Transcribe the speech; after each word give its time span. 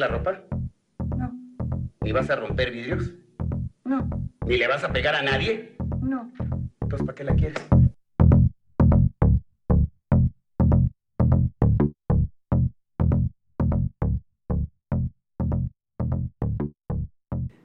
la 0.00 0.08
ropa? 0.08 0.42
No, 1.16 1.32
¿Ni 2.02 2.12
vas 2.12 2.28
a 2.30 2.36
romper 2.36 2.70
vidrios? 2.70 3.12
no, 3.84 4.08
¿Ni 4.46 4.56
le 4.56 4.66
vas 4.68 4.84
a 4.84 4.92
pegar 4.92 5.14
a 5.14 5.22
nadie? 5.22 5.76
no. 6.02 6.32
Entonces, 6.80 7.06
¿para 7.06 7.14
qué 7.16 7.24
la 7.24 7.34
quieres? 7.34 7.58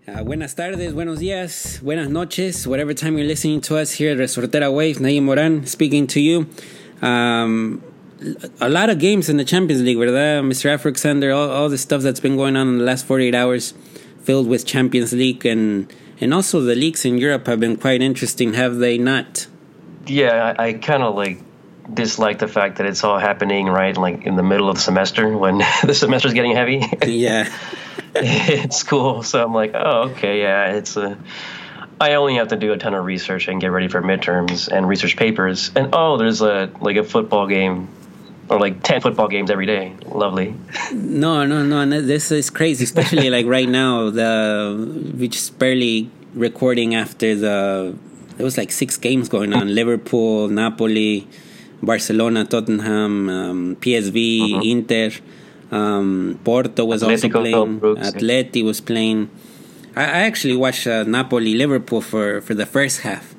Uh, 0.07 0.23
buenas 0.23 0.55
tardes, 0.55 0.93
buenos 0.93 1.19
días, 1.19 1.79
buenas 1.83 2.09
noches, 2.09 2.65
whatever 2.65 2.95
time 2.95 3.17
you're 3.17 3.27
listening 3.27 3.61
to 3.61 3.77
us 3.77 3.91
here 3.91 4.11
at 4.11 4.17
Resortera 4.17 4.71
Waves. 4.73 4.99
Naim 4.99 5.25
Moran 5.25 5.65
speaking 5.67 6.07
to 6.07 6.19
you. 6.19 6.47
Um, 7.01 7.81
a 8.59 8.69
lot 8.69 8.89
of 8.89 8.99
games 8.99 9.29
in 9.29 9.37
the 9.37 9.45
Champions 9.45 9.81
League, 9.81 9.97
¿verdad? 9.97 10.43
Mr. 10.43 10.73
Afroxander, 10.75 11.35
all, 11.35 11.49
all 11.49 11.69
the 11.69 11.77
stuff 11.77 12.01
that's 12.01 12.19
been 12.19 12.35
going 12.35 12.55
on 12.55 12.67
in 12.67 12.77
the 12.79 12.83
last 12.83 13.05
48 13.05 13.33
hours 13.35 13.73
filled 14.21 14.47
with 14.47 14.65
Champions 14.65 15.13
League 15.13 15.45
and, 15.45 15.91
and 16.19 16.33
also 16.33 16.61
the 16.61 16.75
leagues 16.75 17.05
in 17.05 17.17
Europe 17.17 17.47
have 17.47 17.59
been 17.59 17.77
quite 17.77 18.01
interesting, 18.01 18.53
have 18.53 18.77
they 18.77 18.97
not? 18.97 19.47
Yeah, 20.05 20.53
I, 20.57 20.67
I 20.67 20.73
kind 20.73 21.03
of 21.03 21.15
like 21.15 21.39
dislike 21.91 22.39
the 22.39 22.47
fact 22.47 22.77
that 22.77 22.85
it's 22.85 23.03
all 23.03 23.17
happening 23.17 23.67
right 23.67 23.97
like 23.97 24.25
in 24.25 24.35
the 24.35 24.43
middle 24.43 24.69
of 24.69 24.75
the 24.75 24.81
semester 24.81 25.35
when 25.35 25.57
the 25.83 25.93
semester's 25.93 26.33
getting 26.33 26.55
heavy. 26.55 26.83
Yeah. 27.05 27.51
it's 28.15 28.83
cool. 28.83 29.23
So 29.23 29.43
I'm 29.43 29.53
like, 29.53 29.71
oh, 29.75 30.09
okay, 30.09 30.41
yeah, 30.41 30.73
it's 30.73 30.97
a. 30.97 31.17
I 32.01 32.13
only 32.13 32.35
have 32.35 32.49
to 32.49 32.55
do 32.55 32.71
a 32.71 32.77
ton 32.77 32.93
of 32.93 33.03
research 33.03 33.49
and 33.49 33.59
get 33.59 33.67
ready 33.67 33.89
for 33.89 34.01
midterms 34.01 34.69
and 34.69 34.87
research 34.87 35.17
papers. 35.17 35.69
And 35.75 35.89
oh, 35.93 36.17
there's 36.17 36.41
a 36.41 36.71
like 36.79 36.95
a 36.95 37.03
football 37.03 37.45
game, 37.47 37.89
or 38.49 38.59
like 38.59 38.83
ten 38.83 39.01
football 39.01 39.27
games 39.27 39.49
every 39.51 39.65
day. 39.65 39.95
Lovely. 40.05 40.55
No, 40.93 41.45
no, 41.45 41.63
no. 41.63 41.85
no, 41.85 42.01
This 42.01 42.31
is 42.31 42.49
crazy, 42.49 42.83
especially 42.83 43.29
like 43.37 43.45
right 43.45 43.69
now. 43.69 44.09
The 44.09 45.13
we 45.17 45.27
just 45.27 45.57
barely 45.59 46.09
recording 46.33 46.95
after 46.95 47.35
the. 47.35 47.95
There 48.37 48.43
was 48.45 48.57
like 48.57 48.71
six 48.71 48.97
games 48.97 49.27
going 49.29 49.53
on: 49.53 49.73
Liverpool, 49.75 50.47
Napoli, 50.47 51.27
Barcelona, 51.83 52.45
Tottenham, 52.45 53.29
um, 53.29 53.75
PSV, 53.77 54.63
Inter, 54.63 55.11
um, 55.71 56.39
Porto 56.43 56.85
was 56.85 57.03
also 57.03 57.29
playing. 57.29 57.79
Brooks. 57.79 58.09
Atleti 58.11 58.63
was 58.63 58.79
playing. 58.81 59.29
I, 59.95 60.03
I 60.03 60.19
actually 60.29 60.55
watched 60.55 60.87
uh, 60.87 61.03
Napoli, 61.03 61.53
Liverpool 61.55 61.99
for 62.01 62.39
for 62.41 62.53
the 62.53 62.65
first 62.65 63.01
half, 63.01 63.35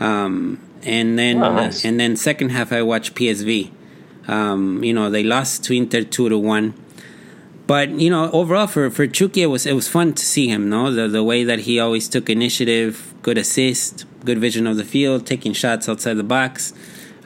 um, 0.00 0.58
and 0.82 1.18
then 1.18 1.42
Oh, 1.42 1.54
nice. 1.54 1.84
and 1.84 1.98
then 1.98 2.16
second 2.16 2.50
half 2.50 2.72
I 2.72 2.82
watched 2.82 3.14
PSV. 3.14 3.70
Um, 4.28 4.82
you 4.84 4.92
know 4.92 5.10
they 5.10 5.22
lost 5.22 5.64
to 5.64 5.74
Inter 5.74 6.02
two 6.02 6.28
to 6.28 6.38
one. 6.38 6.74
But 7.66 7.90
you 7.90 8.10
know, 8.10 8.30
overall 8.32 8.66
for 8.66 8.90
for 8.90 9.06
Chucky, 9.06 9.42
it 9.42 9.46
was 9.46 9.66
it 9.66 9.74
was 9.74 9.88
fun 9.88 10.12
to 10.14 10.24
see 10.24 10.48
him. 10.48 10.68
No, 10.68 10.92
the 10.92 11.08
the 11.08 11.22
way 11.24 11.44
that 11.44 11.60
he 11.60 11.78
always 11.80 12.08
took 12.08 12.28
initiative, 12.28 13.14
good 13.22 13.38
assist, 13.38 14.04
good 14.24 14.38
vision 14.38 14.66
of 14.66 14.76
the 14.76 14.84
field, 14.84 15.26
taking 15.26 15.52
shots 15.52 15.88
outside 15.88 16.14
the 16.14 16.24
box. 16.24 16.72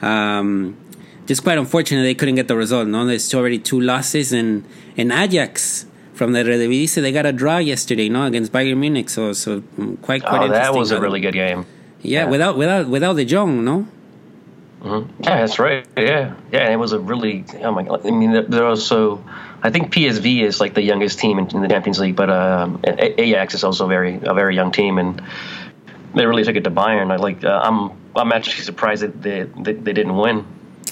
Um, 0.01 0.77
just 1.25 1.43
quite 1.43 1.57
unfortunate 1.57 2.03
they 2.03 2.13
couldn't 2.15 2.35
get 2.35 2.47
the 2.47 2.55
result. 2.55 2.87
No, 2.87 3.05
there's 3.05 3.33
already 3.33 3.59
two 3.59 3.81
losses, 3.81 4.31
and 4.31 4.63
and 4.95 5.11
Ajax 5.11 5.85
from 6.13 6.31
the 6.33 6.39
Eredivisie 6.39 7.01
they 7.01 7.11
got 7.11 7.25
a 7.25 7.33
draw 7.33 7.57
yesterday. 7.57 8.07
No, 8.07 8.23
against 8.23 8.51
Bayern 8.51 8.77
Munich. 8.77 9.09
So 9.09 9.33
so 9.33 9.61
mm, 9.61 9.99
quite 10.01 10.21
quite 10.21 10.41
Oh, 10.41 10.45
interesting. 10.45 10.73
that 10.73 10.77
was 10.77 10.91
a 10.91 11.01
really 11.01 11.19
good 11.19 11.33
game. 11.33 11.65
Yeah, 12.03 12.23
yeah. 12.23 12.29
without 12.29 12.57
without 12.57 12.87
without 12.87 13.15
de 13.17 13.25
Jong. 13.25 13.65
No. 13.65 13.87
Yeah, 15.19 15.37
that's 15.41 15.59
right. 15.59 15.85
Yeah, 15.97 16.35
yeah. 16.51 16.69
It 16.71 16.77
was 16.77 16.91
a 16.93 16.99
really. 16.99 17.45
Oh 17.61 17.71
my 17.71 17.83
god. 17.83 18.05
I 18.05 18.11
mean, 18.11 18.31
they're- 18.49 18.65
also. 18.65 19.23
I 19.63 19.71
think 19.71 19.91
PSV 19.91 20.43
is 20.43 20.59
like 20.59 20.75
the 20.75 20.83
youngest 20.83 21.17
team 21.19 21.39
in, 21.39 21.47
in 21.49 21.61
the 21.61 21.67
Champions 21.67 21.99
League, 21.99 22.15
but 22.15 22.29
um, 22.29 22.79
Ajax 22.85 23.55
is 23.55 23.63
also 23.63 23.87
very 23.87 24.19
a 24.23 24.33
very 24.33 24.55
young 24.55 24.71
team, 24.71 24.97
and 24.99 25.21
they 26.13 26.25
really 26.25 26.43
took 26.43 26.55
it 26.55 26.63
to 26.65 26.71
Bayern. 26.71 27.11
I 27.11 27.15
like. 27.15 27.43
Uh, 27.43 27.59
I'm 27.63 27.91
I'm 28.15 28.31
actually 28.31 28.63
surprised 28.63 29.01
that 29.01 29.21
they, 29.21 29.43
they 29.65 29.73
they 29.73 29.93
didn't 29.93 30.15
win. 30.15 30.45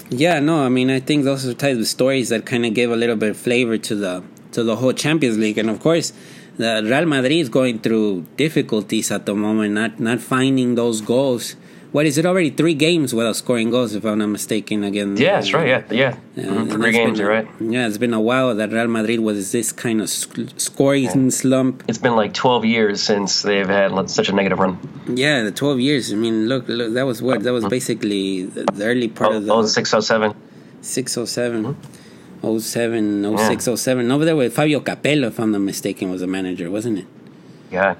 Yeah, 0.10 0.40
no, 0.40 0.64
I 0.66 0.70
mean, 0.70 0.90
I 0.90 1.00
think 1.00 1.26
those 1.26 1.46
are 1.48 1.54
types 1.54 1.80
of 1.80 1.88
stories 1.88 2.30
that 2.30 2.46
kind 2.46 2.66
of 2.66 2.74
give 2.74 2.92
a 2.92 2.96
little 2.96 3.16
bit 3.16 3.30
of 3.32 3.38
flavor 3.38 3.78
to 3.78 3.96
the 3.96 4.24
to 4.54 4.64
the 4.64 4.76
whole 4.78 4.94
Champions 4.94 5.38
League, 5.38 5.58
and 5.58 5.70
of 5.70 5.80
course, 5.80 6.12
the 6.58 6.82
Real 6.84 7.06
Madrid 7.06 7.34
is 7.34 7.50
going 7.50 7.80
through 7.80 8.26
difficulties 8.38 9.12
at 9.12 9.26
the 9.26 9.36
moment, 9.36 9.74
not 9.74 10.00
not 10.00 10.22
finding 10.22 10.76
those 10.76 11.02
goals. 11.02 11.56
What 11.96 12.06
is 12.06 12.18
it 12.18 12.26
already 12.26 12.50
three 12.50 12.74
games 12.74 13.14
without 13.16 13.38
scoring 13.38 13.70
goals, 13.70 13.96
if 13.96 14.04
I'm 14.04 14.18
not 14.18 14.28
mistaken? 14.28 14.84
Again, 14.84 15.16
Yeah, 15.16 15.36
that's 15.36 15.54
right. 15.54 15.66
Yeah, 15.66 15.84
yeah. 15.90 16.16
Yeah, 16.36 16.44
Mhm, 16.44 16.72
Three 16.74 16.92
games. 16.92 17.12
been- 17.12 17.20
You're 17.22 17.30
right. 17.30 17.48
Yeah, 17.62 17.88
it's 17.88 17.98
been 17.98 18.14
a 18.14 18.20
while 18.20 18.54
that 18.54 18.74
Real 18.74 18.90
Madrid 18.90 19.22
was 19.22 19.54
this 19.54 19.72
kind 19.72 20.02
of 20.02 20.10
sc- 20.10 20.52
scoring 20.58 21.32
slump. 21.32 21.84
It's 21.88 21.98
been 21.98 22.18
like 22.18 22.34
12 22.34 22.66
years 22.66 23.02
since 23.02 23.44
they've 23.44 23.70
had 23.80 23.92
such 24.10 24.28
a 24.28 24.34
negative 24.36 24.60
run. 24.60 24.78
Yeah, 25.08 25.44
the 25.44 25.52
12 25.52 25.80
years. 25.80 26.12
I 26.12 26.18
mean, 26.18 26.50
look, 26.50 26.66
look 26.68 26.94
that 26.96 27.06
was 27.06 27.22
what 27.22 27.44
that 27.44 27.54
was 27.54 27.64
basically 27.64 28.44
the, 28.44 28.66
early 28.82 29.08
part 29.08 29.32
Oh, 29.32 29.38
of 29.38 29.46
the 29.46 29.54
oh, 29.54 29.66
607. 29.66 30.34
607, 30.82 31.78
07, 32.60 33.24
06, 33.38 33.64
07. 33.82 34.12
Over 34.12 34.26
there 34.26 34.36
with 34.36 34.54
Fabio 34.54 34.82
Capello, 34.82 35.28
if 35.30 35.40
I'm 35.40 35.54
not 35.54 35.62
mistaken, 35.62 36.12
was 36.12 36.20
the 36.20 36.28
manager, 36.28 36.70
wasn't 36.70 36.98
it? 37.00 37.08
Yeah, 37.72 37.96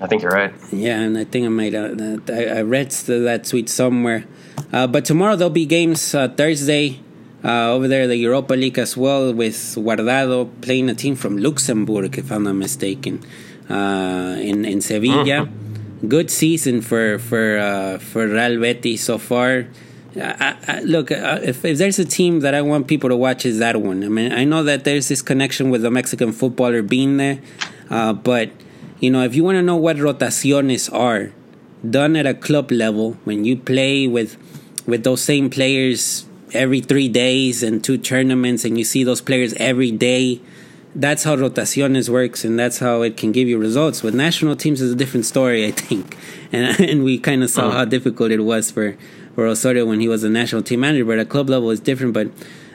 I 0.00 0.06
think 0.06 0.22
you're 0.22 0.30
right. 0.32 0.52
Yeah, 0.72 1.00
and 1.00 1.18
I 1.18 1.24
think 1.24 1.44
I 1.46 1.48
made 1.48 1.74
a, 1.74 1.94
that- 1.94 2.30
I, 2.30 2.58
I 2.58 2.62
read 2.62 2.90
that 2.90 3.44
tweet 3.44 3.68
somewhere. 3.68 4.24
Uh, 4.72 4.86
but 4.86 5.04
tomorrow 5.04 5.34
there'll 5.36 5.50
be 5.50 5.66
games 5.66 6.14
uh, 6.14 6.28
Thursday 6.28 7.00
uh, 7.44 7.70
over 7.72 7.88
there, 7.88 8.06
the 8.06 8.16
Europa 8.16 8.54
League 8.54 8.78
as 8.78 8.96
well, 8.96 9.32
with 9.32 9.54
Guardado 9.76 10.48
playing 10.60 10.88
a 10.90 10.94
team 10.94 11.14
from 11.16 11.36
Luxembourg, 11.38 12.18
if 12.18 12.30
I'm 12.30 12.44
not 12.44 12.54
mistaken, 12.54 13.24
uh, 13.70 14.36
in 14.40 14.64
in 14.64 14.80
Sevilla. 14.80 15.24
Good 16.06 16.30
season 16.30 16.80
for 16.80 17.18
for 17.18 17.58
uh, 17.58 17.98
for 17.98 18.26
Real 18.28 18.60
Betis 18.60 19.02
so 19.02 19.18
far. 19.18 19.66
I, 20.16 20.56
I, 20.66 20.80
look, 20.80 21.12
uh, 21.12 21.38
if, 21.42 21.64
if 21.64 21.78
there's 21.78 21.98
a 22.00 22.04
team 22.04 22.40
that 22.40 22.52
I 22.54 22.62
want 22.62 22.88
people 22.88 23.08
to 23.10 23.16
watch, 23.16 23.46
is 23.46 23.58
that 23.58 23.80
one. 23.80 24.02
I 24.02 24.08
mean, 24.08 24.32
I 24.32 24.42
know 24.44 24.64
that 24.64 24.82
there's 24.84 25.06
this 25.08 25.22
connection 25.22 25.70
with 25.70 25.82
the 25.82 25.90
Mexican 25.92 26.32
footballer 26.32 26.82
being 26.82 27.18
there, 27.18 27.38
uh, 27.90 28.14
but 28.14 28.50
you 29.00 29.10
know, 29.10 29.22
if 29.22 29.34
you 29.34 29.44
want 29.44 29.56
to 29.56 29.62
know 29.62 29.76
what 29.76 29.96
rotaciones 29.96 30.92
are 30.92 31.32
done 31.88 32.16
at 32.16 32.26
a 32.26 32.34
club 32.34 32.70
level, 32.70 33.16
when 33.24 33.44
you 33.44 33.56
play 33.56 34.06
with 34.06 34.36
with 34.86 35.04
those 35.04 35.20
same 35.20 35.50
players 35.50 36.24
every 36.52 36.80
three 36.80 37.08
days 37.08 37.62
and 37.62 37.84
two 37.84 37.98
tournaments, 37.98 38.64
and 38.64 38.78
you 38.78 38.84
see 38.84 39.04
those 39.04 39.20
players 39.20 39.52
every 39.54 39.92
day, 39.92 40.40
that's 40.94 41.24
how 41.24 41.36
rotaciones 41.36 42.08
works, 42.08 42.44
and 42.44 42.58
that's 42.58 42.78
how 42.78 43.02
it 43.02 43.16
can 43.16 43.30
give 43.30 43.46
you 43.46 43.58
results. 43.58 44.02
With 44.02 44.14
national 44.14 44.56
teams, 44.56 44.80
is 44.80 44.92
a 44.92 44.96
different 44.96 45.26
story, 45.26 45.66
I 45.66 45.70
think, 45.70 46.16
and 46.52 46.80
and 46.80 47.04
we 47.04 47.18
kind 47.18 47.42
of 47.42 47.50
saw 47.50 47.70
how 47.70 47.84
difficult 47.84 48.32
it 48.32 48.40
was 48.40 48.70
for 48.70 48.96
for 49.34 49.46
Osorio 49.46 49.86
when 49.86 50.00
he 50.00 50.08
was 50.08 50.24
a 50.24 50.28
national 50.28 50.62
team 50.62 50.80
manager. 50.80 51.04
But 51.04 51.18
at 51.18 51.28
club 51.28 51.48
level, 51.48 51.70
is 51.70 51.80
different, 51.80 52.14
but. 52.14 52.28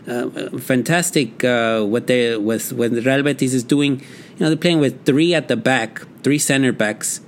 Uh, 0.06 0.28
fantastic 0.60 1.46
uh, 1.46 1.82
what 1.82 2.08
they 2.08 2.36
with 2.36 2.74
what 2.74 2.92
Real 2.92 3.24
Betis 3.24 3.54
is 3.54 3.64
doing. 3.64 4.02
You 4.02 4.40
know 4.42 4.48
they're 4.50 4.58
playing 4.58 4.82
with 4.82 5.06
three 5.06 5.34
at 5.34 5.48
the 5.48 5.56
back, 5.56 6.02
three 6.24 6.40
center 6.40 6.72
backs, 6.72 7.22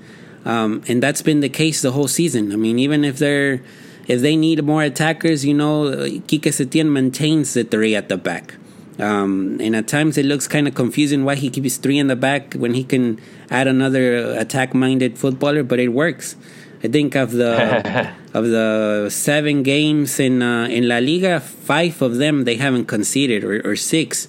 um, 0.46 0.84
and 0.88 1.02
that's 1.02 1.22
been 1.22 1.42
the 1.42 1.50
case 1.50 1.82
the 1.82 1.92
whole 1.92 2.08
season. 2.08 2.52
I 2.52 2.56
mean, 2.56 2.80
even 2.80 3.04
if 3.04 3.18
they're 3.18 3.62
if 4.08 4.22
they 4.22 4.36
need 4.36 4.64
more 4.64 4.84
attackers, 4.84 5.46
you 5.46 5.54
know, 5.54 5.86
Kike 6.28 6.52
Setien 6.52 6.92
maintains 6.92 7.54
the 7.54 7.64
three 7.64 7.96
at 7.96 8.10
the 8.10 8.18
back. 8.18 8.56
Um, 9.00 9.58
and 9.60 9.76
at 9.76 9.88
times 9.88 10.18
it 10.18 10.26
looks 10.26 10.48
kind 10.48 10.68
of 10.68 10.76
confusing 10.76 11.26
why 11.26 11.36
he 11.36 11.50
keeps 11.50 11.78
three 11.78 11.98
in 11.98 12.08
the 12.08 12.16
back 12.16 12.54
when 12.54 12.74
he 12.74 12.84
can 12.84 13.20
add 13.50 13.68
another 13.68 14.38
attack-minded 14.38 15.18
footballer, 15.18 15.64
but 15.64 15.80
it 15.80 15.90
works. 15.90 16.38
I 16.84 16.88
think 16.88 17.16
of 17.16 17.32
the 17.32 18.14
of 18.34 18.46
the 18.46 19.10
seven 19.10 19.64
games 19.64 20.20
in 20.20 20.42
uh, 20.42 20.68
in 20.68 20.88
La 20.88 21.00
Liga, 21.00 21.40
five 21.40 22.02
of 22.02 22.18
them 22.18 22.44
they 22.44 22.56
haven't 22.56 22.86
conceded, 22.86 23.44
or, 23.44 23.62
or 23.68 23.76
six. 23.76 24.28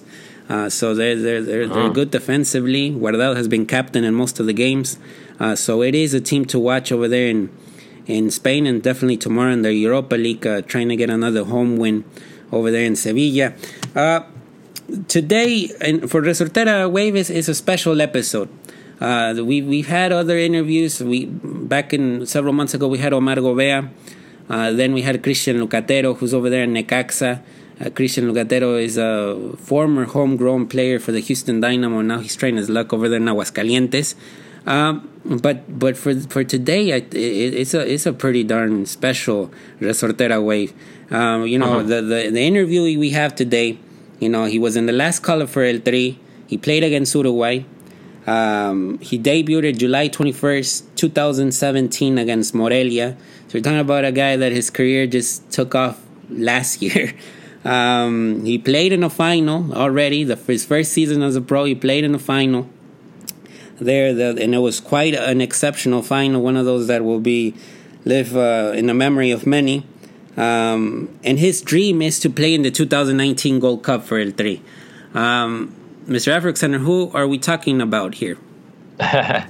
Uh, 0.49 0.69
so 0.69 0.95
they're 0.95 1.15
they're 1.15 1.41
they're, 1.41 1.67
they're 1.67 1.89
good 1.89 2.11
defensively. 2.11 2.91
Guardado 2.91 3.35
has 3.35 3.47
been 3.47 3.65
captain 3.65 4.03
in 4.03 4.13
most 4.13 4.39
of 4.39 4.45
the 4.45 4.53
games, 4.53 4.97
uh, 5.39 5.55
so 5.55 5.81
it 5.81 5.93
is 5.93 6.13
a 6.13 6.21
team 6.21 6.45
to 6.45 6.59
watch 6.59 6.91
over 6.91 7.07
there 7.07 7.27
in 7.27 7.49
in 8.05 8.31
Spain, 8.31 8.65
and 8.65 8.81
definitely 8.81 9.17
tomorrow 9.17 9.51
in 9.51 9.61
the 9.61 9.73
Europa 9.73 10.15
League, 10.15 10.47
uh, 10.47 10.61
trying 10.61 10.87
to 10.89 10.95
get 10.95 11.09
another 11.09 11.43
home 11.43 11.75
win 11.75 12.05
over 12.51 12.71
there 12.71 12.85
in 12.85 12.95
Sevilla. 12.95 13.53
Uh, 13.93 14.21
today, 15.09 15.69
and 15.81 16.09
for 16.09 16.21
Resortera 16.21 16.89
Waves 16.89 17.29
is 17.29 17.49
a 17.49 17.55
special 17.55 17.99
episode. 17.99 18.49
Uh, 18.99 19.35
we 19.43 19.61
we've 19.61 19.87
had 19.87 20.11
other 20.11 20.37
interviews. 20.37 21.03
We 21.03 21.25
back 21.25 21.93
in 21.93 22.25
several 22.25 22.53
months 22.53 22.73
ago 22.73 22.87
we 22.87 22.97
had 22.97 23.13
Omar 23.13 23.35
Govea. 23.35 23.89
Uh, 24.49 24.71
then 24.71 24.93
we 24.93 25.01
had 25.01 25.21
Christian 25.21 25.59
Lucatero, 25.59 26.15
who's 26.15 26.33
over 26.33 26.49
there 26.49 26.63
in 26.63 26.73
Necaxa. 26.73 27.41
Uh, 27.79 27.89
Christian 27.91 28.31
Lucatero 28.31 28.81
is 28.81 28.97
a 28.97 29.55
former 29.57 30.05
homegrown 30.05 30.67
player 30.67 30.99
for 30.99 31.11
the 31.11 31.19
Houston 31.19 31.59
Dynamo. 31.61 32.01
Now 32.01 32.19
he's 32.19 32.35
trying 32.35 32.57
his 32.57 32.69
luck 32.69 32.91
over 32.93 33.07
there 33.07 33.19
in 33.19 33.25
Aguascalientes. 33.25 34.15
Um, 34.65 35.09
but 35.41 35.79
but 35.79 35.95
for 35.95 36.13
for 36.21 36.43
today, 36.43 36.91
I, 36.93 36.97
it, 36.97 37.53
it's 37.53 37.73
a 37.73 37.89
it's 37.89 38.05
a 38.05 38.13
pretty 38.13 38.43
darn 38.43 38.85
special 38.85 39.51
Resortera 39.79 40.43
wave. 40.43 40.73
Um, 41.09 41.47
you 41.47 41.57
know, 41.57 41.79
uh-huh. 41.79 41.83
the, 41.83 42.01
the 42.01 42.29
the 42.31 42.41
interview 42.41 42.81
we 42.99 43.11
have 43.11 43.33
today. 43.35 43.79
You 44.19 44.29
know, 44.29 44.45
he 44.45 44.59
was 44.59 44.75
in 44.75 44.87
the 44.87 44.93
last 44.93 45.19
color 45.19 45.47
for 45.47 45.63
El 45.63 45.79
Tri. 45.79 46.17
He 46.47 46.57
played 46.57 46.83
against 46.83 47.13
Uruguay. 47.15 47.63
Um, 48.25 48.99
he 48.99 49.17
debuted 49.17 49.77
July 49.77 50.09
21st, 50.09 50.83
2017 50.95 52.17
against 52.17 52.53
Morelia. 52.53 53.15
So 53.47 53.57
we're 53.57 53.63
talking 53.63 53.79
about 53.79 54.03
a 54.03 54.11
guy 54.11 54.35
that 54.35 54.51
his 54.51 54.69
career 54.69 55.07
just 55.07 55.49
took 55.49 55.75
off 55.75 56.01
last 56.29 56.81
year. 56.81 57.13
Um, 57.67 58.45
he 58.45 58.57
played 58.57 58.93
in 58.93 59.03
a 59.03 59.09
final 59.09 59.73
already. 59.73 60.23
The, 60.23 60.37
his 60.37 60.65
first 60.65 60.93
season 60.93 61.21
as 61.21 61.35
a 61.35 61.41
pro, 61.41 61.65
he 61.65 61.75
played 61.75 62.05
in 62.05 62.15
a 62.15 62.19
final 62.19 62.69
there, 63.79 64.13
the, 64.13 64.41
and 64.41 64.55
it 64.55 64.59
was 64.59 64.79
quite 64.79 65.13
an 65.13 65.41
exceptional 65.41 66.01
final, 66.01 66.41
one 66.41 66.55
of 66.55 66.65
those 66.65 66.87
that 66.87 67.03
will 67.03 67.19
be 67.19 67.53
live 68.05 68.35
uh, 68.37 68.71
in 68.73 68.87
the 68.87 68.93
memory 68.93 69.31
of 69.31 69.45
many. 69.45 69.85
Um, 70.37 71.09
and 71.25 71.37
his 71.39 71.61
dream 71.61 72.01
is 72.01 72.19
to 72.21 72.29
play 72.29 72.53
in 72.53 72.61
the 72.61 72.71
2019 72.71 73.59
Gold 73.59 73.83
Cup 73.83 74.03
for 74.03 74.17
El 74.17 74.31
Tri. 74.31 74.61
Um, 75.13 75.75
Mr. 76.07 76.39
Afrikaner, 76.39 76.79
who 76.79 77.11
are 77.13 77.27
we 77.27 77.37
talking 77.37 77.81
about 77.81 78.15
here? 78.15 78.37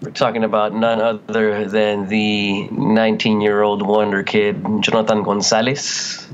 We're 0.00 0.12
talking 0.14 0.44
about 0.44 0.72
none 0.72 1.00
other 1.00 1.68
than 1.68 2.08
the 2.08 2.68
19 2.70 3.40
year 3.40 3.62
old 3.62 3.82
wonder 3.82 4.22
kid, 4.22 4.64
Jonathan 4.80 5.24
Gonzalez 5.24 6.28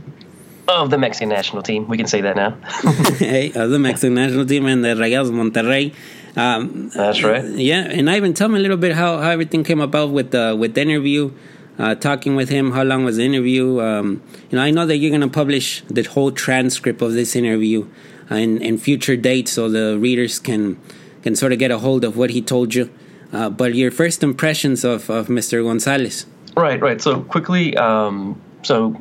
of 0.69 0.91
the 0.91 0.99
Mexican 0.99 1.29
national 1.29 1.63
team. 1.63 1.89
We 1.89 1.97
can 1.97 2.07
say 2.07 2.21
that 2.23 2.37
now. 2.37 2.51
hey, 3.19 3.53
of 3.55 3.71
the 3.71 3.79
Mexican 3.79 4.15
national 4.15 4.47
team 4.47 4.67
and 4.67 4.85
the 4.85 4.89
Rayados 4.89 5.31
Monterrey. 5.31 5.95
Um, 6.37 6.91
That's 6.91 7.23
right. 7.23 7.45
Yeah, 7.45 7.83
and 7.83 8.11
Ivan, 8.11 8.35
tell 8.35 8.49
me 8.49 8.59
a 8.59 8.63
little 8.63 8.77
bit 8.77 8.95
how, 8.95 9.19
how 9.19 9.31
everything 9.31 9.63
came 9.63 9.81
about 9.81 10.11
with 10.11 10.31
the 10.31 10.57
with 10.59 10.75
the 10.75 10.83
interview. 10.83 11.33
Uh, 11.77 11.95
talking 11.95 12.37
with 12.37 12.49
him, 12.51 12.71
how 12.71 12.85
long 12.85 13.05
was 13.05 13.17
the 13.17 13.25
interview? 13.25 13.81
Um, 13.81 14.23
you 14.49 14.57
know, 14.57 14.63
I 14.63 14.71
know 14.71 14.87
that 14.87 14.99
you're 14.99 15.11
going 15.11 15.29
to 15.29 15.29
publish 15.29 15.83
the 15.89 16.05
whole 16.05 16.31
transcript 16.31 17.03
of 17.03 17.15
this 17.15 17.35
interview 17.35 17.89
uh, 18.31 18.37
in, 18.37 18.63
in 18.63 18.79
future 18.79 19.17
dates, 19.17 19.53
so 19.53 19.69
the 19.69 19.99
readers 19.99 20.39
can 20.39 20.81
can 21.23 21.35
sort 21.35 21.53
of 21.53 21.59
get 21.59 21.71
a 21.71 21.79
hold 21.79 22.05
of 22.05 22.17
what 22.17 22.31
he 22.31 22.41
told 22.41 22.75
you. 22.75 22.91
Uh, 23.33 23.51
but 23.51 23.75
your 23.75 23.91
first 23.91 24.23
impressions 24.23 24.85
of, 24.85 25.11
of 25.11 25.27
Mr. 25.27 25.65
Gonzalez? 25.65 26.27
Right, 26.57 26.81
right. 26.81 27.01
So 27.01 27.23
quickly, 27.23 27.77
um, 27.77 28.41
so 28.65 28.97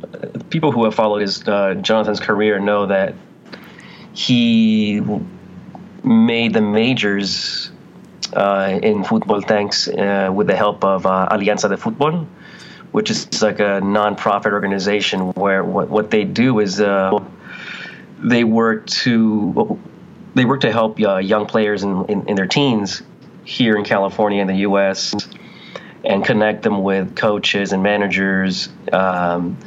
people 0.50 0.72
who 0.72 0.84
have 0.86 0.94
followed 0.94 1.22
his 1.22 1.48
uh, 1.48 1.76
Jonathan's 1.76 2.20
career 2.20 2.60
know 2.60 2.86
that 2.88 3.16
he 4.14 5.02
made 6.04 6.54
the 6.54 6.62
majors 6.62 7.72
uh, 8.34 8.80
in 8.82 9.04
football 9.04 9.42
thanks 9.42 9.88
uh, 9.88 10.30
with 10.34 10.48
the 10.48 10.56
help 10.56 10.84
of 10.84 11.06
uh, 11.06 11.30
Alianza 11.32 11.70
de 11.70 11.78
Fútbol, 11.78 12.28
which 12.92 13.10
is 13.10 13.42
like 13.42 13.60
a 13.60 13.82
non-profit 13.82 14.54
organization 14.54 15.32
where 15.34 15.64
what, 15.64 15.90
what 15.90 16.12
they 16.12 16.24
do 16.24 16.60
is 16.60 16.82
uh, 16.82 17.20
they 18.20 18.44
work 18.44 18.86
to 18.88 19.80
they 20.36 20.46
work 20.46 20.62
to 20.62 20.72
help 20.72 21.00
uh, 21.00 21.18
young 21.18 21.46
players 21.46 21.84
in, 21.84 22.06
in, 22.06 22.28
in, 22.30 22.36
their 22.36 22.48
teens 22.48 23.04
here 23.44 23.76
in 23.76 23.84
California 23.84 24.42
and 24.42 24.50
the 24.50 24.58
U.S. 24.58 25.14
and 26.04 26.24
connect 26.24 26.64
them 26.64 26.84
with 26.84 27.16
coaches 27.16 27.72
and 27.72 27.82
managers 27.82 28.70
um, 28.92 29.58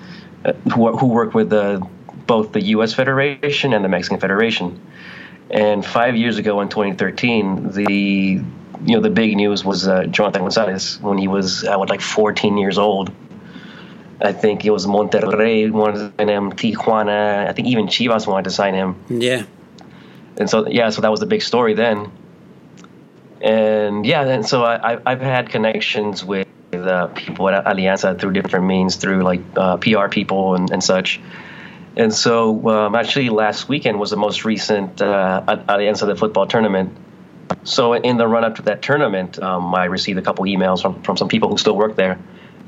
who, 0.73 0.97
who 0.97 1.07
work 1.07 1.35
with 1.35 1.51
the, 1.51 1.87
both 2.27 2.53
the 2.53 2.63
U.S. 2.63 2.93
Federation 2.93 3.73
and 3.73 3.85
the 3.85 3.89
Mexican 3.89 4.21
Federation. 4.21 4.81
And 5.51 5.85
five 5.85 6.17
years 6.17 6.39
ago, 6.39 6.61
in 6.61 6.69
2013, 6.69 7.73
the 7.73 8.43
you 8.85 8.95
know 8.95 9.01
the 9.01 9.11
big 9.11 9.37
news 9.37 9.65
was 9.65 9.89
uh, 9.89 10.05
Jonathan 10.05 10.43
Gonzalez 10.43 11.01
when 11.01 11.19
he 11.19 11.29
was 11.29 11.65
I 11.65 11.77
was 11.77 11.89
like 11.89 12.01
14 12.01 12.59
years 12.59 12.79
old. 12.79 13.11
I 14.21 14.33
think 14.33 14.65
it 14.65 14.71
was 14.71 14.87
Monterrey 14.87 15.71
wanted 15.71 15.99
to 15.99 16.13
sign 16.19 16.29
him, 16.29 16.53
Tijuana. 16.53 17.47
I 17.47 17.53
think 17.53 17.69
even 17.69 17.87
Chivas 17.87 18.27
wanted 18.27 18.45
to 18.45 18.51
sign 18.51 18.75
him. 18.75 18.97
Yeah. 19.09 19.45
And 20.37 20.51
so 20.51 20.67
yeah, 20.67 20.91
so 20.91 21.01
that 21.03 21.11
was 21.11 21.21
the 21.21 21.27
big 21.27 21.43
story 21.43 21.75
then. 21.75 22.11
And 23.41 24.07
yeah, 24.07 24.23
and 24.23 24.47
so 24.47 24.65
I, 24.65 24.99
I've 25.05 25.21
had 25.21 25.51
connections 25.51 26.25
with 26.25 26.49
uh, 26.73 27.09
people 27.09 27.49
at 27.49 27.65
Alianza 27.65 28.19
through 28.19 28.33
different 28.33 28.67
means, 28.67 28.97
through 28.97 29.23
like 29.23 29.41
uh, 29.57 29.77
PR 29.77 30.09
people 30.09 30.55
and, 30.55 30.71
and 30.71 30.83
such. 30.83 31.21
And 31.97 32.13
so, 32.13 32.69
um, 32.69 32.95
actually, 32.95 33.31
last 33.31 33.69
weekend 33.69 33.99
was 33.99 34.11
the 34.11 34.17
most 34.17 34.45
recent 34.45 35.01
uh, 35.01 35.43
Alianza 35.47 36.07
de 36.07 36.15
Football 36.15 36.47
tournament. 36.47 36.95
So, 37.65 37.95
in 37.95 38.19
the 38.19 38.29
run 38.29 38.45
up 38.45 38.57
to 38.57 38.63
that 38.63 38.83
tournament, 38.83 39.43
um, 39.43 39.75
I 39.75 39.87
received 39.87 40.19
a 40.19 40.23
couple 40.23 40.45
emails 40.45 40.83
from, 40.83 41.03
from 41.03 41.17
some 41.17 41.29
people 41.29 41.49
who 41.49 41.57
still 41.57 41.77
work 41.77 41.97
there 41.97 42.19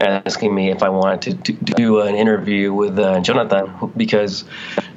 asking 0.00 0.54
me 0.54 0.70
if 0.70 0.82
I 0.82 0.90
wanted 0.90 1.44
to, 1.44 1.52
to 1.52 1.74
do 1.74 2.00
an 2.00 2.14
interview 2.14 2.72
with 2.72 2.98
uh, 2.98 3.20
Jonathan 3.20 3.92
because 3.96 4.44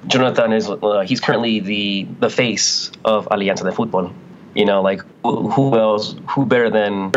Jonathan 0.08 0.54
is 0.54 0.70
uh, 0.70 1.04
he's 1.06 1.20
currently 1.20 1.60
the 1.60 2.08
the 2.20 2.30
face 2.30 2.92
of 3.04 3.28
Alianza 3.30 3.64
de 3.64 3.72
Fútbol. 3.72 4.14
You 4.54 4.66
know, 4.66 4.82
like 4.82 5.02
who 5.24 5.78
else? 5.78 6.16
Who 6.30 6.46
better 6.46 6.70
than 6.70 7.14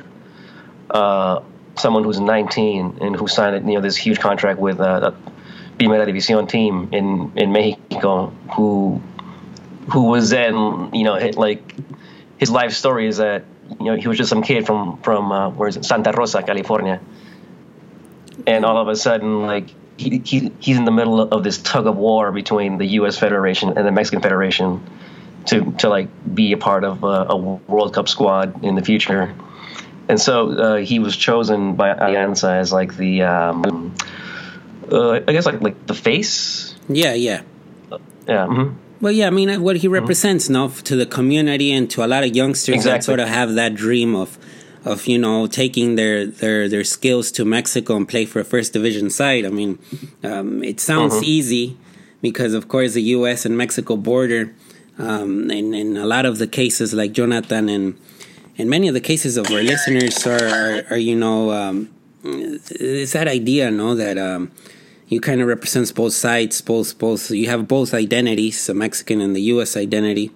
uh, 0.90 1.42
someone 1.76 2.04
who's 2.04 2.20
19 2.20 2.98
and 3.00 3.16
who 3.16 3.26
signed 3.26 3.68
you 3.68 3.74
know 3.74 3.80
this 3.80 3.96
huge 3.96 4.20
contract 4.20 4.58
with 4.58 4.80
uh, 4.80 5.12
Primera 5.78 6.06
División 6.06 6.48
team 6.48 6.88
in 6.92 7.32
in 7.36 7.52
Mexico 7.52 8.32
who 8.54 9.00
who 9.92 10.04
was 10.04 10.30
then 10.30 10.90
you 10.94 11.04
know 11.04 11.14
like 11.36 11.74
his 12.38 12.50
life 12.50 12.72
story 12.72 13.06
is 13.06 13.18
that 13.18 13.44
you 13.80 13.86
know 13.86 13.96
he 13.96 14.08
was 14.08 14.18
just 14.18 14.30
some 14.30 14.42
kid 14.42 14.66
from 14.66 14.98
from 14.98 15.32
uh, 15.32 15.50
where 15.50 15.68
is 15.68 15.76
it 15.76 15.84
Santa 15.84 16.12
Rosa, 16.12 16.42
California, 16.42 17.00
and 18.46 18.64
all 18.64 18.78
of 18.78 18.88
a 18.88 18.96
sudden 18.96 19.46
like 19.46 19.68
he, 19.96 20.20
he 20.24 20.52
he's 20.60 20.76
in 20.76 20.84
the 20.84 20.92
middle 20.92 21.20
of 21.20 21.42
this 21.44 21.58
tug 21.58 21.86
of 21.86 21.96
war 21.96 22.32
between 22.32 22.78
the 22.78 22.86
U.S. 22.98 23.18
Federation 23.18 23.76
and 23.76 23.86
the 23.86 23.92
Mexican 23.92 24.22
Federation 24.22 24.80
to 25.46 25.72
to 25.72 25.88
like 25.88 26.08
be 26.34 26.52
a 26.52 26.56
part 26.56 26.84
of 26.84 27.04
a, 27.04 27.26
a 27.30 27.36
World 27.36 27.94
Cup 27.94 28.08
squad 28.08 28.64
in 28.64 28.74
the 28.74 28.82
future, 28.82 29.34
and 30.08 30.20
so 30.20 30.50
uh, 30.50 30.76
he 30.76 30.98
was 30.98 31.16
chosen 31.16 31.74
by 31.74 31.94
Alianza 31.94 32.58
as 32.58 32.72
like 32.72 32.96
the 32.96 33.22
um, 33.22 33.94
uh, 34.90 35.12
I 35.12 35.32
guess 35.32 35.46
like 35.46 35.60
like 35.60 35.86
the 35.86 35.94
face. 35.94 36.74
Yeah, 36.88 37.14
yeah, 37.14 37.42
uh, 37.90 37.98
yeah. 38.26 38.46
Mm-hmm. 38.46 38.76
Well, 39.00 39.12
yeah. 39.12 39.26
I 39.26 39.30
mean, 39.30 39.62
what 39.62 39.76
he 39.76 39.88
represents 39.88 40.44
mm-hmm. 40.46 40.54
now 40.54 40.68
to 40.68 40.96
the 40.96 41.06
community 41.06 41.72
and 41.72 41.90
to 41.90 42.04
a 42.04 42.08
lot 42.08 42.24
of 42.24 42.34
youngsters 42.34 42.76
exactly. 42.76 42.92
that 42.92 43.04
sort 43.04 43.20
of 43.20 43.28
have 43.28 43.54
that 43.54 43.74
dream 43.74 44.14
of 44.14 44.38
of 44.84 45.06
you 45.06 45.18
know 45.18 45.46
taking 45.46 45.96
their 45.96 46.26
their 46.26 46.68
their 46.68 46.84
skills 46.84 47.32
to 47.32 47.44
Mexico 47.44 47.96
and 47.96 48.08
play 48.08 48.24
for 48.24 48.40
a 48.40 48.44
first 48.44 48.72
division 48.72 49.10
side. 49.10 49.44
I 49.44 49.50
mean, 49.50 49.78
um, 50.22 50.62
it 50.62 50.80
sounds 50.80 51.14
mm-hmm. 51.14 51.24
easy 51.24 51.76
because 52.20 52.54
of 52.54 52.68
course 52.68 52.94
the 52.94 53.02
U.S. 53.18 53.44
and 53.44 53.56
Mexico 53.56 53.96
border, 53.96 54.54
um, 54.98 55.50
and 55.50 55.74
in 55.74 55.96
a 55.96 56.06
lot 56.06 56.26
of 56.26 56.38
the 56.38 56.46
cases 56.46 56.94
like 56.94 57.12
Jonathan 57.12 57.68
and 57.68 57.98
and 58.56 58.70
many 58.70 58.86
of 58.86 58.94
the 58.94 59.00
cases 59.00 59.36
of 59.36 59.50
our 59.50 59.62
listeners 59.62 60.26
are 60.26 60.46
are, 60.46 60.84
are 60.90 60.96
you 60.96 61.16
know 61.16 61.50
um, 61.50 61.94
it's 62.24 63.12
that 63.12 63.28
idea, 63.28 63.70
no, 63.70 63.94
that 63.94 64.18
um, 64.18 64.50
you 65.08 65.20
kind 65.20 65.40
of 65.40 65.48
represents 65.48 65.92
both 65.92 66.12
sides, 66.12 66.60
both 66.60 66.98
both. 66.98 67.30
You 67.30 67.48
have 67.48 67.68
both 67.68 67.92
identities, 67.94 68.66
the 68.66 68.74
Mexican 68.74 69.20
and 69.20 69.36
the 69.36 69.42
U.S. 69.42 69.76
identity. 69.76 70.30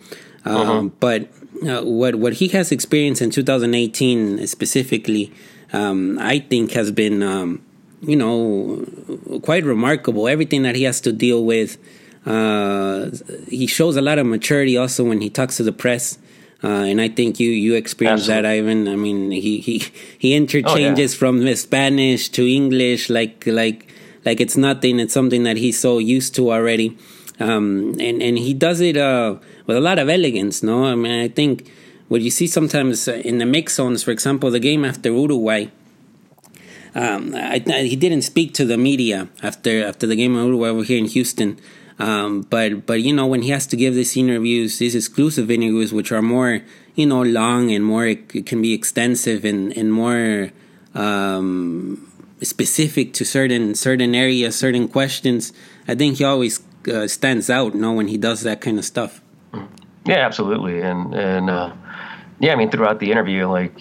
Um, 0.45 0.57
uh-huh. 0.57 0.83
But 1.01 1.23
uh, 1.67 1.83
what 1.85 2.17
what 2.17 2.35
he 2.35 2.49
has 2.49 2.71
experienced 2.71 3.23
in 3.23 3.31
2018 3.31 4.47
specifically, 4.47 5.33
um, 5.73 6.19
I 6.21 6.41
think, 6.41 6.73
has 6.73 6.91
been 6.91 7.23
um, 7.23 7.65
you 8.03 8.17
know 8.17 8.85
quite 9.43 9.65
remarkable. 9.65 10.29
Everything 10.29 10.63
that 10.63 10.77
he 10.77 10.83
has 10.85 11.01
to 11.03 11.13
deal 11.13 11.45
with. 11.45 11.79
Uh, 12.29 13.11
he 13.49 13.67
shows 13.67 13.97
a 13.97 14.03
lot 14.03 14.19
of 14.19 14.27
maturity 14.27 14.77
also 14.77 15.03
when 15.03 15.23
he 15.23 15.31
talks 15.31 15.57
to 15.57 15.63
the 15.63 15.73
press. 15.73 16.19
Uh, 16.63 16.85
and 16.91 17.01
I 17.01 17.09
think 17.09 17.41
you 17.41 17.51
you 17.51 17.75
experienced 17.75 18.27
that, 18.27 18.45
Ivan. 18.45 18.87
I 18.87 18.97
mean, 18.97 19.31
he 19.31 19.61
he 19.61 19.83
he 20.19 20.35
interchanges 20.35 21.13
oh, 21.13 21.15
yeah. 21.15 21.19
from 21.19 21.57
Spanish 21.57 22.29
to 22.31 22.47
English 22.47 23.09
like 23.09 23.47
like 23.47 23.87
like 24.27 24.41
it's 24.41 24.57
nothing. 24.57 25.01
It's 25.01 25.15
something 25.15 25.45
that 25.45 25.57
he's 25.57 25.79
so 25.79 25.99
used 25.99 26.35
to 26.35 26.53
already, 26.53 26.99
um, 27.41 27.95
and 27.99 28.21
and 28.21 28.37
he 28.37 28.53
does 28.53 28.81
it 28.81 28.97
uh, 28.99 29.37
with 29.67 29.77
a 29.77 29.81
lot 29.81 29.99
of 29.99 30.11
elegance. 30.11 30.63
No, 30.63 30.85
I 30.85 30.97
mean, 30.97 31.13
I 31.13 31.29
think 31.29 31.71
what 32.09 32.21
you 32.21 32.31
see 32.31 32.47
sometimes 32.49 33.09
in 33.09 33.39
the 33.39 33.47
mix 33.47 33.77
zones, 33.77 34.03
for 34.03 34.11
example, 34.11 34.51
the 34.51 34.61
game 34.61 34.85
after 34.85 35.11
Uruguay. 35.11 35.69
Um, 36.95 37.35
I, 37.35 37.59
he 37.61 37.97
didn't 37.97 38.23
speak 38.23 38.55
to 38.55 38.65
the 38.65 38.77
media 38.77 39.29
after 39.43 39.85
after 39.87 40.07
the 40.07 40.17
game 40.17 40.35
of 40.35 40.47
Uruguay 40.47 40.69
over 40.69 40.83
here 40.83 40.99
in 40.99 41.07
Houston. 41.07 41.59
Um, 41.99 42.43
but 42.43 42.87
but 42.87 43.03
you 43.03 43.13
know 43.13 43.27
when 43.27 43.43
he 43.43 43.51
has 43.51 43.67
to 43.69 43.77
give 43.77 43.95
these 43.95 44.17
interviews, 44.17 44.79
these 44.79 44.95
exclusive 44.95 45.51
interviews, 45.51 45.93
which 45.93 46.13
are 46.13 46.23
more 46.23 46.61
you 46.95 47.07
know 47.07 47.23
long 47.23 47.71
and 47.73 47.85
more 47.85 48.07
it 48.07 48.47
can 48.47 48.63
be 48.63 48.73
extensive 48.73 49.45
and 49.45 49.77
and 49.77 49.93
more 49.93 50.51
um, 50.95 52.11
specific 52.41 53.13
to 53.15 53.25
certain 53.25 53.75
certain 53.75 54.15
areas, 54.15 54.57
certain 54.57 54.87
questions. 54.87 55.53
I 55.89 55.95
think 55.95 56.19
he 56.19 56.25
always 56.25 56.61
uh, 56.87 57.09
stands 57.09 57.51
out. 57.51 57.75
You 57.75 57.81
know 57.81 57.93
when 57.93 58.09
he 58.09 58.17
does 58.17 58.43
that 58.43 58.61
kind 58.61 58.79
of 58.79 58.85
stuff. 58.85 59.21
Yeah, 60.07 60.25
absolutely, 60.25 60.81
and 60.81 61.15
and 61.15 61.51
uh, 61.51 61.73
yeah, 62.39 62.53
I 62.53 62.57
mean 62.57 62.71
throughout 62.71 63.01
the 63.01 63.11
interview, 63.11 63.49
like 63.49 63.75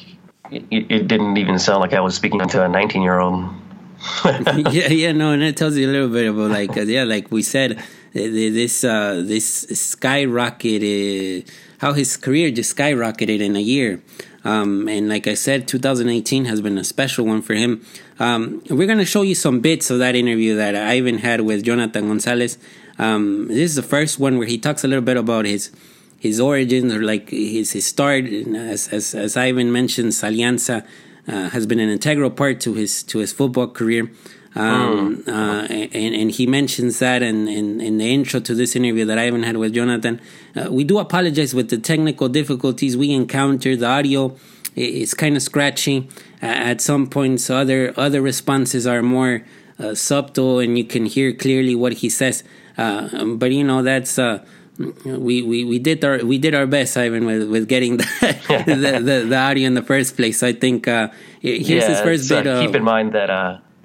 it, 0.52 0.66
it 0.72 1.08
didn't 1.08 1.38
even 1.38 1.60
sound 1.60 1.82
like 1.82 1.94
I 1.94 2.02
was 2.02 2.16
speaking 2.16 2.40
to 2.40 2.64
a 2.64 2.68
19 2.68 3.02
year 3.02 3.20
old. 3.20 3.46
yeah, 4.26 4.90
yeah, 4.90 5.12
no, 5.12 5.32
and 5.32 5.44
it 5.44 5.58
tells 5.58 5.76
you 5.76 5.88
a 5.88 5.92
little 5.92 6.10
bit 6.10 6.28
about 6.28 6.52
like, 6.52 6.76
yeah, 6.76 7.04
like 7.04 7.32
we 7.32 7.42
said, 7.42 7.82
this 8.18 8.84
uh, 8.84 9.22
this 9.26 9.66
skyrocketed, 9.66 11.50
how 11.80 11.94
his 11.94 12.18
career 12.18 12.52
just 12.52 12.76
skyrocketed 12.76 13.40
in 13.40 13.56
a 13.56 13.62
year. 13.62 14.02
Um, 14.44 14.88
and 14.88 15.10
like 15.10 15.28
I 15.28 15.34
said, 15.34 15.68
2018 15.68 16.46
has 16.46 16.62
been 16.62 16.78
a 16.78 16.84
special 16.84 17.26
one 17.26 17.42
for 17.42 17.54
him. 17.54 17.86
Um, 18.18 18.64
we're 18.70 18.88
to 18.88 19.06
show 19.06 19.22
you 19.22 19.36
some 19.36 19.60
bits 19.60 19.90
of 19.90 20.00
that 20.00 20.16
interview 20.16 20.56
that 20.56 20.74
Ivan 20.74 21.18
had 21.18 21.42
with 21.42 21.64
Jonathan 21.64 22.08
Gonzalez. 22.08 22.58
Um, 22.98 23.48
this 23.50 23.72
is 23.72 23.76
the 23.76 23.84
first 23.84 24.20
one 24.20 24.38
where 24.38 24.48
he 24.48 24.58
talks 24.58 24.84
a 24.84 24.88
little 24.88 25.04
bit 25.04 25.18
about 25.18 25.46
his 25.46 25.72
his 26.20 26.40
origins 26.40 26.94
or 26.94 27.04
like 27.04 27.30
his 27.30 27.72
his 27.74 27.86
start. 27.86 28.26
As 28.26 28.88
as, 28.88 29.14
as 29.14 29.38
Ivan 29.38 29.72
mentions, 29.72 30.22
Alianza 30.22 30.86
uh, 31.28 31.50
has 31.50 31.66
been 31.66 31.80
an 31.80 31.90
integral 31.90 32.32
part 32.32 32.62
to 32.62 32.74
his 32.74 33.04
to 33.04 33.20
his 33.20 33.34
football 33.34 33.68
career. 33.68 34.10
Um, 34.58 35.18
mm. 35.18 35.28
uh, 35.28 35.72
and, 35.72 36.16
and 36.16 36.32
he 36.32 36.48
mentions 36.48 36.98
that 36.98 37.22
in, 37.22 37.48
in, 37.48 37.80
in, 37.80 38.00
the 38.00 38.12
intro 38.12 38.40
to 38.40 38.56
this 38.56 38.76
interview 38.76 39.06
that 39.06 39.20
I 39.20 39.28
even 39.28 39.44
had 39.44 39.58
with 39.58 39.74
Jonathan. 39.74 40.20
Uh, 40.56 40.72
we 40.72 40.84
do 40.84 40.98
apologize 40.98 41.54
with 41.54 41.70
the 41.70 41.78
technical 41.78 42.28
difficulties 42.28 42.98
we 42.98 43.12
encountered. 43.12 43.80
The 43.80 43.86
audio 43.86 44.36
is 44.76 45.14
kind 45.14 45.36
of 45.36 45.44
scratchy 45.44 46.10
at 46.42 46.82
some 46.82 47.06
points. 47.08 47.52
Other 47.52 47.94
other 47.98 48.20
responses 48.20 48.88
are 48.88 49.04
more 49.04 49.44
uh, 49.78 49.94
subtle, 49.94 50.58
and 50.58 50.76
you 50.76 50.86
can 50.86 51.06
hear 51.06 51.34
clearly 51.34 51.76
what 51.76 51.94
he 51.94 52.10
says. 52.10 52.44
Uh, 52.80 53.26
but 53.26 53.52
you 53.52 53.64
know 53.64 53.84
that's 53.84 54.18
uh, 54.18 54.44
we, 54.78 55.44
we, 55.44 55.66
we 55.66 55.78
did 55.78 56.04
our 56.04 56.26
we 56.26 56.40
did 56.40 56.56
our 56.56 56.66
best, 56.66 56.98
Ivan, 56.98 57.26
with, 57.26 57.48
with 57.48 57.68
getting 57.68 57.98
the, 57.98 58.04
the, 58.66 59.00
the, 59.04 59.26
the 59.30 59.38
audio 59.38 59.68
in 59.68 59.76
the 59.76 59.84
first 59.84 60.16
place. 60.16 60.40
So 60.40 60.48
I 60.48 60.54
think 60.54 60.88
uh, 60.88 61.10
here's 61.42 61.68
yeah, 61.68 61.90
his 61.90 62.02
first 62.02 62.28
bit. 62.28 62.46
keep 62.66 62.76
in 62.76 62.84
mind 62.84 63.14
that 63.14 63.30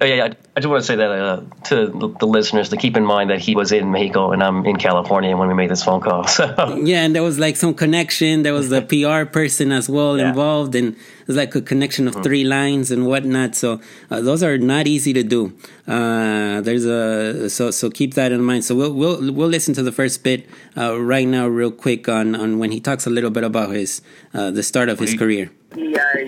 Oh 0.03 0.05
yeah, 0.05 0.25
I, 0.25 0.35
I 0.55 0.59
just 0.59 0.69
want 0.69 0.83
to 0.83 0.85
say 0.85 0.95
that 0.97 1.09
uh, 1.09 1.41
to 1.63 1.87
the, 1.87 2.15
the, 2.19 2.27
listeners 2.27 2.69
to 2.69 2.77
keep 2.77 2.95
in 2.95 3.03
mind 3.03 3.31
that 3.31 3.39
he 3.39 3.55
was 3.55 3.71
in 3.71 3.91
Mexico 3.91 4.31
and 4.31 4.43
I'm 4.43 4.67
in 4.67 4.75
California 4.75 5.35
when 5.35 5.47
we 5.47 5.55
made 5.55 5.71
this 5.71 5.83
phone 5.83 5.99
call. 5.99 6.27
So 6.33 6.45
yeah, 6.77 7.03
and 7.03 7.15
there 7.15 7.23
was 7.23 7.39
like 7.39 7.55
some 7.55 7.73
connection. 7.73 8.43
There 8.43 8.53
was 8.53 8.71
a 8.71 8.81
PR 8.93 9.25
person 9.25 9.71
as 9.71 9.89
well 9.89 10.17
yeah. 10.17 10.29
involved, 10.29 10.75
and 10.75 10.95
there's 11.25 11.37
like 11.37 11.55
a 11.55 11.61
connection 11.61 12.07
of 12.07 12.13
mm-hmm. 12.13 12.23
three 12.23 12.43
lines 12.43 12.91
and 12.91 13.07
whatnot. 13.07 13.55
So 13.55 13.81
uh, 14.11 14.21
those 14.21 14.43
are 14.43 14.59
not 14.59 14.85
easy 14.85 15.11
to 15.13 15.23
do. 15.23 15.57
Uh, 15.87 16.61
there's 16.61 16.85
a 16.85 17.49
so 17.49 17.71
so 17.71 17.89
keep 17.89 18.13
that 18.13 18.31
in 18.31 18.43
mind. 18.43 18.63
So 18.63 18.75
we'll 18.75 18.93
we'll 18.93 19.33
we'll 19.33 19.49
listen 19.49 19.73
to 19.73 19.83
the 19.83 19.91
first 19.91 20.23
bit 20.23 20.47
uh, 20.77 20.99
right 21.01 21.27
now, 21.27 21.47
real 21.47 21.71
quick 21.71 22.07
on 22.07 22.35
on 22.35 22.59
when 22.59 22.71
he 22.71 22.79
talks 22.79 23.07
a 23.07 23.09
little 23.09 23.31
bit 23.31 23.43
about 23.43 23.71
his 23.71 24.01
uh, 24.33 24.51
the 24.51 24.61
start 24.61 24.89
of 24.89 24.99
his 24.99 25.15
career. 25.15 25.49
I 25.73 26.25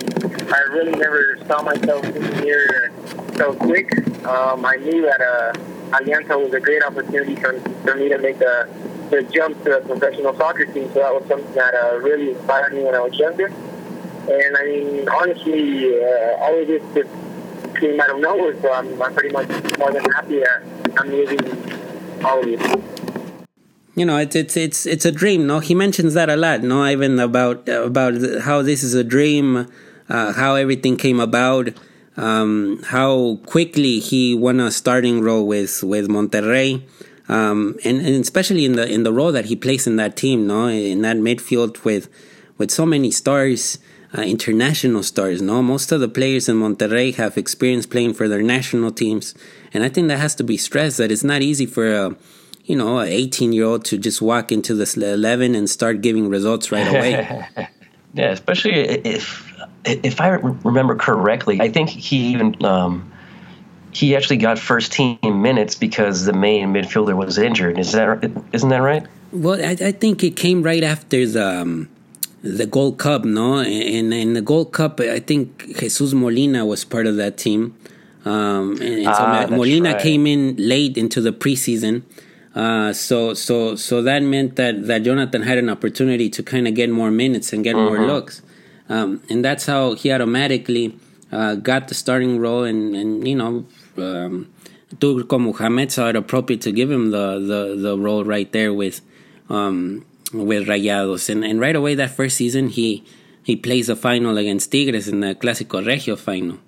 I 0.50 0.60
really 0.74 0.98
never 0.98 1.38
saw 1.46 1.62
myself 1.62 2.04
in 2.04 2.42
here 2.42 2.92
so 3.36 3.54
quick. 3.54 3.90
Um, 4.26 4.64
I 4.64 4.76
knew 4.76 5.02
that 5.02 5.20
uh, 5.20 5.52
Alianza 5.96 6.42
was 6.42 6.52
a 6.54 6.60
great 6.60 6.82
opportunity 6.82 7.36
for, 7.36 7.58
for 7.60 7.94
me 7.96 8.08
to 8.08 8.18
make 8.18 8.38
the, 8.38 8.68
jump 9.32 9.62
to 9.64 9.78
a 9.78 9.80
professional 9.80 10.36
soccer 10.36 10.66
team. 10.66 10.88
So 10.92 11.00
that 11.00 11.14
was 11.14 11.26
something 11.28 11.54
that 11.54 11.74
uh, 11.74 11.96
really 11.98 12.32
inspired 12.32 12.72
me 12.72 12.82
when 12.82 12.94
I 12.94 13.00
was 13.00 13.16
younger. 13.18 13.46
And 13.46 14.56
I 14.56 14.64
mean, 14.64 15.08
honestly, 15.08 16.02
uh, 16.02 16.42
all 16.42 16.60
of 16.60 16.66
this 16.66 16.82
just 16.92 17.76
came 17.76 18.00
out 18.00 18.10
of 18.10 18.20
nowhere. 18.20 18.60
So 18.60 18.72
I'm, 18.72 19.00
I'm 19.00 19.14
pretty 19.14 19.32
much 19.32 19.48
more 19.78 19.92
than 19.92 20.04
happy 20.10 20.40
that 20.40 20.62
I'm 20.98 21.10
living 21.10 22.24
all 22.24 22.40
of 22.40 22.46
this 22.46 23.06
you 23.94 24.04
know 24.04 24.18
it's 24.18 24.36
it's 24.36 24.56
it's 24.56 24.84
it's 24.84 25.04
a 25.06 25.10
dream 25.10 25.46
no 25.46 25.58
he 25.58 25.74
mentions 25.74 26.12
that 26.12 26.28
a 26.28 26.36
lot 26.36 26.62
no 26.62 26.86
even 26.86 27.18
about 27.18 27.66
about 27.68 28.14
how 28.42 28.60
this 28.60 28.82
is 28.82 28.92
a 28.92 29.02
dream 29.02 29.66
uh, 30.08 30.32
how 30.34 30.54
everything 30.54 30.96
came 30.96 31.18
about 31.18 31.70
um, 32.16 32.82
how 32.84 33.38
quickly 33.46 34.00
he 34.00 34.34
won 34.34 34.60
a 34.60 34.70
starting 34.70 35.20
role 35.20 35.46
with 35.46 35.82
with 35.82 36.08
Monterrey, 36.08 36.82
um, 37.28 37.76
and, 37.84 37.98
and 37.98 38.22
especially 38.22 38.64
in 38.64 38.72
the 38.72 38.90
in 38.90 39.02
the 39.02 39.12
role 39.12 39.32
that 39.32 39.46
he 39.46 39.56
plays 39.56 39.86
in 39.86 39.96
that 39.96 40.16
team, 40.16 40.46
no, 40.46 40.68
in 40.68 41.02
that 41.02 41.16
midfield 41.16 41.84
with 41.84 42.08
with 42.58 42.70
so 42.70 42.86
many 42.86 43.10
stars, 43.10 43.78
uh, 44.16 44.22
international 44.22 45.02
stars. 45.02 45.42
No, 45.42 45.62
most 45.62 45.92
of 45.92 46.00
the 46.00 46.08
players 46.08 46.48
in 46.48 46.56
Monterrey 46.56 47.14
have 47.16 47.36
experience 47.36 47.86
playing 47.86 48.14
for 48.14 48.28
their 48.28 48.42
national 48.42 48.92
teams, 48.92 49.34
and 49.74 49.84
I 49.84 49.88
think 49.88 50.08
that 50.08 50.18
has 50.18 50.34
to 50.36 50.44
be 50.44 50.56
stressed. 50.56 50.98
That 50.98 51.12
it's 51.12 51.24
not 51.24 51.42
easy 51.42 51.66
for 51.66 51.92
a 51.92 52.16
you 52.66 52.74
know, 52.74 52.98
an 52.98 53.08
18 53.08 53.52
year 53.52 53.64
old 53.64 53.84
to 53.86 53.96
just 53.96 54.20
walk 54.20 54.50
into 54.50 54.74
this 54.74 54.96
11 54.96 55.54
and 55.54 55.70
start 55.70 56.00
giving 56.00 56.28
results 56.28 56.72
right 56.72 56.88
away. 56.88 57.48
yeah, 58.14 58.30
especially 58.32 58.72
if 58.74 59.45
if 59.86 60.20
I 60.20 60.28
remember 60.28 60.96
correctly, 60.96 61.60
I 61.60 61.70
think 61.70 61.88
he 61.90 62.32
even 62.32 62.64
um, 62.64 63.12
he 63.92 64.16
actually 64.16 64.36
got 64.36 64.58
first 64.58 64.92
team 64.92 65.18
minutes 65.22 65.74
because 65.74 66.24
the 66.24 66.32
main 66.32 66.72
midfielder 66.72 67.16
was 67.16 67.38
injured. 67.38 67.78
Is 67.78 67.92
that 67.92 68.30
isn't 68.52 68.68
that 68.68 68.82
right? 68.82 69.06
Well, 69.32 69.60
I, 69.60 69.76
I 69.88 69.92
think 69.92 70.22
it 70.22 70.36
came 70.36 70.62
right 70.62 70.82
after 70.82 71.26
the 71.26 71.60
um, 71.62 71.88
the 72.42 72.66
Gold 72.66 72.98
Cup, 72.98 73.24
no? 73.24 73.58
And 73.58 74.12
in 74.12 74.34
the 74.34 74.42
Gold 74.42 74.72
Cup, 74.72 75.00
I 75.00 75.20
think 75.20 75.78
Jesus 75.78 76.12
Molina 76.12 76.64
was 76.64 76.84
part 76.84 77.06
of 77.06 77.16
that 77.16 77.36
team. 77.36 77.76
Um, 78.24 78.72
and, 78.72 78.82
and 78.82 79.06
ah, 79.08 79.46
so 79.48 79.56
Molina 79.56 79.92
right. 79.92 80.02
came 80.02 80.26
in 80.26 80.56
late 80.58 80.96
into 80.96 81.20
the 81.20 81.32
preseason. 81.32 82.02
Uh, 82.54 82.92
so 82.92 83.34
so 83.34 83.76
so 83.76 84.02
that 84.02 84.22
meant 84.22 84.56
that 84.56 84.86
that 84.86 85.02
Jonathan 85.02 85.42
had 85.42 85.58
an 85.58 85.68
opportunity 85.68 86.30
to 86.30 86.42
kind 86.42 86.66
of 86.66 86.74
get 86.74 86.88
more 86.90 87.10
minutes 87.10 87.52
and 87.52 87.62
get 87.62 87.76
mm-hmm. 87.76 87.96
more 87.96 88.06
looks. 88.06 88.42
Um, 88.88 89.22
and 89.28 89.44
that's 89.44 89.66
how 89.66 89.94
he 89.94 90.12
automatically 90.12 90.98
uh, 91.32 91.56
got 91.56 91.88
the 91.88 91.94
starting 91.94 92.38
role. 92.38 92.64
And, 92.64 92.94
and 92.94 93.26
you 93.26 93.34
know, 93.34 93.66
um, 93.98 94.52
Turco 95.00 95.38
Mohamed 95.38 95.92
saw 95.92 96.08
it 96.08 96.16
appropriate 96.16 96.60
to 96.62 96.72
give 96.72 96.90
him 96.90 97.10
the, 97.10 97.38
the, 97.38 97.80
the 97.80 97.98
role 97.98 98.24
right 98.24 98.50
there 98.52 98.72
with 98.72 99.00
um, 99.48 100.04
with 100.32 100.66
Rayados. 100.66 101.28
And, 101.28 101.44
and 101.44 101.60
right 101.60 101.76
away 101.76 101.94
that 101.94 102.10
first 102.10 102.36
season, 102.36 102.68
he 102.68 103.04
he 103.42 103.54
plays 103.54 103.86
the 103.86 103.96
final 103.96 104.36
against 104.38 104.72
Tigres 104.72 105.08
in 105.08 105.20
the 105.20 105.34
Clásico 105.34 105.84
Regio 105.84 106.16
final. 106.16 106.58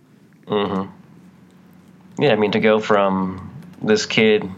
Mm-hmm. 0.46 2.22
Yeah, 2.22 2.32
I 2.32 2.36
mean 2.36 2.52
to 2.52 2.60
go 2.60 2.78
from 2.80 3.50
this 3.82 4.06
kid, 4.06 4.48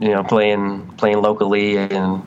you 0.00 0.10
know, 0.10 0.24
playing 0.24 0.86
playing 0.96 1.20
locally 1.20 1.76
and 1.76 2.22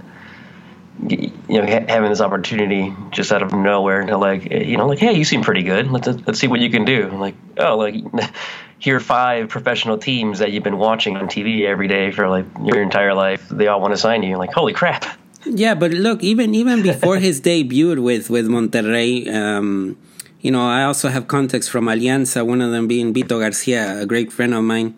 you 1.52 1.62
know 1.62 1.68
having 1.68 2.10
this 2.10 2.22
opportunity 2.22 2.96
just 3.10 3.34
out 3.34 3.44
of 3.44 3.52
nowhere 3.52 4.00
and 4.00 4.18
like 4.22 4.50
you 4.50 4.78
know 4.78 4.88
like 4.88 5.00
hey 5.00 5.12
you 5.12 5.26
seem 5.26 5.42
pretty 5.42 5.64
good. 5.64 5.92
Let's 5.92 6.08
let's 6.08 6.40
see 6.40 6.48
what 6.48 6.62
you 6.62 6.70
can 6.70 6.86
do. 6.86 7.10
Like 7.10 7.36
oh 7.58 7.76
like 7.76 7.96
here 8.80 8.96
are 8.96 9.02
five 9.02 9.50
professional 9.50 9.98
teams 9.98 10.40
that 10.40 10.54
you've 10.54 10.64
been 10.64 10.78
watching 10.78 11.18
on 11.18 11.28
TV 11.28 11.66
every 11.66 11.90
day 11.90 12.12
for 12.12 12.30
like 12.30 12.46
your 12.64 12.82
entire 12.82 13.14
life. 13.14 13.50
They 13.50 13.68
all 13.68 13.82
want 13.82 13.94
to 13.94 13.98
sign 13.98 14.24
you. 14.24 14.38
Like 14.38 14.54
holy 14.54 14.72
crap. 14.72 15.04
Yeah 15.46 15.76
but 15.76 15.92
look 15.92 16.24
even 16.24 16.56
even 16.56 16.84
before 16.84 17.18
his 17.18 17.42
debut 17.50 18.02
with 18.02 18.30
with 18.30 18.48
Monterrey 18.48 19.28
um, 19.28 19.98
you 20.40 20.52
know 20.52 20.66
I 20.66 20.84
also 20.84 21.10
have 21.10 21.28
contacts 21.28 21.68
from 21.68 21.86
Alianza 21.88 22.48
one 22.48 22.62
of 22.62 22.72
them 22.72 22.88
being 22.88 23.14
Vito 23.14 23.40
Garcia 23.40 24.00
a 24.00 24.06
great 24.06 24.32
friend 24.32 24.54
of 24.54 24.64
mine. 24.64 24.96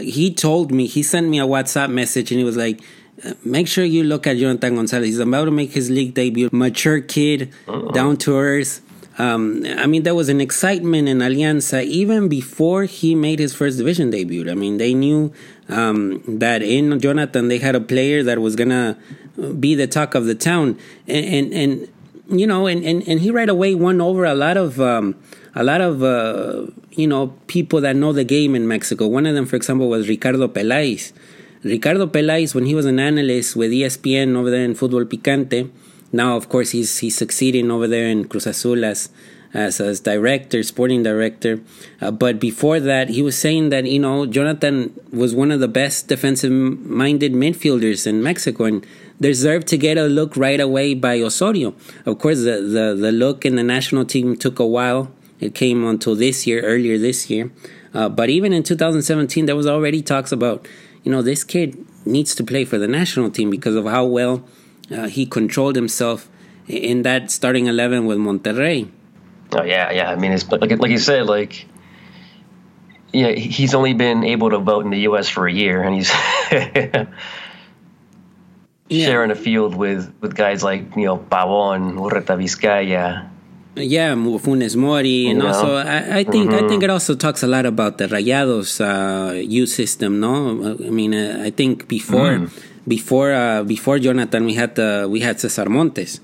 He 0.00 0.34
told 0.34 0.72
me 0.72 0.86
he 0.86 1.04
sent 1.04 1.28
me 1.28 1.38
a 1.38 1.46
WhatsApp 1.46 1.90
message 1.92 2.32
and 2.32 2.38
he 2.40 2.44
was 2.44 2.56
like 2.56 2.80
make 3.44 3.68
sure 3.68 3.84
you 3.84 4.04
look 4.04 4.26
at 4.26 4.36
Jonathan 4.36 4.76
Gonzalez. 4.76 5.06
He's 5.06 5.18
about 5.18 5.46
to 5.46 5.50
make 5.50 5.72
his 5.72 5.90
league 5.90 6.14
debut. 6.14 6.48
Mature 6.52 7.00
kid, 7.00 7.52
uh-huh. 7.68 7.92
down 7.92 8.16
to 8.18 8.36
earth. 8.36 8.80
Um, 9.18 9.64
I 9.66 9.86
mean, 9.86 10.04
there 10.04 10.14
was 10.14 10.28
an 10.28 10.40
excitement 10.40 11.06
in 11.06 11.18
Alianza 11.18 11.84
even 11.84 12.28
before 12.28 12.84
he 12.84 13.14
made 13.14 13.38
his 13.38 13.54
first 13.54 13.76
division 13.76 14.10
debut. 14.10 14.50
I 14.50 14.54
mean, 14.54 14.78
they 14.78 14.94
knew 14.94 15.32
um, 15.68 16.22
that 16.38 16.62
in 16.62 16.98
Jonathan 16.98 17.48
they 17.48 17.58
had 17.58 17.74
a 17.74 17.80
player 17.80 18.22
that 18.22 18.38
was 18.38 18.56
gonna 18.56 18.98
be 19.58 19.74
the 19.74 19.86
talk 19.86 20.14
of 20.14 20.24
the 20.24 20.34
town, 20.34 20.78
and 21.06 21.26
and, 21.26 21.52
and 21.52 21.88
you 22.40 22.46
know, 22.46 22.66
and, 22.66 22.84
and, 22.84 23.06
and 23.06 23.20
he 23.20 23.30
right 23.30 23.48
away 23.48 23.74
won 23.74 24.00
over 24.00 24.24
a 24.24 24.34
lot 24.34 24.56
of 24.56 24.80
um, 24.80 25.14
a 25.54 25.62
lot 25.62 25.80
of 25.80 26.02
uh, 26.02 26.66
you 26.92 27.06
know 27.06 27.28
people 27.46 27.80
that 27.82 27.96
know 27.96 28.12
the 28.12 28.24
game 28.24 28.54
in 28.54 28.66
Mexico. 28.66 29.06
One 29.06 29.26
of 29.26 29.34
them, 29.34 29.46
for 29.46 29.56
example, 29.56 29.88
was 29.88 30.08
Ricardo 30.08 30.48
Peláez. 30.48 31.12
Ricardo 31.64 32.06
Peláez, 32.06 32.54
when 32.54 32.66
he 32.66 32.74
was 32.74 32.86
an 32.86 32.98
analyst 32.98 33.54
with 33.54 33.70
ESPN 33.70 34.36
over 34.36 34.50
there 34.50 34.64
in 34.64 34.74
Fútbol 34.74 35.04
Picante, 35.04 35.70
now 36.12 36.36
of 36.36 36.48
course 36.48 36.70
he's 36.70 36.98
he's 36.98 37.16
succeeding 37.16 37.70
over 37.70 37.86
there 37.86 38.08
in 38.08 38.26
Cruz 38.26 38.46
Azul 38.46 38.84
as 38.84 39.10
as, 39.54 39.80
as 39.80 40.00
director, 40.00 40.62
sporting 40.62 41.02
director. 41.02 41.60
Uh, 42.00 42.10
but 42.10 42.40
before 42.40 42.80
that, 42.80 43.10
he 43.10 43.22
was 43.22 43.38
saying 43.38 43.68
that 43.68 43.84
you 43.84 43.98
know 43.98 44.26
Jonathan 44.26 44.92
was 45.12 45.34
one 45.34 45.50
of 45.50 45.60
the 45.60 45.68
best 45.68 46.08
defensive-minded 46.08 47.32
midfielders 47.32 48.06
in 48.06 48.22
Mexico 48.22 48.64
and 48.64 48.86
deserved 49.20 49.68
to 49.68 49.78
get 49.78 49.96
a 49.96 50.04
look 50.04 50.36
right 50.36 50.60
away 50.60 50.94
by 50.94 51.20
Osorio. 51.20 51.74
Of 52.04 52.18
course, 52.18 52.38
the 52.38 52.60
the, 52.60 52.96
the 52.98 53.12
look 53.12 53.44
in 53.44 53.54
the 53.56 53.62
national 53.62 54.04
team 54.04 54.36
took 54.36 54.58
a 54.58 54.66
while. 54.66 55.12
It 55.38 55.54
came 55.54 55.84
until 55.84 56.14
this 56.14 56.46
year, 56.46 56.60
earlier 56.62 56.98
this 56.98 57.28
year. 57.30 57.50
Uh, 57.94 58.08
but 58.08 58.30
even 58.30 58.52
in 58.52 58.62
2017, 58.62 59.46
there 59.46 59.56
was 59.56 59.66
already 59.66 60.00
talks 60.00 60.32
about 60.32 60.66
you 61.02 61.10
know, 61.12 61.22
this 61.22 61.44
kid 61.44 61.84
needs 62.04 62.34
to 62.36 62.44
play 62.44 62.64
for 62.64 62.78
the 62.78 62.88
national 62.88 63.30
team 63.30 63.50
because 63.50 63.74
of 63.74 63.84
how 63.86 64.04
well 64.04 64.44
uh, 64.90 65.08
he 65.08 65.24
controlled 65.26 65.76
himself 65.76 66.28
in 66.68 67.02
that 67.02 67.30
starting 67.30 67.66
11 67.66 68.06
with 68.06 68.18
Monterrey. 68.18 68.88
Oh 69.54 69.62
yeah, 69.62 69.90
yeah. 69.90 70.10
I 70.10 70.16
mean, 70.16 70.32
it's 70.32 70.48
like 70.50 70.78
like 70.78 70.90
you 70.90 70.98
said, 70.98 71.26
like 71.26 71.66
yeah, 73.12 73.32
he's 73.32 73.74
only 73.74 73.92
been 73.92 74.24
able 74.24 74.48
to 74.50 74.58
vote 74.58 74.84
in 74.84 74.90
the 74.90 75.00
U.S. 75.00 75.28
for 75.28 75.46
a 75.46 75.52
year, 75.52 75.82
and 75.82 75.94
he's 75.94 76.10
Yeah. 78.88 79.06
sharing 79.06 79.30
a 79.30 79.34
field 79.34 79.74
with 79.74 80.12
with 80.20 80.34
guys 80.34 80.62
like 80.62 80.96
you 80.96 81.04
know 81.06 81.16
Pavon, 81.18 81.94
Urretaviscaya. 81.94 83.28
Yeah, 83.74 84.14
Funes 84.14 84.76
Mori, 84.76 85.28
and 85.28 85.40
Yeah. 85.40 85.48
also 85.48 85.76
I, 85.76 86.18
I 86.18 86.24
think 86.24 86.52
I 86.52 86.68
think 86.68 86.82
it 86.82 86.90
also 86.90 87.14
talks 87.14 87.42
a 87.42 87.46
lot 87.46 87.64
about 87.64 87.96
the 87.98 88.06
Rayados 88.06 88.80
uh, 88.80 89.32
youth 89.32 89.70
system. 89.70 90.20
No, 90.20 90.76
I 90.86 90.90
mean 90.90 91.14
uh, 91.14 91.42
I 91.42 91.50
think 91.50 91.88
before 91.88 92.48
before 92.86 93.32
uh, 93.32 93.62
before 93.64 93.98
Jonathan 93.98 94.44
we 94.44 94.54
had 94.54 94.74
the 94.74 95.06
we 95.08 95.20
had 95.20 95.40
Cesar 95.40 95.68
Montes. 95.70 96.20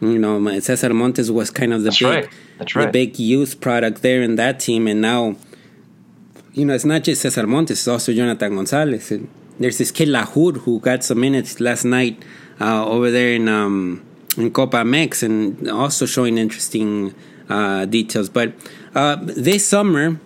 You 0.00 0.18
know, 0.18 0.60
Cesar 0.60 0.92
Montes 0.94 1.30
was 1.30 1.50
kind 1.50 1.72
of 1.72 1.80
the 1.82 1.90
That's 1.90 1.98
big 1.98 2.08
right. 2.08 2.28
That's 2.58 2.72
the 2.74 2.86
big 2.88 3.18
youth 3.18 3.60
product 3.60 4.00
there 4.02 4.22
in 4.22 4.36
that 4.36 4.60
team, 4.60 4.86
and 4.88 5.00
now 5.02 5.36
you 6.54 6.64
know 6.64 6.74
it's 6.74 6.84
not 6.86 7.04
just 7.04 7.20
Cesar 7.22 7.46
Montes, 7.46 7.72
it's 7.78 7.88
also 7.88 8.12
Jonathan 8.14 8.56
Gonzalez. 8.56 9.10
And 9.10 9.28
there's 9.60 9.76
this 9.78 9.90
kid 9.90 10.08
Lahud 10.08 10.58
who 10.64 10.80
got 10.80 11.04
some 11.04 11.20
minutes 11.20 11.60
last 11.60 11.84
night 11.84 12.22
uh, 12.60 12.86
over 12.86 13.10
there 13.10 13.32
in 13.34 13.48
um, 13.48 14.02
in 14.36 14.50
Copa 14.50 14.84
Mex, 14.84 15.22
and 15.22 15.68
also 15.68 16.06
showing 16.06 16.38
interesting 16.38 17.14
uh, 17.48 17.84
details. 17.86 18.28
But 18.28 18.52
uh, 18.94 19.16
this 19.20 19.66
summer, 19.66 20.20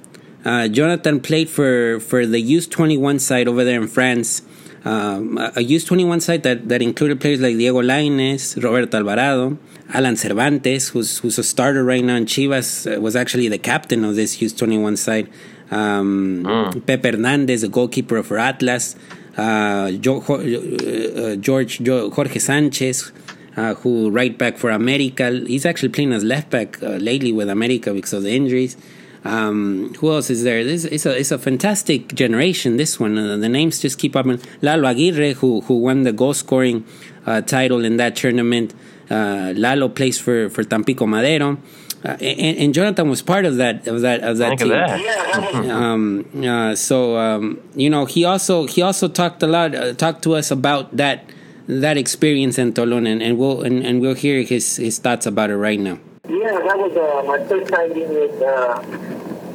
uh, 0.44 0.68
Jonathan 0.68 1.20
played 1.20 1.48
for 1.48 2.00
for 2.00 2.26
the 2.26 2.40
Youth 2.40 2.70
21 2.70 3.18
side 3.18 3.48
over 3.48 3.64
there 3.64 3.80
in 3.80 3.88
France. 3.88 4.42
Um, 4.82 5.36
a 5.56 5.60
Youth 5.62 5.84
21 5.84 6.20
side 6.20 6.42
that, 6.44 6.70
that 6.70 6.80
included 6.80 7.20
players 7.20 7.38
like 7.40 7.54
Diego 7.58 7.82
Lainez, 7.82 8.56
Roberto 8.62 8.96
Alvarado, 8.96 9.58
Alan 9.92 10.16
Cervantes, 10.16 10.88
who's 10.88 11.18
who's 11.18 11.38
a 11.38 11.42
starter 11.42 11.84
right 11.84 12.02
now 12.02 12.16
in 12.16 12.24
Chivas, 12.24 12.90
uh, 12.90 12.98
was 12.98 13.14
actually 13.14 13.48
the 13.48 13.58
captain 13.58 14.04
of 14.04 14.16
this 14.16 14.40
Youth 14.40 14.56
21 14.56 14.96
side. 14.96 15.28
Um, 15.70 16.44
Pepe 16.86 17.10
Hernandez, 17.10 17.60
the 17.60 17.68
goalkeeper 17.68 18.22
for 18.22 18.38
Atlas. 18.38 18.96
Uh, 19.38 19.90
uh, 19.92 21.36
George 21.36 21.80
Jo- 21.80 22.10
Jorge 22.10 22.38
Sanchez, 22.38 23.12
uh, 23.56 23.74
who 23.74 24.10
right 24.10 24.36
back 24.36 24.56
for 24.56 24.70
America. 24.70 25.30
He's 25.46 25.66
actually 25.66 25.90
playing 25.90 26.12
as 26.12 26.24
left 26.24 26.50
back 26.50 26.82
uh, 26.82 26.96
lately 26.96 27.32
with 27.32 27.48
America 27.48 27.92
because 27.92 28.12
of 28.12 28.22
the 28.22 28.34
injuries. 28.34 28.76
Um, 29.24 29.92
who 29.98 30.10
else 30.10 30.30
is 30.30 30.44
there? 30.44 30.64
This 30.64 30.84
it's 30.84 31.04
a 31.04 31.18
it's 31.18 31.30
a 31.30 31.38
fantastic 31.38 32.14
generation. 32.14 32.78
This 32.78 32.98
one, 32.98 33.18
uh, 33.18 33.36
the 33.36 33.48
names 33.48 33.78
just 33.78 33.98
keep 33.98 34.16
up. 34.16 34.26
Lalo 34.62 34.88
Aguirre, 34.88 35.34
who 35.34 35.60
who 35.62 35.78
won 35.78 36.04
the 36.04 36.12
goal 36.12 36.32
scoring 36.32 36.86
uh, 37.26 37.42
title 37.42 37.84
in 37.84 37.98
that 37.98 38.16
tournament. 38.16 38.72
Uh, 39.10 39.52
Lalo 39.56 39.88
plays 39.88 40.18
for 40.18 40.48
for 40.48 40.64
Tampico 40.64 41.04
Madero, 41.06 41.58
uh, 42.02 42.16
and, 42.20 42.56
and 42.56 42.74
Jonathan 42.74 43.10
was 43.10 43.20
part 43.20 43.44
of 43.44 43.56
that 43.56 43.86
of 43.86 44.00
that 44.00 44.22
of 44.22 44.38
that 44.38 44.58
Think 44.58 44.60
of 44.62 44.68
team 44.68 44.76
that. 44.76 45.00
Yeah, 45.00 45.40
that 45.40 45.70
um, 45.76 46.26
uh, 46.42 46.74
so 46.74 47.18
um, 47.18 47.60
you 47.74 47.90
know 47.90 48.06
he 48.06 48.24
also 48.24 48.66
he 48.66 48.80
also 48.80 49.06
talked 49.06 49.42
a 49.42 49.46
lot 49.46 49.74
uh, 49.74 49.92
talked 49.92 50.22
to 50.22 50.34
us 50.34 50.50
about 50.50 50.96
that 50.96 51.24
that 51.70 51.96
experience 51.96 52.58
in 52.58 52.72
Toulon 52.72 53.06
and, 53.06 53.22
and 53.22 53.38
we'll 53.38 53.62
and, 53.62 53.86
and 53.86 54.00
we'll 54.00 54.14
hear 54.14 54.42
his 54.42 54.76
his 54.76 54.98
thoughts 54.98 55.26
about 55.26 55.50
it 55.50 55.56
right 55.56 55.78
now. 55.78 55.98
Yeah, 56.28 56.58
that 56.66 56.78
was 56.78 56.96
uh, 56.96 57.22
my 57.26 57.38
first 57.46 57.70
time 57.70 57.92
being 57.92 58.08
with 58.08 58.42
uh, 58.42 58.82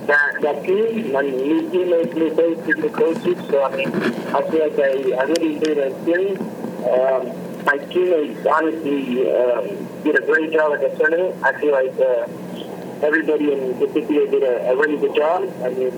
that 0.08 0.42
that 0.42 0.64
team. 0.64 1.12
My 1.12 1.22
new 1.22 1.70
teammates, 1.70 2.16
new 2.16 2.90
coaches. 2.90 3.38
So 3.50 3.64
I 3.64 3.76
mean, 3.76 3.92
I 4.32 4.42
feel 4.50 4.64
like 4.64 4.80
I, 4.80 4.92
I 5.20 5.24
really 5.24 5.56
enjoyed 5.56 5.78
the 5.78 5.88
experience. 5.92 6.40
Um, 6.88 7.66
my 7.66 7.78
teammates 7.92 8.46
honestly 8.46 9.32
um, 9.32 9.66
did 10.04 10.16
a 10.16 10.26
great 10.26 10.52
job 10.54 10.74
at 10.74 10.82
the 10.82 10.96
tournament. 10.98 11.44
I 11.44 11.60
feel 11.60 11.74
like 11.74 12.00
uh, 12.00 13.06
everybody 13.06 13.52
in 13.52 13.78
particular 13.78 14.28
did 14.28 14.44
a, 14.44 14.72
a 14.72 14.76
really 14.78 14.98
good 14.98 15.16
job. 15.16 15.52
I 15.64 15.70
mean, 15.70 15.92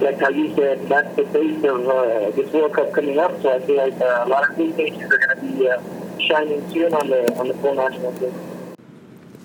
like 0.00 0.18
how 0.20 0.28
you 0.28 0.54
said, 0.54 0.88
that's 0.88 1.14
the 1.16 1.24
base 1.24 1.64
of 1.64 1.86
uh, 1.86 2.30
this 2.30 2.52
World 2.52 2.74
Cup 2.74 2.92
coming 2.92 3.18
up. 3.18 3.40
So 3.42 3.54
I 3.54 3.60
feel 3.60 3.76
like 3.76 4.00
uh, 4.00 4.24
a 4.24 4.28
lot 4.28 4.48
of 4.48 4.58
new 4.58 4.72
faces 4.72 5.02
are 5.02 5.18
going 5.18 5.36
to 5.36 5.42
be 5.42 5.68
uh, 5.68 5.80
shining 6.18 6.68
soon 6.70 6.94
on 6.94 7.08
the 7.08 7.34
on 7.38 7.48
the 7.48 7.54
full 7.54 7.74
national 7.74 8.12
team. 8.18 8.34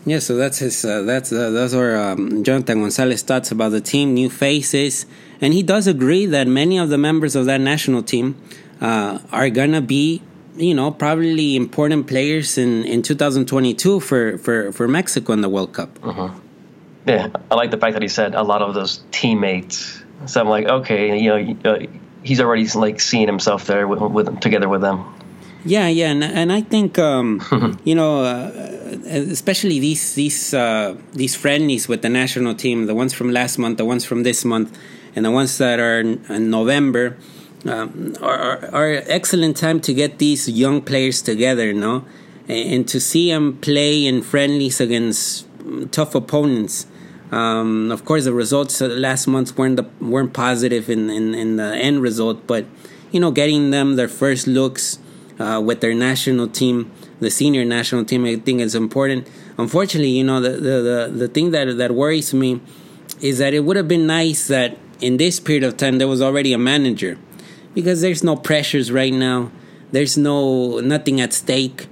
Yeah, 0.06 0.20
so 0.20 0.36
that's 0.36 0.60
his. 0.60 0.86
Uh, 0.86 1.02
that's 1.02 1.32
uh, 1.32 1.50
those 1.50 1.74
are 1.74 1.96
um, 1.96 2.44
Jonathan 2.44 2.82
Gonzalez 2.82 3.24
thoughts 3.24 3.52
about 3.52 3.70
the 3.70 3.82
team, 3.82 4.14
new 4.14 4.30
faces, 4.30 5.06
and 5.42 5.54
he 5.54 5.64
does 5.64 5.88
agree 5.88 6.26
that 6.28 6.48
many 6.48 6.78
of 6.78 6.90
the 6.90 6.98
members 6.98 7.36
of 7.36 7.46
that 7.46 7.60
national 7.60 8.04
team 8.04 8.36
uh, 8.82 9.20
are 9.32 9.50
gonna 9.50 9.82
be, 9.82 10.22
you 10.58 10.76
know, 10.76 10.92
probably 10.92 11.56
important 11.56 12.08
players 12.08 12.58
in, 12.58 12.84
in 12.86 13.02
2022 13.02 14.00
for, 14.00 14.38
for, 14.38 14.72
for 14.72 14.88
Mexico 14.88 15.34
in 15.34 15.42
the 15.42 15.50
World 15.50 15.74
Cup. 15.74 15.98
Yeah, 17.08 17.30
I 17.52 17.56
like 17.56 17.72
the 17.72 17.78
fact 17.78 17.94
that 17.94 18.02
he 18.02 18.08
said 18.08 18.34
a 18.36 18.44
lot 18.44 18.62
of 18.62 18.74
those 18.74 19.04
teammates. 19.12 20.02
So 20.26 20.42
I'm 20.42 20.48
like, 20.48 20.66
okay, 20.66 21.20
you 21.20 21.30
know, 21.30 21.72
uh, 21.72 21.80
he's 22.24 22.40
already 22.40 22.68
like 22.70 23.00
seeing 23.00 23.28
himself 23.28 23.66
there 23.66 23.88
with, 23.88 24.02
with 24.02 24.40
together 24.40 24.68
with 24.68 24.82
them. 24.82 25.14
Yeah, 25.66 25.88
yeah, 25.88 26.12
and, 26.12 26.24
and 26.24 26.52
I 26.52 26.62
think 26.62 27.00
um, 27.00 27.42
you 27.84 27.96
know, 27.96 28.22
uh, 28.24 28.52
especially 29.06 29.80
these 29.80 30.14
these 30.14 30.54
uh, 30.54 30.96
these 31.14 31.36
friendlies 31.36 31.88
with 31.88 32.02
the 32.02 32.10
national 32.10 32.54
team, 32.54 32.86
the 32.86 32.94
ones 32.94 33.14
from 33.14 33.32
last 33.32 33.58
month, 33.58 33.78
the 33.78 33.86
ones 33.86 34.06
from 34.06 34.24
this 34.24 34.46
month, 34.46 34.78
and 35.16 35.26
the 35.26 35.32
ones 35.32 35.58
that 35.58 35.80
are 35.80 36.00
in, 36.00 36.24
in 36.30 36.52
November, 36.52 37.18
um, 37.66 38.16
are, 38.22 38.70
are 38.74 39.02
excellent 39.08 39.58
time 39.58 39.80
to 39.82 39.94
get 39.94 40.20
these 40.20 40.48
young 40.48 40.82
players 40.82 41.22
together, 41.22 41.74
no, 41.74 42.06
and, 42.48 42.74
and 42.74 42.88
to 42.88 43.00
see 43.00 43.32
them 43.32 43.58
play 43.58 44.06
in 44.06 44.22
friendlies 44.22 44.80
against 44.80 45.48
tough 45.92 46.14
opponents. 46.14 46.86
Um, 47.32 47.92
of 47.92 48.06
course, 48.06 48.26
the 48.26 48.34
results 48.34 48.82
last 48.82 49.28
month 49.28 49.58
weren't 49.58 49.78
the, 49.78 49.86
weren't 50.00 50.34
positive 50.34 50.90
in, 50.90 51.10
in, 51.10 51.34
in 51.34 51.56
the 51.56 51.76
end 51.76 52.02
result, 52.02 52.46
but 52.48 52.66
you 53.12 53.20
know, 53.20 53.32
getting 53.32 53.72
them 53.72 53.96
their 53.96 54.08
first 54.08 54.48
looks 54.48 55.00
uh, 55.40 55.62
with 55.64 55.82
their 55.82 55.94
national 55.94 56.48
team, 56.48 56.92
the 57.20 57.30
senior 57.30 57.66
national 57.66 58.06
team, 58.06 58.26
I 58.26 58.36
think 58.36 58.62
is 58.62 58.76
important. 58.76 59.28
Unfortunately, 59.58 60.10
you 60.12 60.24
know, 60.24 60.40
the, 60.40 60.52
the, 60.52 60.60
the, 60.60 61.12
the 61.14 61.28
thing 61.28 61.52
that, 61.52 61.78
that 61.78 61.92
worries 61.92 62.34
me 62.34 62.62
is 63.22 63.38
that 63.40 63.54
it 63.54 63.62
would 63.62 63.78
have 63.78 63.88
been 63.88 64.06
nice 64.06 64.48
that 64.48 64.78
in 65.02 65.18
this 65.18 65.40
period 65.40 65.64
of 65.64 65.78
time 65.78 65.98
there 65.98 66.08
was 66.08 66.22
already 66.22 66.54
a 66.54 66.58
manager 66.58 67.18
because 67.74 68.02
there's 68.02 68.24
no 68.24 68.36
pressures 68.36 68.92
right 68.92 69.14
now. 69.14 69.52
There's 69.92 70.18
no 70.18 70.80
nothing 70.80 71.22
at 71.22 71.34
stake. 71.34 71.88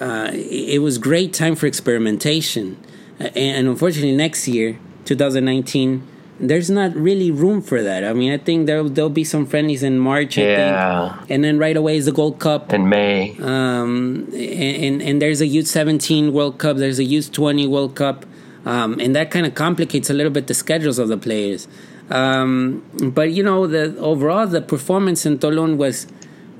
Uh, 0.00 0.30
it, 0.32 0.82
was 0.82 0.98
great 0.98 1.32
time 1.32 1.54
for 1.54 1.66
experimentation, 1.66 2.76
and, 3.18 3.36
and 3.36 3.68
unfortunately, 3.68 4.16
next 4.16 4.48
year, 4.48 4.78
2019, 5.04 6.02
there's 6.40 6.68
not 6.68 6.94
really 6.96 7.30
room 7.30 7.62
for 7.62 7.82
that. 7.82 8.04
I 8.04 8.12
mean, 8.12 8.32
I 8.32 8.38
think 8.38 8.66
there 8.66 8.82
there'll 8.88 9.08
be 9.10 9.24
some 9.24 9.46
friendlies 9.46 9.82
in 9.84 9.98
March. 9.98 10.36
I 10.38 10.42
Yeah. 10.42 11.08
think, 11.18 11.30
and 11.30 11.44
then 11.44 11.58
right 11.58 11.76
away 11.76 11.96
is 11.96 12.06
the 12.06 12.12
Gold 12.12 12.38
Cup. 12.40 12.72
In 12.72 12.88
May, 12.88 13.36
Um, 13.40 14.26
and, 14.34 15.00
and 15.00 15.22
there's 15.22 15.40
a 15.40 15.46
youth 15.46 15.68
17 15.68 16.32
World 16.32 16.58
Cup, 16.58 16.76
there's 16.76 16.98
a 16.98 17.04
youth 17.04 17.30
20 17.32 17.66
World 17.68 17.94
Cup, 17.94 18.26
um, 18.66 18.98
and 19.00 19.14
that 19.14 19.30
kind 19.30 19.46
of 19.46 19.54
complicates 19.54 20.10
a 20.10 20.12
little 20.14 20.32
bit 20.32 20.48
the 20.48 20.54
schedules 20.54 20.98
of 20.98 21.08
the 21.08 21.16
players. 21.16 21.68
Um, 22.10 22.82
but 23.14 23.30
you 23.32 23.42
know, 23.42 23.66
the 23.66 23.96
overall 23.98 24.46
the 24.46 24.60
performance 24.60 25.24
in 25.24 25.38
Toulon 25.38 25.78
was 25.78 26.06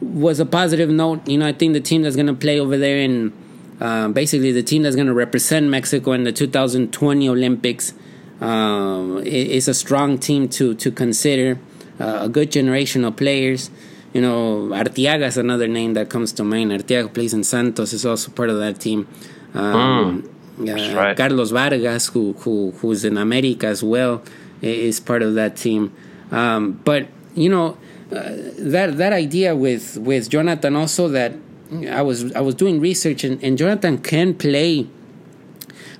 was 0.00 0.38
a 0.40 0.46
positive 0.46 0.88
note. 0.90 1.26
You 1.28 1.38
know, 1.38 1.46
I 1.46 1.52
think 1.52 1.72
the 1.72 1.80
team 1.80 2.02
that's 2.02 2.16
going 2.16 2.26
to 2.26 2.34
play 2.34 2.58
over 2.60 2.76
there 2.78 2.98
in 2.98 3.32
uh, 3.80 4.08
basically 4.08 4.52
the 4.52 4.62
team 4.62 4.82
that's 4.82 4.96
going 4.96 5.08
to 5.08 5.14
represent 5.14 5.68
Mexico 5.68 6.12
in 6.12 6.24
the 6.24 6.32
2020 6.32 7.28
Olympics 7.28 7.94
um, 8.40 9.20
is 9.24 9.68
a 9.68 9.74
strong 9.74 10.18
team 10.18 10.48
to 10.50 10.74
to 10.74 10.90
consider. 10.90 11.58
Uh, 12.00 12.22
a 12.22 12.28
good 12.28 12.50
generation 12.50 13.04
of 13.04 13.14
players. 13.14 13.70
You 14.12 14.20
know, 14.20 14.70
Arteaga 14.72 15.26
is 15.26 15.37
another 15.37 15.68
name 15.68 15.94
that 15.94 16.10
comes 16.10 16.32
to 16.32 16.42
mind. 16.42 16.72
Arteaga 16.72 17.12
plays 17.12 17.32
in 17.32 17.44
Santos 17.44 17.92
is 17.92 18.04
also 18.04 18.32
part 18.32 18.50
of 18.50 18.58
that 18.58 18.80
team. 18.80 19.06
Um, 19.54 20.28
uh, 20.58 20.64
right. 20.64 21.16
Carlos 21.16 21.52
Vargas, 21.52 22.08
who 22.08 22.32
who 22.32 22.72
who's 22.80 23.04
in 23.04 23.16
America 23.16 23.68
as 23.68 23.84
well, 23.84 24.22
is 24.60 24.98
part 24.98 25.22
of 25.22 25.34
that 25.34 25.56
team. 25.56 25.92
Um, 26.32 26.80
but 26.84 27.06
you 27.37 27.48
know, 27.48 27.78
uh, 28.10 28.30
that 28.58 28.96
that 28.96 29.12
idea 29.12 29.54
with 29.54 29.96
with 29.98 30.28
Jonathan 30.28 30.74
also 30.74 31.06
that 31.08 31.32
I 31.72 32.03
was 32.03 32.33
I 32.33 32.40
was 32.40 32.55
doing 32.55 32.81
research 32.81 33.24
and, 33.24 33.42
and 33.42 33.57
Jonathan 33.57 33.98
can 33.98 34.35
play 34.35 34.87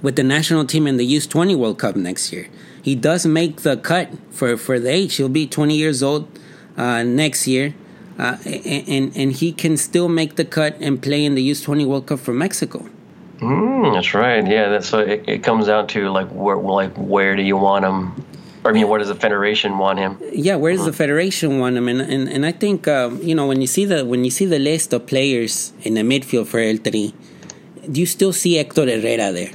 with 0.03 0.17
the 0.17 0.23
national 0.23 0.67
team 0.67 0.87
in 0.87 0.99
the 0.99 1.05
Youth 1.05 1.29
20 1.29 1.55
World 1.55 1.79
Cup 1.79 1.97
next 1.97 2.33
year. 2.33 2.49
He 2.83 2.95
does 2.95 3.25
make 3.25 3.63
the 3.63 3.79
cut 3.79 4.11
for, 4.31 4.59
for 4.59 4.79
the 4.79 4.91
age. 4.91 5.17
He'll 5.17 5.31
be 5.31 5.47
20 5.47 5.75
years 5.75 6.03
old 6.03 6.29
uh, 6.77 7.03
next 7.03 7.47
year. 7.49 7.75
Uh, 8.19 8.37
and, 8.45 9.17
and 9.17 9.33
he 9.33 9.51
can 9.51 9.77
still 9.77 10.09
make 10.09 10.37
the 10.37 10.45
cut 10.45 10.77
and 10.81 11.03
play 11.03 11.25
in 11.25 11.35
the 11.35 11.43
Youth 11.43 11.65
20 11.65 11.87
World 11.87 12.07
Cup 12.07 12.21
for 12.21 12.33
Mexico. 12.35 12.87
mm, 13.39 13.95
that's 13.95 14.15
right. 14.15 14.47
Yeah, 14.47 14.69
that's 14.69 14.89
so 14.89 15.01
it, 15.01 15.25
it 15.27 15.43
comes 15.43 15.67
down 15.67 15.89
to 15.89 16.11
like 16.11 16.29
where 16.29 16.57
like 16.57 16.95
where 16.97 17.35
do 17.35 17.43
you 17.43 17.57
want 17.57 17.85
him? 17.85 18.24
I 18.65 18.73
mean, 18.73 18.89
where 18.89 18.99
does 18.99 19.09
the 19.09 19.15
federation 19.15 19.79
want 19.79 19.99
him? 19.99 20.19
Yeah, 20.33 20.57
where's 20.57 20.85
the 20.85 20.93
federation 20.93 21.59
want 21.59 21.77
him? 21.77 21.89
And 21.89 22.01
and, 22.01 22.29
and 22.29 22.47
I 22.47 22.53
think 22.53 22.89
um, 22.89 23.21
you 23.23 23.35
know 23.35 23.47
when 23.47 23.61
you 23.61 23.67
see 23.67 23.85
the 23.85 24.05
when 24.05 24.25
you 24.25 24.31
see 24.31 24.47
the 24.47 24.59
list 24.59 24.93
of 24.93 25.07
players 25.07 25.73
in 25.83 25.95
the 25.95 26.03
midfield 26.03 26.47
for 26.47 26.61
El 26.61 26.79
Tri, 26.79 27.13
do 27.91 28.01
you 28.01 28.07
still 28.07 28.33
see 28.33 28.55
Hector 28.55 28.87
Herrera 28.87 29.33
there? 29.33 29.53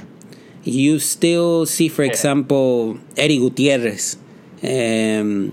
you 0.64 0.98
still 0.98 1.66
see, 1.66 1.88
for 1.88 2.02
example, 2.02 2.98
Eddie 3.16 3.38
Gutierrez, 3.38 4.16
um, 4.62 5.52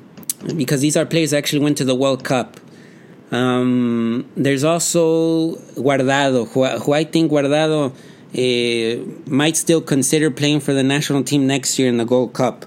because 0.56 0.82
these 0.82 0.98
are 0.98 1.06
players 1.06 1.32
that 1.32 1.38
actually 1.38 1.64
went 1.64 1.78
to 1.78 1.86
the 1.86 1.96
World 1.96 2.24
Cup. 2.24 2.60
Um, 3.32 4.30
there's 4.36 4.64
also 4.64 5.56
Guardado, 5.76 6.48
who, 6.50 6.66
who 6.66 6.94
I 6.94 7.04
think 7.04 7.32
Guardado 7.32 7.92
uh, 7.92 9.30
might 9.30 9.58
still 9.58 9.82
consider 9.82 10.30
playing 10.32 10.60
for 10.62 10.74
the 10.74 10.84
national 10.84 11.24
team 11.24 11.48
next 11.48 11.78
year 11.80 11.90
in 11.90 11.98
the 11.98 12.06
Gold 12.06 12.34
Cup. 12.34 12.66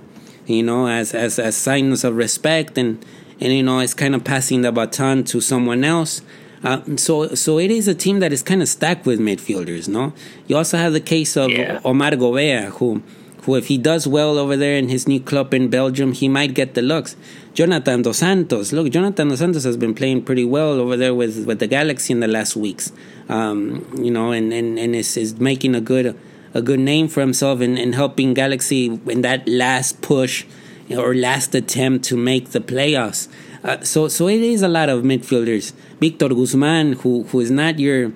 You 0.57 0.63
know, 0.63 0.87
as 0.89 1.15
as 1.15 1.39
as 1.39 1.57
signs 1.57 2.05
of 2.05 2.17
respect 2.17 2.77
and 2.79 3.05
and 3.41 3.53
you 3.53 3.63
know, 3.63 3.79
it's 3.79 3.95
kind 3.95 4.15
of 4.15 4.23
passing 4.25 4.63
the 4.63 4.73
baton 4.73 5.25
to 5.25 5.41
someone 5.41 5.85
else. 5.85 6.23
Uh, 6.63 6.81
so 6.97 7.35
so 7.35 7.59
it 7.59 7.71
is 7.71 7.89
a 7.89 7.95
team 7.95 8.21
that 8.21 8.33
is 8.33 8.43
kind 8.43 8.61
of 8.61 8.69
stacked 8.69 9.07
with 9.07 9.19
midfielders. 9.19 9.89
No, 9.89 10.13
you 10.47 10.57
also 10.57 10.77
have 10.77 10.93
the 10.93 11.01
case 11.01 11.37
of 11.37 11.51
Yeah. 11.51 11.81
Omar 11.85 12.11
Govea, 12.13 12.71
who 12.79 13.03
who 13.45 13.55
if 13.57 13.69
he 13.69 13.79
does 13.79 14.07
well 14.07 14.37
over 14.39 14.57
there 14.59 14.77
in 14.77 14.91
his 14.91 15.09
new 15.09 15.21
club 15.21 15.55
in 15.55 15.69
Belgium, 15.71 16.13
he 16.13 16.29
might 16.29 16.53
get 16.53 16.75
the 16.75 16.83
looks. 16.83 17.17
Jonathan 17.55 18.03
Dos 18.03 18.19
Santos, 18.19 18.73
look, 18.73 18.91
Jonathan 18.91 19.29
Dos 19.29 19.39
Santos 19.39 19.65
has 19.65 19.77
been 19.79 19.95
playing 19.95 20.23
pretty 20.23 20.45
well 20.45 20.79
over 20.79 20.97
there 20.97 21.15
with, 21.15 21.47
with 21.47 21.59
the 21.59 21.67
Galaxy 21.67 22.13
in 22.13 22.21
the 22.21 22.29
last 22.29 22.55
weeks. 22.57 22.93
Um, 23.29 23.85
you 23.99 24.11
know, 24.11 24.31
and 24.33 24.53
and 24.53 24.79
and 24.79 24.95
is 24.95 25.17
is 25.17 25.41
making 25.41 25.75
a 25.75 25.81
good 25.81 26.15
a 26.55 26.63
good 26.63 26.81
name 26.81 27.09
for 27.09 27.21
himself 27.21 27.61
in, 27.61 27.79
and 27.79 27.95
helping 27.95 28.35
Galaxy 28.35 28.87
in 29.07 29.23
that 29.23 29.49
last 29.49 30.01
push 30.03 30.45
or 30.91 31.15
last 31.15 31.55
attempt 31.55 32.05
to 32.07 32.17
make 32.17 32.51
the 32.51 32.61
playoffs. 32.61 33.29
Uh, 33.63 33.81
so 33.83 34.09
so 34.09 34.27
it 34.29 34.41
is 34.41 34.63
a 34.63 34.69
lot 34.69 34.89
of 34.89 35.03
midfielders. 35.03 35.73
Victor 36.01 36.29
Guzman, 36.29 36.95
who 36.95 37.25
who 37.25 37.41
is 37.41 37.51
not 37.51 37.79
your, 37.79 38.11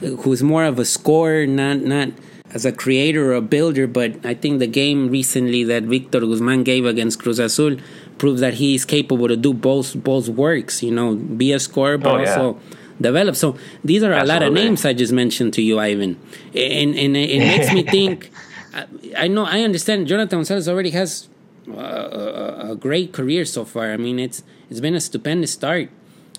who 0.00 0.32
is 0.32 0.42
more 0.42 0.64
of 0.64 0.78
a 0.78 0.84
scorer, 0.84 1.46
not 1.46 1.78
not 1.80 2.08
as 2.52 2.64
a 2.64 2.70
creator 2.72 3.32
or 3.32 3.34
a 3.34 3.40
builder. 3.42 3.86
But 3.88 4.24
I 4.24 4.34
think 4.34 4.60
the 4.60 4.68
game 4.68 5.10
recently 5.10 5.64
that 5.64 5.82
Victor 5.82 6.20
Guzman 6.20 6.62
gave 6.62 6.86
against 6.86 7.18
Cruz 7.18 7.40
Azul 7.40 7.76
proves 8.18 8.40
that 8.40 8.54
he 8.54 8.76
is 8.76 8.84
capable 8.84 9.26
to 9.26 9.36
do 9.36 9.52
both 9.52 9.94
both 10.02 10.28
works. 10.28 10.80
You 10.82 10.92
know, 10.92 11.16
be 11.16 11.52
a 11.52 11.58
scorer, 11.58 11.98
but 11.98 12.14
Oh, 12.14 12.18
yeah. 12.22 12.30
also 12.30 12.60
develop. 13.00 13.36
So 13.36 13.56
these 13.84 14.02
are 14.02 14.12
a 14.12 14.24
lot 14.24 14.42
of 14.42 14.52
names 14.52 14.84
I 14.84 14.92
just 14.92 15.12
mentioned 15.12 15.52
to 15.54 15.62
you, 15.62 15.78
Ivan, 15.78 16.18
and 16.54 16.94
and 16.96 17.16
it 17.16 17.38
makes 17.38 17.72
me 17.72 17.82
think. 17.82 18.30
I- 18.74 18.86
I 19.16 19.28
know 19.28 19.44
I 19.44 19.60
understand. 19.60 20.08
Jonathan 20.08 20.38
Gonzalez 20.40 20.68
already 20.68 20.90
has 20.90 21.28
a, 21.68 21.70
a, 21.70 22.70
a 22.72 22.76
great 22.76 23.12
career 23.12 23.44
so 23.44 23.64
far. 23.64 23.92
I 23.92 23.96
mean, 23.96 24.18
it's 24.18 24.42
it's 24.68 24.80
been 24.80 24.96
a 24.96 25.00
stupendous 25.00 25.52
start. 25.52 25.90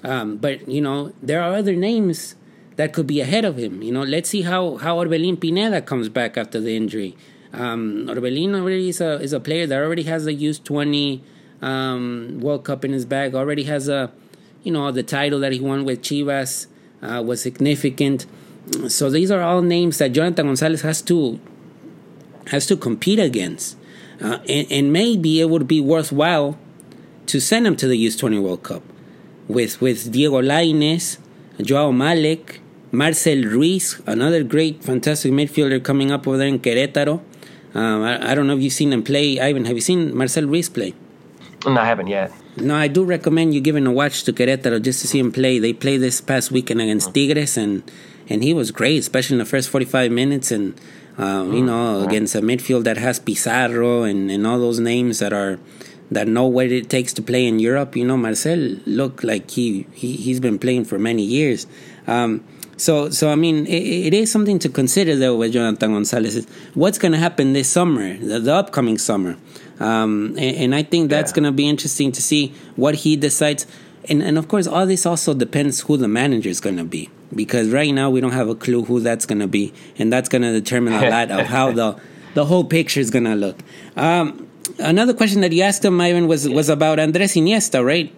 Um, 0.04 0.36
but 0.38 0.68
you 0.68 0.82
know, 0.82 1.13
there 1.24 1.41
are 1.41 1.54
other 1.56 1.74
names 1.76 2.36
that 2.76 2.91
could 2.91 3.08
be 3.08 3.22
ahead 3.22 3.46
of 3.46 3.58
him. 3.58 3.82
You 3.82 3.94
know, 3.94 4.04
let's 4.04 4.30
see 4.30 4.41
how 4.41 4.76
how 4.76 4.98
Orbelin 4.98 5.39
Pineda 5.39 5.82
comes 5.82 6.10
back 6.10 6.36
after 6.38 6.60
the 6.60 6.76
injury. 6.76 7.15
Um, 7.54 8.08
Orbelin 8.10 8.54
already 8.54 8.89
is 8.89 9.00
a 9.00 9.22
is 9.22 9.32
a 9.32 9.39
player 9.39 9.65
that 9.68 9.80
already 9.82 10.04
has 10.04 10.28
a 10.28 10.34
U 10.34 10.54
twenty 10.56 11.24
um, 11.62 12.39
World 12.41 12.65
Cup 12.65 12.84
in 12.84 12.91
his 12.91 13.06
bag. 13.06 13.34
Already 13.34 13.63
has 13.63 13.88
a 13.88 14.12
you 14.65 14.73
know 14.73 14.91
the 14.91 15.04
title 15.04 15.39
that 15.39 15.54
he 15.54 15.62
won 15.62 15.86
with 15.86 16.01
Chivas 16.01 16.67
uh, 17.01 17.21
was 17.25 17.41
significant. 17.41 18.25
So 18.89 19.10
these 19.10 19.32
are 19.32 19.41
all 19.41 19.62
names 19.62 19.99
that 19.99 20.12
Jonathan 20.12 20.47
Gonzalez 20.47 20.82
has 20.82 21.01
to 21.04 21.39
has 22.47 22.65
to 22.65 22.75
compete 22.75 23.19
against. 23.19 23.78
Uh, 24.21 24.39
and, 24.49 24.71
and 24.71 24.93
maybe 24.93 25.39
it 25.39 25.49
would 25.49 25.67
be 25.67 25.80
worthwhile 25.82 26.58
to 27.28 27.39
send 27.39 27.67
him 27.67 27.75
to 27.75 27.88
the 27.88 28.06
U20 28.06 28.41
World 28.41 28.63
Cup 28.63 28.84
with, 29.47 29.82
with 29.82 30.12
Diego 30.12 30.41
Lainez, 30.41 31.17
Joao 31.62 31.91
Maleck, 31.91 32.60
Marcel 32.91 33.43
Ruiz, 33.43 34.01
another 34.06 34.43
great, 34.43 34.84
fantastic 34.84 35.32
midfielder 35.32 35.84
coming 35.84 36.12
up 36.12 36.28
over 36.28 36.38
there 36.38 36.47
in 36.47 36.60
Querétaro. 36.60 37.21
Um, 37.73 38.04
I, 38.04 38.32
I 38.32 38.36
don't 38.36 38.47
know 38.47 38.56
if 38.56 38.62
you've 38.62 38.73
seen 38.73 38.93
him 38.93 39.04
play. 39.04 39.39
Ivan, 39.39 39.65
have 39.65 39.75
you 39.75 39.82
seen 39.82 40.15
Marcel 40.15 40.45
Ruiz 40.45 40.69
play? 40.69 40.93
No, 41.65 41.82
I 41.82 41.86
haven't 41.86 42.08
yet. 42.08 42.32
No, 42.58 42.76
I 42.76 42.88
do 42.88 43.04
recommend 43.04 43.54
you 43.54 43.62
giving 43.62 43.86
a 43.86 43.91
watch 43.91 44.24
to 44.24 44.34
Querétaro 44.34 44.82
just 44.82 45.02
to 45.02 45.08
see 45.08 45.20
him 45.20 45.32
play. 45.32 45.60
They 45.60 45.74
played 45.74 46.02
this 46.02 46.22
past 46.22 46.52
weekend 46.52 46.82
against 46.82 47.13
Tigres, 47.13 47.58
and 47.58 47.84
and 48.30 48.44
he 48.44 48.54
was 48.54 48.72
great, 48.72 48.98
especially 48.98 49.36
in 49.36 49.39
the 49.39 49.46
first 49.46 49.70
forty 49.70 49.86
five 49.86 50.12
minutes. 50.12 50.52
And 50.52 50.80
um, 51.18 51.54
you 51.54 51.63
know, 51.63 52.02
against 52.02 52.36
a 52.36 52.41
midfield 52.41 52.84
that 52.86 52.98
has 52.98 53.20
Pizarro 53.20 54.04
and, 54.04 54.30
and 54.32 54.46
all 54.46 54.60
those 54.60 54.80
names 54.80 55.20
that 55.20 55.34
are 55.34 55.60
that 56.12 56.28
know 56.28 56.46
what 56.46 56.68
it 56.68 56.89
takes 56.89 57.13
to 57.13 57.22
play 57.22 57.46
in 57.46 57.60
Europe. 57.60 57.96
You 57.96 58.06
know, 58.06 58.18
Marcel 58.18 58.58
looked 58.86 59.24
like 59.24 59.52
he, 59.52 59.88
he 59.94 60.15
he's 60.15 60.39
been 60.39 60.60
playing 60.60 60.86
for 60.86 61.00
many 61.00 61.24
years. 61.24 61.68
Um, 62.08 62.44
so 62.77 63.09
so 63.09 63.29
I 63.31 63.35
mean, 63.35 63.65
it, 63.67 64.07
it 64.07 64.13
is 64.13 64.31
something 64.31 64.59
to 64.59 64.69
consider 64.69 65.15
though 65.15 65.35
with 65.38 65.53
Jonathan 65.53 65.93
Gonzalez. 65.93 66.45
What's 66.73 66.97
going 66.97 67.11
to 67.13 67.17
happen 67.17 67.53
this 67.53 67.69
summer, 67.69 68.17
the, 68.17 68.39
the 68.39 68.53
upcoming 68.53 68.97
summer? 68.97 69.38
Um, 69.79 70.35
and, 70.38 70.55
and 70.57 70.75
I 70.75 70.83
think 70.83 71.09
that's 71.09 71.31
Yeah. 71.31 71.35
going 71.35 71.43
to 71.45 71.51
be 71.51 71.67
interesting 71.67 72.11
to 72.13 72.21
see 72.21 72.53
what 72.75 72.95
he 72.95 73.15
decides. 73.15 73.65
And, 74.07 74.21
and 74.21 74.38
of 74.38 74.47
course, 74.47 74.67
all 74.67 74.85
this 74.85 75.05
also 75.05 75.33
depends 75.33 75.81
who 75.81 75.97
the 75.97 76.07
manager 76.07 76.49
is 76.49 76.59
going 76.59 76.77
to 76.77 76.83
be. 76.83 77.09
Because 77.33 77.69
right 77.71 77.91
now 77.93 78.09
we 78.09 78.21
don't 78.21 78.31
have 78.33 78.47
a 78.47 78.55
clue 78.55 78.83
who 78.85 78.99
that's 78.99 79.25
going 79.25 79.39
to 79.39 79.47
be. 79.47 79.73
And 79.97 80.13
that's 80.13 80.29
going 80.29 80.43
to 80.43 80.51
determine 80.53 80.93
a 80.93 81.09
lot 81.15 81.31
of 81.31 81.47
how 81.47 81.71
the, 81.71 81.99
the 82.35 82.45
whole 82.45 82.63
picture 82.63 82.99
is 83.01 83.09
going 83.09 83.25
to 83.25 83.35
look. 83.35 83.57
Um, 83.97 84.47
another 84.79 85.13
question 85.13 85.41
that 85.41 85.51
you 85.51 85.63
asked 85.63 85.83
him, 85.83 85.99
Ivan, 85.99 86.27
was, 86.27 86.47
was 86.47 86.69
about 86.69 86.99
Andres 86.99 87.33
Iniesta, 87.33 87.83
right? 87.83 88.13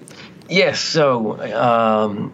Yes. 0.50 0.80
So, 0.80 1.42
um, 1.56 2.34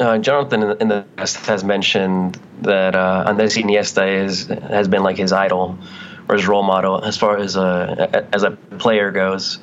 uh, 0.00 0.18
Jonathan 0.18 0.62
in 0.80 0.88
the, 0.88 1.04
past 1.16 1.46
has 1.46 1.64
mentioned 1.64 2.40
that 2.62 2.94
uh, 2.94 3.24
Andres 3.26 3.56
Iniesta 3.56 4.24
is 4.24 4.46
has 4.46 4.88
been 4.88 5.02
like 5.02 5.16
his 5.16 5.32
idol 5.32 5.78
or 6.28 6.36
his 6.36 6.46
role 6.46 6.62
model 6.62 7.04
as 7.04 7.16
far 7.16 7.38
as 7.38 7.56
a 7.56 8.28
as 8.32 8.42
a 8.42 8.52
player 8.52 9.10
goes. 9.10 9.58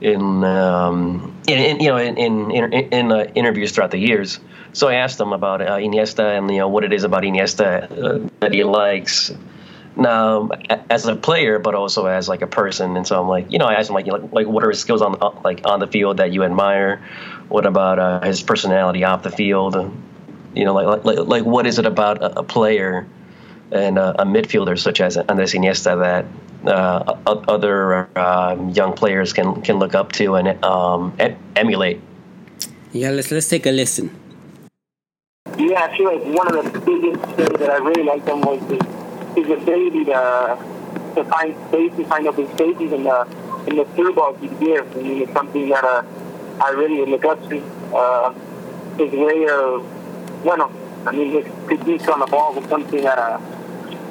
In, 0.00 0.44
um, 0.44 1.36
in, 1.48 1.58
in 1.58 1.80
you 1.80 1.88
know 1.88 1.96
in 1.96 2.16
in 2.16 2.50
in, 2.52 2.72
in 2.72 3.12
uh, 3.12 3.24
interviews 3.34 3.72
throughout 3.72 3.90
the 3.90 3.98
years. 3.98 4.38
So 4.72 4.86
I 4.88 4.94
asked 4.94 5.18
him 5.18 5.32
about 5.32 5.60
uh, 5.60 5.76
Iniesta 5.76 6.38
and 6.38 6.50
you 6.50 6.58
know 6.58 6.68
what 6.68 6.84
it 6.84 6.92
is 6.92 7.02
about 7.02 7.24
Iniesta 7.24 7.90
uh, 7.90 8.28
that 8.40 8.54
he 8.54 8.62
likes. 8.64 9.32
Now, 9.96 10.50
as 10.88 11.06
a 11.06 11.16
player, 11.16 11.58
but 11.58 11.74
also 11.74 12.06
as 12.06 12.28
like 12.28 12.42
a 12.42 12.46
person, 12.46 12.96
and 12.96 13.04
so 13.04 13.20
I'm 13.20 13.26
like, 13.26 13.50
you 13.50 13.58
know, 13.58 13.66
I 13.66 13.74
asked 13.74 13.88
him 13.88 13.96
like, 13.96 14.06
like, 14.06 14.46
what 14.46 14.62
are 14.62 14.68
his 14.68 14.78
skills 14.78 15.02
on 15.02 15.18
like 15.42 15.62
on 15.64 15.80
the 15.80 15.88
field 15.88 16.18
that 16.18 16.30
you 16.32 16.44
admire? 16.44 17.02
What 17.48 17.66
about 17.66 17.98
uh, 17.98 18.20
his 18.20 18.42
personality 18.42 19.04
off 19.04 19.22
the 19.22 19.30
field? 19.30 19.74
You 20.54 20.64
know, 20.64 20.74
like 20.74 21.04
like 21.04 21.18
like 21.18 21.44
what 21.44 21.66
is 21.66 21.78
it 21.78 21.86
about 21.86 22.22
a, 22.22 22.40
a 22.40 22.42
player 22.42 23.06
and 23.72 23.98
uh, 23.98 24.14
a 24.18 24.24
midfielder 24.24 24.78
such 24.78 25.00
as 25.00 25.16
Andres 25.16 25.54
Iniesta 25.54 25.98
that 26.00 26.26
uh, 26.66 27.16
other 27.26 28.08
um, 28.18 28.70
young 28.70 28.92
players 28.92 29.32
can 29.32 29.62
can 29.62 29.78
look 29.78 29.94
up 29.94 30.12
to 30.12 30.36
and 30.36 30.62
um, 30.64 31.16
emulate? 31.56 32.00
Yeah, 32.92 33.10
let's, 33.10 33.30
let's 33.30 33.48
take 33.48 33.66
a 33.66 33.70
listen. 33.70 34.10
Yeah, 35.56 35.84
I 35.84 35.96
feel 35.96 36.06
like 36.06 36.24
one 36.34 36.56
of 36.56 36.72
the 36.72 36.80
biggest 36.80 37.24
things 37.36 37.58
that 37.58 37.70
I 37.70 37.76
really 37.76 38.02
liked 38.02 38.28
him 38.28 38.40
was 38.40 38.60
his, 38.70 38.80
his 39.36 39.62
ability 39.62 40.04
to 40.06 40.58
to 41.14 41.24
find 41.24 41.54
space 41.68 41.92
and 41.96 42.06
find 42.06 42.26
open 42.26 42.46
spaces 42.54 42.92
and 42.92 43.06
the 43.06 43.20
and 43.66 43.78
the 43.78 43.84
through 43.96 44.14
balls 44.14 44.38
he'd 44.40 44.58
give. 44.60 44.96
I 44.96 45.00
mean, 45.00 45.22
it's 45.22 45.32
something 45.32 45.68
that 45.68 45.84
uh, 45.84 46.02
I 46.60 46.70
really 46.70 47.10
look 47.10 47.24
up 47.24 47.48
to. 47.48 47.62
Uh, 47.94 48.34
his 48.98 49.12
way 49.12 49.46
of, 49.48 49.86
bueno, 50.42 50.70
I 51.06 51.12
mean, 51.12 51.30
his 51.30 51.44
technique 51.68 52.06
on 52.08 52.18
the 52.18 52.26
ball 52.26 52.54
was 52.54 52.68
something 52.68 53.02
that 53.04 53.18
uh, 53.18 53.40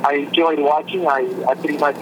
I 0.03 0.13
enjoyed 0.13 0.59
watching. 0.59 1.05
I, 1.05 1.27
I 1.47 1.55
pretty 1.55 1.77
much 1.77 1.97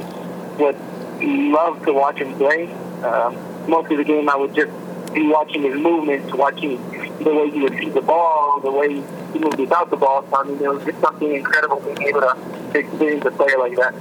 would 0.59 0.77
love 1.21 1.83
to 1.85 1.93
watch 1.93 2.19
him 2.19 2.35
play. 2.35 2.71
Um, 3.03 3.35
most 3.67 3.91
of 3.91 3.97
the 3.97 4.03
game, 4.03 4.29
I 4.29 4.35
would 4.35 4.53
just 4.53 4.71
be 5.13 5.27
watching 5.27 5.63
his 5.63 5.75
movements, 5.75 6.31
watching 6.33 6.77
the 7.23 7.33
way 7.33 7.49
he 7.49 7.61
would 7.61 7.73
see 7.79 7.89
the 7.89 8.01
ball, 8.01 8.59
the 8.61 8.71
way 8.71 9.01
he 9.33 9.39
moved 9.39 9.59
without 9.59 9.89
the 9.89 9.97
ball. 9.97 10.23
So, 10.29 10.37
I 10.37 10.43
mean, 10.43 10.61
it 10.61 10.69
was 10.69 10.83
just 10.85 11.01
something 11.01 11.33
incredible 11.33 11.79
being 11.79 12.09
able 12.09 12.21
to, 12.21 12.37
experience 12.75 13.25
a 13.25 13.31
player 13.31 13.57
like 13.57 13.75
that. 13.77 13.95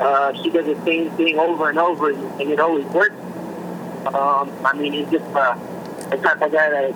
Uh, 0.00 0.32
he 0.32 0.48
does 0.48 0.64
the 0.64 0.84
same 0.84 1.10
thing 1.12 1.38
over 1.38 1.68
and 1.68 1.78
over, 1.78 2.10
and 2.10 2.50
it 2.50 2.58
always 2.58 2.86
works. 2.86 3.14
Um, 4.06 4.50
I 4.64 4.72
mean, 4.74 4.92
he's 4.92 5.10
just 5.10 5.24
uh, 5.34 5.58
the 6.10 6.16
type 6.16 6.42
of 6.42 6.52
guy 6.52 6.70
that 6.70 6.94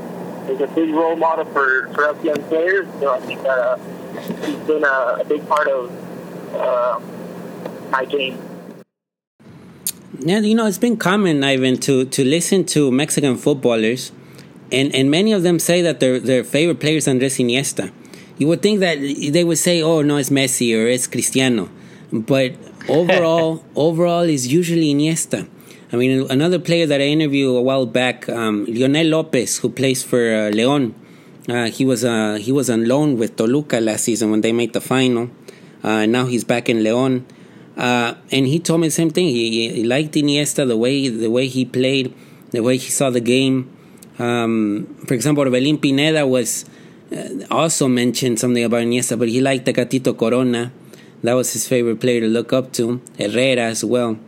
is 0.51 0.61
a 0.61 0.67
big 0.69 0.91
role 0.91 1.17
model 1.17 1.45
for, 1.47 1.89
for 1.95 2.07
us 2.07 2.23
young 2.25 2.43
players. 2.45 2.87
So 3.01 3.15
I 3.15 3.21
think 3.21 3.45
uh, 3.45 3.77
he's 4.47 4.67
been 4.67 4.85
a, 4.85 5.19
a 5.21 5.25
big 5.27 5.47
part 5.49 5.69
of 5.69 6.55
uh, 6.55 7.01
my 7.91 8.05
game. 8.05 8.39
Yeah, 10.21 10.41
you 10.41 10.55
know, 10.55 10.67
it's 10.67 10.79
been 10.79 10.97
common, 10.97 11.45
Ivan, 11.45 11.79
to, 11.81 12.05
to 12.07 12.25
listen 12.25 12.65
to 12.67 12.91
Mexican 12.91 13.37
footballers, 13.37 14.11
and, 14.73 14.93
and 14.95 15.11
many 15.11 15.33
of 15.33 15.45
them 15.45 15.59
say 15.59 15.81
that 15.83 16.01
their, 16.01 16.19
their 16.19 16.43
favorite 16.43 16.81
player 16.81 16.97
is 16.97 17.07
Andres 17.07 17.39
Iniesta. 17.39 17.93
You 18.37 18.49
would 18.49 18.63
think 18.63 18.81
that 18.81 18.99
they 18.99 19.45
would 19.45 19.59
say, 19.59 19.81
oh, 19.83 20.03
no, 20.03 20.17
it's 20.17 20.31
Messi 20.31 20.77
or 20.77 20.89
it's 20.89 21.07
Cristiano. 21.07 21.71
But 22.13 22.55
overall, 22.89 23.65
overall 23.77 24.23
is 24.23 24.47
usually 24.53 24.93
Iniesta. 24.95 25.49
I 25.91 25.97
mean, 25.97 26.31
another 26.31 26.59
player 26.59 26.87
that 26.87 27.01
I 27.01 27.05
interviewed 27.05 27.57
a 27.57 27.63
while 27.63 27.87
back, 27.87 28.29
um, 28.29 28.67
Leonel 28.67 29.07
Lopez, 29.07 29.59
who 29.59 29.71
plays 29.71 30.03
for 30.03 30.19
uh, 30.19 30.51
León. 30.51 30.93
Uh, 31.49 31.71
he 31.71 31.85
was 31.87 32.05
uh, 32.05 32.35
he 32.35 32.53
was 32.53 32.69
on 32.69 32.87
loan 32.87 33.17
with 33.17 33.37
Toluca 33.37 33.81
last 33.81 34.05
season 34.05 34.31
when 34.31 34.43
they 34.43 34.53
made 34.53 34.75
the 34.75 34.83
final. 34.83 35.31
uh, 35.85 36.03
and 36.05 36.13
now 36.13 36.27
he's 36.27 36.45
back 36.45 36.69
in 36.69 36.79
León. 36.79 37.25
Uh, 37.77 38.15
and 38.33 38.47
he 38.47 38.59
told 38.59 38.81
me 38.81 38.89
the 38.89 38.93
same 38.93 39.11
thing. 39.11 39.27
He, 39.27 39.71
he 39.71 39.85
liked 39.85 40.15
Iniesta 40.15 40.67
the 40.67 40.77
way 40.77 41.09
the 41.09 41.31
way 41.31 41.47
he 41.47 41.65
played, 41.65 42.13
the 42.51 42.61
way 42.61 42.77
he 42.77 42.91
saw 42.91 43.11
the 43.11 43.21
game. 43.21 43.71
Um, 44.19 44.97
for 45.07 45.15
example, 45.15 45.45
Orbelín 45.45 45.81
Pineda 45.81 46.27
was 46.27 46.65
uh, 47.15 47.47
also 47.51 47.87
mentioned 47.87 48.41
something 48.41 48.65
about 48.65 48.83
Iniesta, 48.83 49.19
but 49.19 49.29
he 49.29 49.41
liked 49.41 49.67
Tecatito 49.67 50.19
Corona. 50.19 50.73
That 51.23 51.35
was 51.35 51.53
his 51.53 51.67
favorite 51.69 52.01
player 52.01 52.21
to 52.21 52.29
look 52.29 52.53
up 52.53 52.73
to. 52.75 53.01
Herrera 53.17 53.63
as 53.63 53.85
well, 53.85 54.19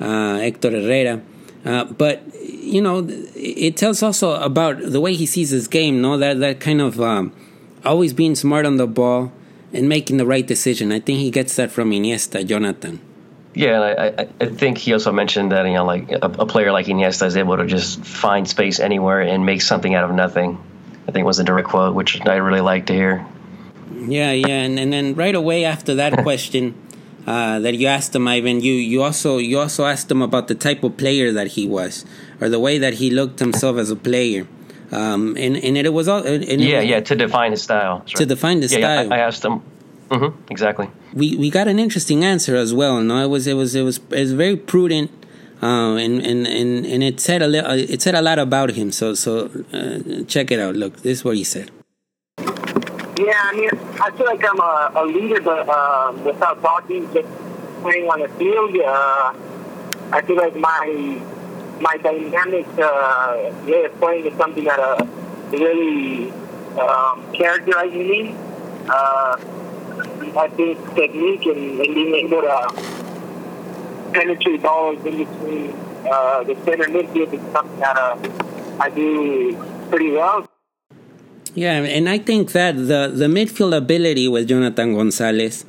uh, 0.00 0.38
Hector 0.38 0.70
Herrera. 0.70 1.22
Uh, 1.64 1.84
but 1.84 2.22
you 2.42 2.82
know, 2.82 3.06
it 3.34 3.76
tells 3.76 4.02
also 4.02 4.34
about 4.40 4.78
the 4.80 5.00
way 5.00 5.14
he 5.14 5.26
sees 5.26 5.50
his 5.50 5.68
game. 5.68 6.02
No, 6.02 6.18
that 6.18 6.40
that 6.40 6.60
kind 6.60 6.80
of 6.80 7.00
um, 7.00 7.32
always 7.84 8.12
being 8.12 8.34
smart 8.34 8.66
on 8.66 8.76
the 8.76 8.86
ball 8.86 9.32
and 9.72 9.88
making 9.88 10.18
the 10.18 10.26
right 10.26 10.46
decision. 10.46 10.92
I 10.92 11.00
think 11.00 11.18
he 11.18 11.30
gets 11.30 11.56
that 11.56 11.70
from 11.70 11.90
Iniesta, 11.90 12.46
Jonathan. 12.46 13.00
Yeah, 13.54 13.80
I, 13.80 14.06
I, 14.06 14.28
I 14.40 14.46
think 14.46 14.78
he 14.78 14.92
also 14.92 15.12
mentioned 15.12 15.52
that 15.52 15.64
you 15.66 15.74
know, 15.74 15.84
like 15.84 16.10
a, 16.10 16.26
a, 16.26 16.46
player 16.46 16.72
like 16.72 16.86
Iniesta 16.86 17.26
is 17.26 17.36
able 17.36 17.56
to 17.56 17.66
just 17.66 18.04
find 18.04 18.48
space 18.48 18.80
anywhere 18.80 19.20
and 19.20 19.46
make 19.46 19.62
something 19.62 19.94
out 19.94 20.04
of 20.04 20.14
nothing. 20.14 20.58
I 21.06 21.12
think 21.12 21.24
was 21.24 21.38
a 21.38 21.44
direct 21.44 21.68
quote, 21.68 21.94
which 21.94 22.20
I 22.26 22.36
really 22.36 22.60
like 22.60 22.86
to 22.86 22.94
hear. 22.94 23.24
Yeah, 23.92 24.32
yeah, 24.32 24.48
and, 24.48 24.78
and 24.78 24.92
then 24.92 25.14
right 25.14 25.34
away 25.34 25.64
after 25.64 25.94
that 25.96 26.18
question 26.24 26.74
uh, 27.26 27.58
that 27.60 27.74
you 27.74 27.86
asked 27.86 28.14
him, 28.14 28.28
Ivan, 28.28 28.60
you, 28.60 28.72
you 28.72 29.02
also 29.02 29.38
you 29.38 29.58
also 29.58 29.86
asked 29.86 30.10
him 30.10 30.22
about 30.22 30.48
the 30.48 30.54
type 30.54 30.84
of 30.84 30.96
player 30.96 31.32
that 31.32 31.48
he 31.48 31.66
was, 31.66 32.04
or 32.40 32.48
the 32.48 32.60
way 32.60 32.78
that 32.78 32.94
he 32.94 33.10
looked 33.10 33.40
himself 33.40 33.78
as 33.78 33.90
a 33.90 33.96
player. 33.96 34.46
Um, 34.92 35.36
and 35.38 35.56
and 35.56 35.76
it 35.76 35.92
was 35.92 36.08
all. 36.08 36.24
Yeah, 36.24 36.78
was, 36.78 36.86
yeah, 36.86 37.00
to 37.00 37.16
define 37.16 37.50
his 37.52 37.62
style. 37.62 38.00
To 38.00 38.26
define 38.26 38.60
the 38.60 38.68
yeah, 38.68 38.78
style. 38.78 39.06
Yeah, 39.06 39.14
I, 39.14 39.18
I 39.18 39.20
asked 39.20 39.44
him. 39.44 39.62
Mm-hmm, 40.10 40.52
exactly. 40.52 40.90
We 41.14 41.36
we 41.36 41.50
got 41.50 41.66
an 41.66 41.78
interesting 41.78 42.24
answer 42.24 42.54
as 42.56 42.74
well. 42.74 43.00
No, 43.00 43.24
it 43.24 43.28
was 43.28 43.46
it 43.46 43.54
was 43.54 43.74
it 43.74 43.82
was 43.82 43.98
it 44.10 44.20
was 44.20 44.32
very 44.32 44.56
prudent, 44.56 45.10
uh, 45.62 45.94
and, 45.96 46.20
and 46.20 46.46
and 46.46 46.84
and 46.86 47.02
it 47.02 47.20
said 47.20 47.42
a 47.42 47.48
li- 47.48 47.58
uh, 47.58 47.74
it 47.74 48.02
said 48.02 48.14
a 48.14 48.22
lot 48.22 48.38
about 48.38 48.72
him. 48.72 48.92
So 48.92 49.14
so 49.14 49.50
uh, 49.72 50.24
check 50.28 50.50
it 50.50 50.60
out. 50.60 50.76
Look, 50.76 50.96
this 51.02 51.18
is 51.18 51.24
what 51.24 51.36
he 51.36 51.44
said. 51.44 51.70
Yeah, 53.16 53.40
I 53.44 53.52
mean, 53.54 53.70
I 54.02 54.10
feel 54.10 54.26
like 54.26 54.44
I'm 54.44 54.58
a, 54.58 54.92
a 54.96 55.04
leader, 55.06 55.40
but 55.40 55.68
uh, 55.68 56.12
without 56.24 56.60
talking, 56.60 57.06
just 57.14 57.28
playing 57.80 58.08
on 58.10 58.20
the 58.20 58.28
field. 58.30 58.74
Uh, 58.76 59.32
I 60.10 60.20
feel 60.22 60.36
like 60.36 60.56
my 60.56 61.22
my 61.80 61.96
dynamic 61.98 62.66
uh, 62.78 63.52
way 63.66 63.84
of 63.84 63.94
playing 64.00 64.26
is 64.26 64.36
something 64.36 64.64
that 64.64 64.80
uh, 64.80 65.06
really 65.50 66.32
um, 66.78 67.32
characterizes 67.34 67.94
me. 67.94 68.34
Uh, 68.88 69.36
I 70.36 70.48
think 70.56 70.78
technique 70.96 71.46
and, 71.46 71.80
and 71.80 71.94
being 71.94 72.14
able 72.14 72.42
to 72.42 72.72
penetrate 74.12 74.62
balls 74.62 75.04
in 75.06 75.18
between 75.18 75.70
uh, 76.10 76.42
the 76.42 76.56
center 76.64 76.86
midfield 76.86 77.32
is 77.32 77.52
something 77.52 77.78
that 77.78 77.96
uh, 77.96 78.18
I 78.80 78.90
do 78.90 79.56
pretty 79.90 80.10
well. 80.10 80.48
Yeah, 81.54 81.82
and 81.82 82.08
I 82.08 82.18
think 82.18 82.52
that 82.52 82.76
the, 82.76 83.12
the 83.14 83.26
midfield 83.26 83.76
ability 83.76 84.26
with 84.26 84.48
Jonathan 84.48 84.94
Gonzalez, 84.94 85.64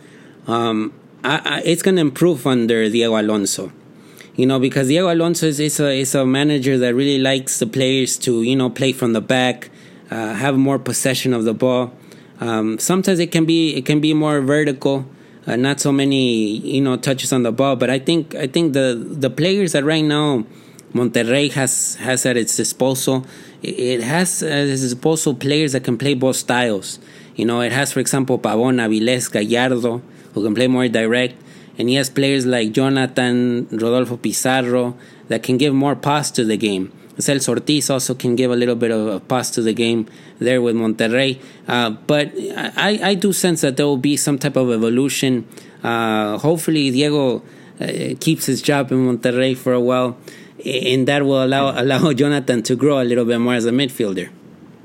um, 0.48 0.94
I, 1.24 1.42
I, 1.44 1.62
it's 1.64 1.84
going 1.84 1.96
to 1.96 2.02
improve 2.02 2.48
under 2.48 2.90
Diego 2.90 3.20
Alonso. 3.20 3.72
You 4.36 4.48
know, 4.48 4.60
because 4.60 4.88
Diego 4.88 5.14
Alonso 5.14 5.46
is, 5.46 5.60
is, 5.60 5.80
a, 5.80 5.92
is 5.92 6.16
a 6.16 6.26
manager 6.26 6.78
that 6.80 6.96
really 6.96 7.20
likes 7.20 7.60
the 7.60 7.68
players 7.68 8.18
to, 8.20 8.42
you 8.42 8.56
know, 8.56 8.70
play 8.70 8.94
from 8.94 9.14
the 9.14 9.22
back, 9.22 9.70
uh, 10.10 10.34
have 10.34 10.58
more 10.58 10.80
possession 10.80 11.34
of 11.34 11.44
the 11.46 11.54
ball. 11.54 11.94
Um, 12.40 12.80
sometimes 12.80 13.20
it 13.20 13.32
can 13.32 13.46
be 13.46 13.76
it 13.76 13.86
can 13.86 14.02
be 14.02 14.14
more 14.14 14.42
vertical, 14.42 15.06
uh, 15.48 15.56
not 15.56 15.80
so 15.80 15.94
many 15.94 16.58
you 16.58 16.82
know 16.82 16.98
touches 16.98 17.32
on 17.32 17.44
the 17.44 17.52
ball. 17.54 17.78
But 17.78 17.90
I 17.90 17.98
think 17.98 18.36
I 18.36 18.48
think 18.48 18.74
the 18.74 18.94
the 18.96 19.30
players 19.30 19.72
that 19.72 19.86
right 19.86 20.04
now 20.04 20.46
Monterrey 20.96 21.52
has 21.52 21.96
has 21.96 22.26
at 22.26 22.38
its 22.38 22.56
disposal, 22.56 23.26
it 23.62 24.02
has 24.02 24.42
at 24.42 24.68
its 24.68 24.82
disposal 24.82 25.34
players 25.36 25.74
that 25.74 25.84
can 25.84 25.98
play 25.98 26.14
both 26.14 26.38
styles. 26.38 27.00
You 27.36 27.46
know, 27.46 27.60
it 27.60 27.74
has 27.74 27.92
for 27.92 28.00
example 28.00 28.40
Pavon, 28.40 28.80
Avilés, 28.80 29.30
Gallardo, 29.30 30.02
who 30.34 30.44
can 30.44 30.56
play 30.56 30.68
more 30.68 30.88
direct, 30.88 31.36
and 31.78 31.90
he 31.90 31.96
has 31.96 32.10
players 32.10 32.46
like 32.46 32.72
Jonathan, 32.72 33.68
Rodolfo 33.72 34.16
Pizarro 34.16 34.96
that 35.28 35.44
can 35.44 35.58
give 35.58 35.74
more 35.74 35.98
pass 35.98 36.32
to 36.32 36.46
the 36.46 36.56
game. 36.56 36.94
Celso 37.18 37.50
Ortiz 37.50 37.90
also 37.90 38.14
can 38.14 38.36
give 38.36 38.52
a 38.52 38.56
little 38.56 38.76
bit 38.76 38.92
of 38.92 39.08
a 39.08 39.20
pass 39.20 39.50
to 39.52 39.62
the 39.62 39.74
game 39.74 40.08
there 40.40 40.62
with 40.62 40.76
Monterrey. 40.76 41.40
Uh, 41.68 41.92
but 41.92 42.32
I, 42.56 43.00
I 43.02 43.14
do 43.16 43.32
sense 43.32 43.62
that 43.62 43.78
there 43.78 43.86
will 43.86 43.98
be 43.98 44.18
some 44.18 44.38
type 44.38 44.56
of 44.58 44.70
evolution. 44.70 45.48
Uh, 45.84 46.38
hopefully, 46.38 46.92
Diego 46.92 47.42
uh, 47.80 48.16
keeps 48.20 48.46
his 48.46 48.62
job 48.62 48.92
in 48.92 49.06
Monterrey 49.06 49.56
for 49.56 49.74
a 49.74 49.80
while, 49.80 50.18
and 50.66 51.08
that 51.08 51.24
will 51.24 51.44
allow 51.44 51.80
allow 51.80 52.14
Jonathan 52.22 52.64
to 52.64 52.76
grow 52.76 53.02
a 53.02 53.06
little 53.06 53.26
bit 53.26 53.40
more 53.40 53.54
as 53.54 53.66
a 53.66 53.72
midfielder. 53.72 54.30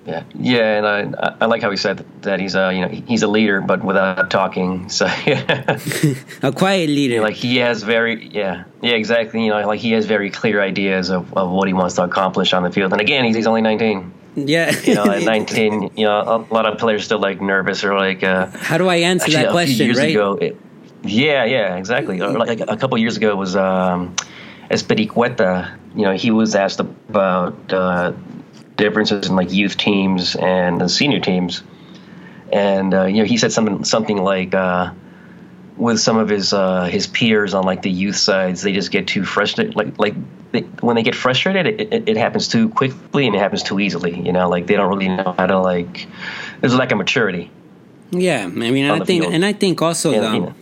Yeah, 0.06 0.24
yeah, 0.34 0.76
and 0.78 1.16
I 1.16 1.36
I 1.40 1.46
like 1.46 1.62
how 1.62 1.70
he 1.70 1.76
said 1.76 2.04
that 2.22 2.40
he's 2.40 2.54
a 2.54 2.72
you 2.72 2.80
know 2.80 2.88
he's 2.88 3.22
a 3.22 3.28
leader, 3.28 3.60
but 3.60 3.84
without 3.84 4.30
talking. 4.30 4.88
So 4.88 5.06
a 6.42 6.52
quiet 6.52 6.88
leader. 6.88 7.20
Like 7.20 7.36
he 7.36 7.58
has 7.58 7.82
very 7.82 8.28
yeah 8.28 8.64
yeah 8.82 8.92
exactly. 8.92 9.44
You 9.44 9.50
know, 9.50 9.66
like 9.66 9.80
he 9.80 9.92
has 9.92 10.06
very 10.06 10.30
clear 10.30 10.60
ideas 10.62 11.10
of, 11.10 11.32
of 11.34 11.50
what 11.50 11.68
he 11.68 11.74
wants 11.74 11.96
to 11.96 12.04
accomplish 12.04 12.52
on 12.52 12.62
the 12.62 12.72
field. 12.72 12.92
And 12.92 13.00
again, 13.00 13.24
he's, 13.24 13.36
he's 13.36 13.46
only 13.46 13.62
nineteen. 13.62 14.14
Yeah. 14.36 14.70
you 14.84 14.94
know, 14.94 15.10
at 15.10 15.24
19, 15.24 15.90
you 15.96 16.06
know, 16.06 16.46
a 16.50 16.54
lot 16.54 16.64
of 16.64 16.78
players 16.78 17.04
still 17.04 17.18
like 17.18 17.40
nervous 17.40 17.82
or 17.82 17.98
like. 17.98 18.22
Uh, 18.22 18.46
How 18.46 18.78
do 18.78 18.86
I 18.86 18.96
answer 18.96 19.24
actually, 19.24 19.42
that 19.42 19.50
question? 19.50 19.86
years 19.86 19.98
right? 19.98 20.10
Ago, 20.10 20.34
it, 20.34 20.56
yeah, 21.02 21.44
yeah, 21.44 21.76
exactly. 21.76 22.20
Or 22.20 22.30
like 22.30 22.60
a 22.60 22.76
couple 22.76 22.96
years 22.98 23.16
ago 23.16 23.30
it 23.30 23.36
was 23.36 23.56
um, 23.56 24.14
Espericueta. 24.70 25.76
You 25.94 26.02
know, 26.02 26.12
he 26.12 26.30
was 26.30 26.54
asked 26.54 26.80
about 26.80 27.72
uh, 27.72 28.12
differences 28.76 29.28
in 29.28 29.36
like 29.36 29.52
youth 29.52 29.76
teams 29.76 30.36
and 30.36 30.80
the 30.80 30.88
senior 30.88 31.20
teams, 31.20 31.62
and 32.52 32.94
uh, 32.94 33.04
you 33.04 33.18
know, 33.18 33.24
he 33.24 33.36
said 33.36 33.52
something 33.52 33.84
something 33.84 34.18
like. 34.18 34.54
Uh, 34.54 34.92
with 35.76 35.98
some 35.98 36.18
of 36.18 36.28
his 36.28 36.52
uh, 36.52 36.84
his 36.84 37.06
peers 37.06 37.54
on 37.54 37.64
like 37.64 37.80
the 37.80 37.90
youth 37.90 38.16
sides, 38.16 38.60
they 38.60 38.72
just 38.72 38.90
get 38.90 39.06
too 39.06 39.24
frustrated. 39.24 39.74
Like 39.74 39.98
like 39.98 40.14
they, 40.52 40.60
when 40.60 40.94
they 40.94 41.02
get 41.02 41.14
frustrated, 41.14 41.66
it, 41.66 41.92
it, 41.92 42.08
it, 42.10 42.16
happens 42.18 42.48
too 42.48 42.68
quickly 42.68 43.26
and 43.26 43.34
it 43.34 43.38
happens 43.38 43.62
too 43.62 43.80
easily. 43.80 44.14
You 44.14 44.32
know, 44.32 44.48
like 44.48 44.66
they 44.66 44.76
don't 44.76 44.90
really 44.90 45.08
know 45.08 45.34
how 45.38 45.46
to 45.46 45.58
like. 45.58 46.06
There's 46.60 46.74
a 46.74 46.76
lack 46.76 46.92
of 46.92 46.98
maturity. 46.98 47.50
Yeah, 48.10 48.44
I 48.44 48.48
mean, 48.48 48.90
I 48.90 48.98
think, 48.98 49.22
field. 49.22 49.32
and 49.32 49.44
I 49.44 49.52
think 49.52 49.80
also, 49.80 50.10
yeah, 50.10 50.34
you 50.34 50.40
know. 50.40 50.54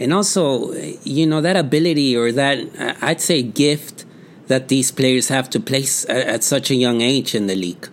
And 0.00 0.12
also, 0.12 0.72
you 1.02 1.26
know, 1.26 1.40
that 1.40 1.56
ability 1.56 2.16
or 2.16 2.32
that 2.32 2.58
I'd 3.02 3.20
say 3.20 3.42
gift 3.42 4.04
that 4.46 4.68
these 4.68 4.90
players 4.90 5.28
have 5.28 5.50
to 5.50 5.60
place 5.60 6.04
at, 6.08 6.26
at 6.26 6.44
such 6.44 6.70
a 6.70 6.74
young 6.74 7.00
age 7.00 7.34
in 7.34 7.46
the 7.46 7.54
league. 7.54 7.88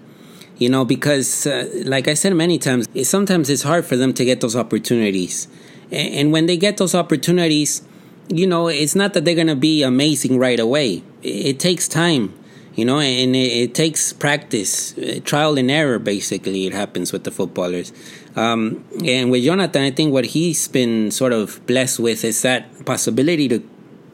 You 0.58 0.70
know, 0.70 0.86
because 0.86 1.46
uh, 1.46 1.70
like 1.86 2.08
I 2.08 2.14
said 2.14 2.34
many 2.34 2.58
times, 2.58 2.88
it, 2.94 3.06
sometimes 3.06 3.50
it's 3.50 3.64
hard 3.64 3.86
for 3.86 3.98
them 3.98 4.14
to 4.14 4.24
get 4.24 4.40
those 4.40 4.56
opportunities 4.56 5.50
and 5.92 6.32
when 6.32 6.46
they 6.46 6.58
get 6.58 6.78
those 6.78 6.96
opportunities, 6.96 7.82
you 8.30 8.48
know, 8.48 8.68
it's 8.68 8.96
not 8.96 9.14
that 9.14 9.26
they're 9.26 9.36
going 9.36 9.48
to 9.48 9.56
be 9.56 9.84
amazing 9.84 10.40
right 10.40 10.60
away. 10.60 11.04
It 11.22 11.60
takes 11.60 11.88
time, 11.88 12.34
you 12.74 12.86
know, 12.86 13.00
and 13.00 13.36
it 13.36 13.76
takes 13.76 14.14
practice, 14.14 14.98
uh, 14.98 15.20
trial 15.24 15.58
and 15.58 15.70
error, 15.70 16.00
basically, 16.00 16.66
it 16.66 16.74
happens 16.74 17.14
with 17.14 17.24
the 17.24 17.32
footballers. 17.32 17.94
Um, 18.36 18.84
and 19.04 19.32
with 19.32 19.44
Jonathan, 19.44 19.84
I 19.84 19.92
think 19.92 20.12
what 20.12 20.26
he's 20.26 20.68
been 20.68 21.12
sort 21.12 21.32
of 21.32 21.66
blessed 21.66 22.00
with 22.00 22.24
is 22.24 22.42
that 22.42 22.86
possibility 22.86 23.48
to 23.48 23.64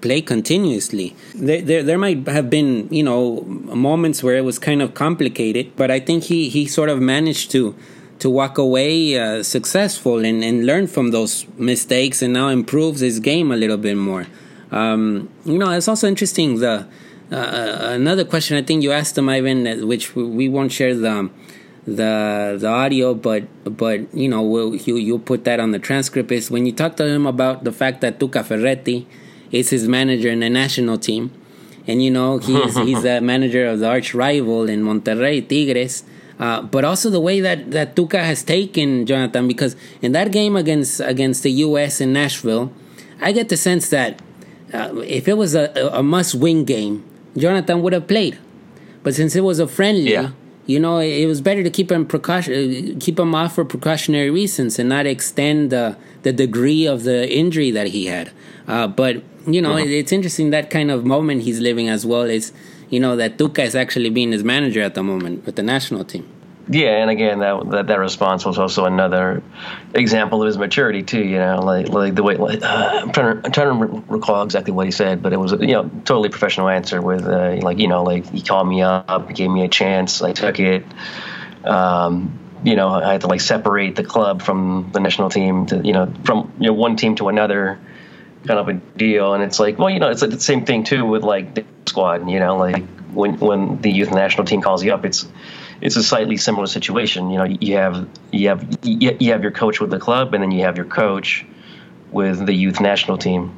play 0.01 0.21
continuously. 0.21 1.15
There, 1.35 1.61
there, 1.61 1.83
there 1.83 1.97
might 1.97 2.27
have 2.27 2.49
been, 2.49 2.87
you 2.91 3.03
know, 3.03 3.41
moments 3.41 4.23
where 4.23 4.35
it 4.35 4.43
was 4.43 4.59
kind 4.59 4.81
of 4.81 4.93
complicated, 4.93 5.75
but 5.75 5.89
I 5.91 5.99
think 5.99 6.25
he, 6.25 6.49
he 6.49 6.65
sort 6.67 6.89
of 6.89 6.99
managed 6.99 7.51
to 7.51 7.75
to 8.19 8.29
walk 8.29 8.59
away 8.59 9.17
uh, 9.17 9.41
successful 9.41 10.23
and, 10.23 10.43
and 10.43 10.63
learn 10.63 10.85
from 10.85 11.09
those 11.09 11.47
mistakes 11.57 12.21
and 12.21 12.31
now 12.33 12.49
improves 12.49 12.99
his 12.99 13.19
game 13.19 13.51
a 13.51 13.55
little 13.55 13.77
bit 13.77 13.97
more. 13.97 14.27
Um, 14.69 15.27
you 15.43 15.57
know, 15.57 15.71
it's 15.71 15.87
also 15.87 16.07
interesting. 16.07 16.59
The 16.59 16.87
uh, 17.31 17.93
another 17.93 18.23
question 18.23 18.57
I 18.57 18.61
think 18.61 18.83
you 18.83 18.91
asked 18.91 19.17
him, 19.17 19.27
Ivan, 19.27 19.87
which 19.87 20.15
we 20.15 20.47
won't 20.47 20.71
share 20.71 20.93
the 20.93 21.31
the 21.85 22.57
the 22.59 22.67
audio, 22.67 23.13
but 23.13 23.43
but 23.63 24.13
you 24.13 24.27
know 24.27 24.41
we'll, 24.41 24.75
you 24.75 24.95
you 24.95 25.19
put 25.19 25.43
that 25.45 25.59
on 25.59 25.71
the 25.71 25.79
transcript. 25.79 26.31
Is 26.31 26.51
when 26.51 26.65
you 26.65 26.71
talk 26.71 26.95
to 26.97 27.07
him 27.07 27.25
about 27.25 27.63
the 27.63 27.71
fact 27.71 28.01
that 28.01 28.19
Tuca 28.19 28.43
Ferretti 28.43 29.07
is 29.51 29.69
his 29.69 29.87
manager 29.87 30.29
in 30.29 30.39
the 30.39 30.49
national 30.49 30.97
team, 30.97 31.31
and 31.87 32.03
you 32.03 32.11
know 32.11 32.37
he's 32.47 32.77
he's 32.77 33.03
the 33.03 33.21
manager 33.21 33.65
of 33.67 33.79
the 33.79 33.87
arch 33.87 34.13
rival 34.13 34.69
in 34.69 34.83
Monterrey 34.83 35.47
Tigres 35.47 36.03
uh, 36.41 36.59
but 36.59 36.83
also 36.83 37.11
the 37.11 37.21
way 37.21 37.39
that, 37.39 37.69
that 37.69 37.95
Tuca 37.95 38.23
has 38.23 38.43
taken 38.43 39.05
Jonathan, 39.05 39.47
because 39.47 39.75
in 40.01 40.11
that 40.13 40.31
game 40.31 40.55
against 40.55 40.99
against 40.99 41.43
the 41.43 41.51
U.S. 41.69 42.01
in 42.01 42.13
Nashville, 42.13 42.73
I 43.21 43.31
get 43.31 43.49
the 43.49 43.57
sense 43.57 43.89
that 43.89 44.19
uh, 44.73 44.91
if 45.05 45.27
it 45.27 45.37
was 45.37 45.53
a, 45.53 45.71
a 45.93 46.01
must-win 46.01 46.65
game, 46.65 47.05
Jonathan 47.37 47.83
would 47.83 47.93
have 47.93 48.07
played. 48.07 48.39
But 49.03 49.13
since 49.13 49.35
it 49.35 49.41
was 49.41 49.59
a 49.59 49.67
friendly, 49.67 50.13
yeah. 50.13 50.31
You 50.67 50.79
know, 50.79 50.99
it 50.99 51.25
was 51.25 51.41
better 51.41 51.63
to 51.63 51.69
keep 51.69 51.91
him 51.91 52.05
precaution, 52.05 52.99
keep 52.99 53.19
him 53.19 53.33
off 53.35 53.55
for 53.55 53.65
precautionary 53.65 54.29
reasons, 54.29 54.77
and 54.79 54.87
not 54.89 55.05
extend 55.05 55.71
the 55.71 55.97
the 56.23 56.31
degree 56.31 56.85
of 56.85 57.03
the 57.03 57.29
injury 57.31 57.71
that 57.71 57.87
he 57.87 58.05
had. 58.05 58.31
Uh, 58.67 58.87
but 58.87 59.23
you 59.47 59.61
know, 59.61 59.71
Uh-huh. 59.73 59.85
it, 59.85 59.91
it's 59.91 60.11
interesting 60.11 60.51
that 60.51 60.69
kind 60.69 60.91
of 60.91 61.03
moment 61.05 61.41
he's 61.43 61.59
living 61.59 61.89
as 61.89 62.05
well. 62.05 62.23
Is 62.23 62.53
you 62.89 62.99
know 62.99 63.15
that 63.15 63.37
Tuca 63.37 63.63
is 63.65 63.75
actually 63.75 64.09
being 64.09 64.31
his 64.31 64.43
manager 64.43 64.81
at 64.81 64.93
the 64.93 65.03
moment 65.03 65.45
with 65.45 65.55
the 65.55 65.63
national 65.63 66.03
team. 66.05 66.25
Yeah, 66.69 66.97
and 66.97 67.09
again, 67.09 67.39
that, 67.39 67.69
that 67.71 67.87
that 67.87 67.99
response 67.99 68.45
was 68.45 68.57
also 68.57 68.85
another 68.85 69.41
example 69.93 70.41
of 70.41 70.47
his 70.47 70.57
maturity 70.57 71.03
too. 71.03 71.23
You 71.23 71.39
know, 71.39 71.59
like 71.59 71.89
like 71.89 72.15
the 72.15 72.23
way 72.23 72.37
like, 72.37 72.61
uh, 72.61 72.65
I'm 73.03 73.11
trying 73.11 73.41
to 73.41 73.45
I'm 73.45 73.51
trying 73.51 73.79
to 73.79 74.03
recall 74.07 74.43
exactly 74.43 74.71
what 74.71 74.85
he 74.85 74.91
said, 74.91 75.21
but 75.21 75.33
it 75.33 75.37
was 75.37 75.51
you 75.53 75.67
know 75.67 75.89
totally 76.05 76.29
professional 76.29 76.69
answer 76.69 77.01
with 77.01 77.25
uh, 77.25 77.57
like 77.61 77.79
you 77.79 77.87
know 77.87 78.03
like 78.03 78.29
he 78.29 78.41
called 78.41 78.67
me 78.67 78.81
up, 78.81 79.27
he 79.27 79.33
gave 79.33 79.49
me 79.49 79.63
a 79.63 79.69
chance, 79.69 80.21
I 80.21 80.33
took 80.33 80.59
it. 80.59 80.85
Um, 81.65 82.39
you 82.63 82.75
know, 82.75 82.89
I 82.89 83.13
had 83.13 83.21
to 83.21 83.27
like 83.27 83.41
separate 83.41 83.95
the 83.95 84.03
club 84.03 84.41
from 84.41 84.91
the 84.93 84.99
national 84.99 85.29
team 85.29 85.65
to 85.67 85.81
you 85.83 85.93
know 85.93 86.13
from 86.23 86.53
you 86.59 86.67
know 86.67 86.73
one 86.73 86.95
team 86.95 87.15
to 87.15 87.29
another 87.29 87.79
kind 88.45 88.59
of 88.59 88.69
a 88.69 88.73
deal. 88.73 89.33
And 89.33 89.43
it's 89.43 89.59
like, 89.59 89.77
well, 89.77 89.89
you 89.89 89.99
know, 89.99 90.09
it's 90.09 90.21
like 90.21 90.31
the 90.31 90.39
same 90.39 90.65
thing 90.65 90.83
too 90.83 91.05
with 91.05 91.23
like 91.23 91.65
squad. 91.91 92.27
You 92.29 92.39
know, 92.39 92.57
like 92.57 92.83
when 93.19 93.37
when 93.39 93.81
the 93.81 93.91
youth 93.91 94.11
national 94.11 94.45
team 94.45 94.61
calls 94.61 94.83
you 94.83 94.93
up, 94.93 95.05
it's 95.05 95.27
it's 95.81 95.97
a 95.97 96.03
slightly 96.03 96.37
similar 96.37 96.67
situation. 96.67 97.29
You 97.31 97.37
know, 97.39 97.47
you 97.59 97.75
have 97.77 98.07
you 98.31 98.47
have 98.49 98.61
you 98.83 99.31
have 99.33 99.43
your 99.45 99.51
coach 99.51 99.79
with 99.81 99.91
the 99.91 99.99
club, 99.99 100.33
and 100.33 100.41
then 100.43 100.51
you 100.51 100.63
have 100.67 100.77
your 100.77 100.89
coach 101.01 101.45
with 102.11 102.45
the 102.45 102.53
youth 102.53 102.79
national 102.79 103.17
team. 103.17 103.51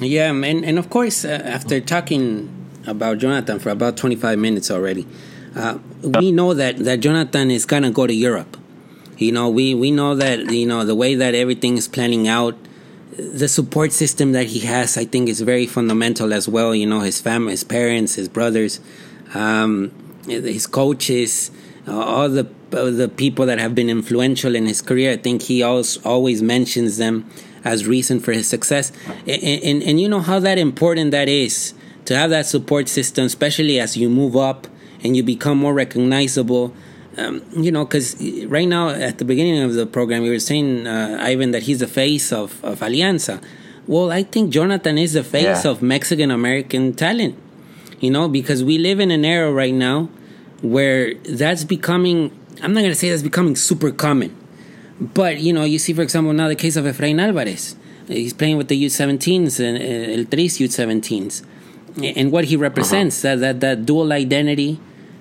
Yeah, 0.00 0.30
and 0.30 0.64
and 0.64 0.78
of 0.78 0.88
course, 0.88 1.24
uh, 1.24 1.56
after 1.56 1.80
talking 1.80 2.48
about 2.86 3.18
Jonathan 3.18 3.58
for 3.58 3.70
about 3.70 3.96
twenty 3.96 4.16
five 4.16 4.38
minutes 4.38 4.70
already, 4.70 5.06
uh, 5.56 5.78
we 6.02 6.32
know 6.32 6.54
that 6.54 6.78
that 6.78 7.00
Jonathan 7.00 7.50
is 7.50 7.66
gonna 7.66 7.90
go 7.90 8.06
to 8.06 8.14
Europe. 8.14 8.56
You 9.18 9.32
know, 9.32 9.48
we 9.48 9.74
we 9.74 9.90
know 9.90 10.14
that 10.14 10.50
you 10.50 10.66
know 10.66 10.84
the 10.84 10.94
way 10.94 11.14
that 11.14 11.34
everything 11.34 11.76
is 11.76 11.88
planning 11.88 12.28
out, 12.28 12.56
the 13.16 13.48
support 13.48 13.92
system 13.92 14.32
that 14.32 14.46
he 14.46 14.60
has, 14.60 14.96
I 14.96 15.04
think, 15.04 15.28
is 15.28 15.40
very 15.40 15.66
fundamental 15.66 16.32
as 16.32 16.48
well. 16.48 16.74
You 16.74 16.86
know, 16.86 17.00
his 17.00 17.20
family, 17.20 17.52
his 17.52 17.64
parents, 17.64 18.14
his 18.14 18.28
brothers, 18.28 18.80
um, 19.34 19.92
his 20.26 20.66
coaches, 20.66 21.50
uh, 21.88 21.98
all 21.98 22.28
the 22.28 22.48
uh, 22.72 22.90
the 22.90 23.08
people 23.08 23.46
that 23.46 23.58
have 23.58 23.74
been 23.74 23.90
influential 23.90 24.54
in 24.54 24.66
his 24.66 24.80
career. 24.80 25.12
I 25.12 25.16
think 25.16 25.42
he 25.42 25.62
always 25.62 25.96
always 25.98 26.42
mentions 26.42 26.98
them 26.98 27.28
as 27.64 27.86
reason 27.86 28.20
for 28.20 28.32
his 28.32 28.48
success, 28.48 28.92
and, 29.26 29.42
and 29.42 29.82
and 29.82 30.00
you 30.00 30.08
know 30.08 30.20
how 30.20 30.38
that 30.40 30.58
important 30.58 31.10
that 31.10 31.28
is 31.28 31.74
to 32.04 32.16
have 32.16 32.30
that 32.30 32.46
support 32.46 32.88
system, 32.88 33.26
especially 33.26 33.80
as 33.80 33.96
you 33.96 34.08
move 34.08 34.36
up 34.36 34.66
and 35.02 35.16
you 35.16 35.22
become 35.22 35.58
more 35.58 35.74
recognizable. 35.74 36.74
Um, 37.18 37.42
you 37.56 37.72
know, 37.72 37.84
because 37.84 38.16
right 38.46 38.68
now 38.68 38.90
at 38.90 39.18
the 39.18 39.24
beginning 39.24 39.62
of 39.62 39.74
the 39.74 39.84
program, 39.86 40.22
we 40.22 40.30
were 40.30 40.38
saying 40.38 40.86
uh, 40.86 41.18
Ivan 41.20 41.50
that 41.50 41.64
he's 41.64 41.80
the 41.80 41.88
face 41.88 42.32
of 42.32 42.62
of 42.64 42.80
Alianza. 42.80 43.42
Well, 43.86 44.12
I 44.12 44.22
think 44.22 44.50
Jonathan 44.52 44.96
is 44.98 45.14
the 45.14 45.24
face 45.24 45.64
Yeah. 45.64 45.70
of 45.70 45.82
Mexican 45.82 46.30
American 46.30 46.92
talent. 46.94 47.34
You 48.00 48.10
know, 48.10 48.28
because 48.28 48.62
we 48.64 48.78
live 48.78 49.00
in 49.00 49.10
an 49.10 49.24
era 49.24 49.50
right 49.52 49.74
now 49.74 50.08
where 50.62 51.14
that's 51.40 51.64
becoming. 51.64 52.30
I'm 52.62 52.72
not 52.74 52.82
gonna 52.82 52.94
say 52.94 53.10
that's 53.10 53.22
becoming 53.22 53.56
super 53.56 53.90
common, 53.90 54.30
but 55.00 55.40
you 55.40 55.52
know, 55.52 55.64
you 55.64 55.78
see, 55.78 55.92
for 55.92 56.02
example, 56.02 56.32
now 56.32 56.48
the 56.48 56.54
case 56.56 56.76
of 56.76 56.84
Efrain 56.84 57.20
Alvarez. 57.20 57.76
He's 58.06 58.32
playing 58.32 58.56
with 58.56 58.68
the 58.68 58.84
U17s 58.84 59.60
and 59.60 59.78
uh, 59.78 60.18
El 60.18 60.24
Tris 60.26 60.58
U17s, 60.58 61.42
and 62.02 62.32
what 62.32 62.44
he 62.46 62.56
represents 62.56 63.22
that 63.22 63.40
that 63.40 63.60
that 63.60 63.84
dual 63.86 64.12
identity 64.12 64.78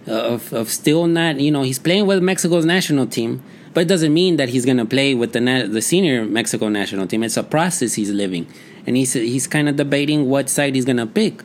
of 0.10 0.52
of 0.54 0.70
still 0.70 1.08
not 1.08 1.40
you 1.40 1.52
know 1.52 1.62
he's 1.62 1.80
playing 1.80 2.06
with 2.06 2.22
Mexico's 2.22 2.66
national 2.66 3.08
team, 3.08 3.44
but 3.74 3.82
it 3.82 3.88
doesn't 3.88 4.14
mean 4.14 4.38
that 4.38 4.50
he's 4.50 4.66
gonna 4.66 4.86
play 4.86 5.14
with 5.14 5.34
the 5.34 5.42
na- 5.42 5.68
the 5.68 5.82
senior 5.82 6.26
Mexico 6.26 6.70
national 6.70 7.08
team. 7.08 7.24
It's 7.24 7.38
a 7.38 7.44
process 7.44 7.94
he's 7.94 8.12
living, 8.12 8.48
and 8.86 8.98
he's 8.98 9.14
he's 9.14 9.48
kind 9.48 9.70
of 9.70 9.76
debating 9.76 10.30
what 10.30 10.50
side 10.50 10.76
he's 10.76 10.86
gonna 10.86 11.08
pick. 11.08 11.44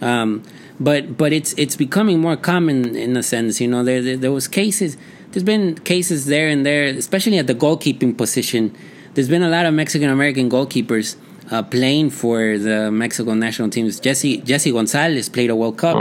Um, 0.00 0.42
but 0.80 1.16
but 1.16 1.32
it's 1.32 1.54
it's 1.56 1.76
becoming 1.76 2.20
more 2.20 2.36
common 2.36 2.96
in 2.96 3.16
a 3.16 3.22
sense. 3.22 3.60
You 3.60 3.68
know, 3.68 3.84
there 3.84 4.02
there, 4.02 4.16
there 4.16 4.32
was 4.32 4.48
cases. 4.48 4.96
There's 5.32 5.44
been 5.44 5.76
cases 5.78 6.26
there 6.26 6.46
and 6.46 6.64
there, 6.64 6.84
especially 6.84 7.38
at 7.38 7.48
the 7.48 7.54
goalkeeping 7.54 8.16
position. 8.16 8.74
There's 9.14 9.28
been 9.28 9.42
a 9.42 9.48
lot 9.48 9.66
of 9.66 9.74
Mexican 9.74 10.10
American 10.10 10.48
goalkeepers 10.48 11.16
uh, 11.50 11.62
playing 11.62 12.10
for 12.10 12.58
the 12.58 12.90
Mexico 12.90 13.34
national 13.34 13.70
teams. 13.70 14.00
Jesse 14.00 14.38
Jesse 14.38 14.72
Gonzalez 14.72 15.28
played 15.28 15.50
a 15.50 15.56
World 15.56 15.78
Cup 15.78 15.96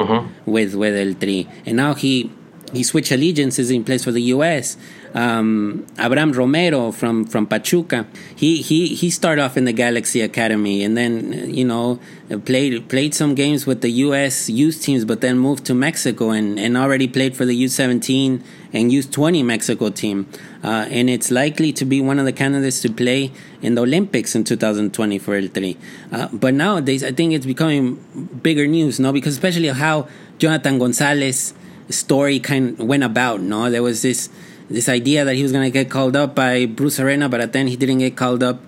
with 0.45 0.75
with 0.75 0.95
El 0.95 1.13
Tri, 1.15 1.47
and 1.65 1.77
now 1.77 1.93
he 1.93 2.31
he 2.73 2.83
switched 2.83 3.11
allegiances 3.11 3.69
in 3.69 3.83
place 3.83 4.03
for 4.03 4.11
the 4.11 4.21
U.S. 4.33 4.77
Um, 5.13 5.85
Abraham 5.99 6.31
Romero 6.31 6.91
from 6.91 7.25
from 7.25 7.45
Pachuca, 7.45 8.07
he 8.35 8.61
he 8.63 8.95
he 8.95 9.11
started 9.11 9.43
off 9.43 9.55
in 9.57 9.65
the 9.65 9.73
Galaxy 9.73 10.21
Academy, 10.21 10.83
and 10.83 10.97
then 10.97 11.53
you 11.53 11.65
know 11.65 11.99
played 12.45 12.89
played 12.89 13.13
some 13.13 13.35
games 13.35 13.67
with 13.67 13.81
the 13.81 13.91
U.S. 14.07 14.49
youth 14.49 14.81
teams, 14.81 15.05
but 15.05 15.21
then 15.21 15.37
moved 15.37 15.65
to 15.65 15.75
Mexico 15.75 16.31
and 16.31 16.59
and 16.59 16.75
already 16.75 17.07
played 17.07 17.37
for 17.37 17.45
the 17.45 17.63
U17 17.63 18.41
and 18.73 18.91
U20 18.91 19.45
Mexico 19.45 19.91
team, 19.91 20.27
uh, 20.63 20.87
and 20.89 21.11
it's 21.11 21.29
likely 21.29 21.71
to 21.73 21.85
be 21.85 22.01
one 22.01 22.17
of 22.17 22.25
the 22.25 22.33
candidates 22.33 22.81
to 22.81 22.89
play 22.89 23.31
in 23.63 23.75
the 23.75 23.81
Olympics 23.81 24.35
in 24.35 24.43
2020 24.43 25.17
for 25.17 25.35
El 25.35 25.47
Tri. 25.47 25.75
Uh, 26.11 26.27
but 26.31 26.53
nowadays, 26.53 27.03
I 27.03 27.11
think 27.11 27.33
it's 27.33 27.45
becoming 27.45 27.95
bigger 28.43 28.67
news, 28.67 28.99
no, 28.99 29.11
because 29.11 29.33
especially 29.33 29.69
how 29.69 30.07
Jonathan 30.37 30.77
Gonzalez 30.77 31.53
story 31.89 32.39
kind 32.39 32.79
of 32.79 32.85
went 32.85 33.03
about. 33.03 33.41
No, 33.41 33.71
there 33.71 33.81
was 33.81 34.01
this 34.01 34.29
this 34.69 34.89
idea 34.89 35.25
that 35.25 35.35
he 35.35 35.43
was 35.43 35.51
going 35.51 35.63
to 35.63 35.71
get 35.71 35.89
called 35.89 36.15
up 36.15 36.35
by 36.35 36.65
Bruce 36.65 36.99
Arena, 36.99 37.29
but 37.29 37.41
at 37.41 37.53
then 37.53 37.67
he 37.67 37.75
didn't 37.75 37.99
get 37.99 38.15
called 38.15 38.43
up, 38.43 38.61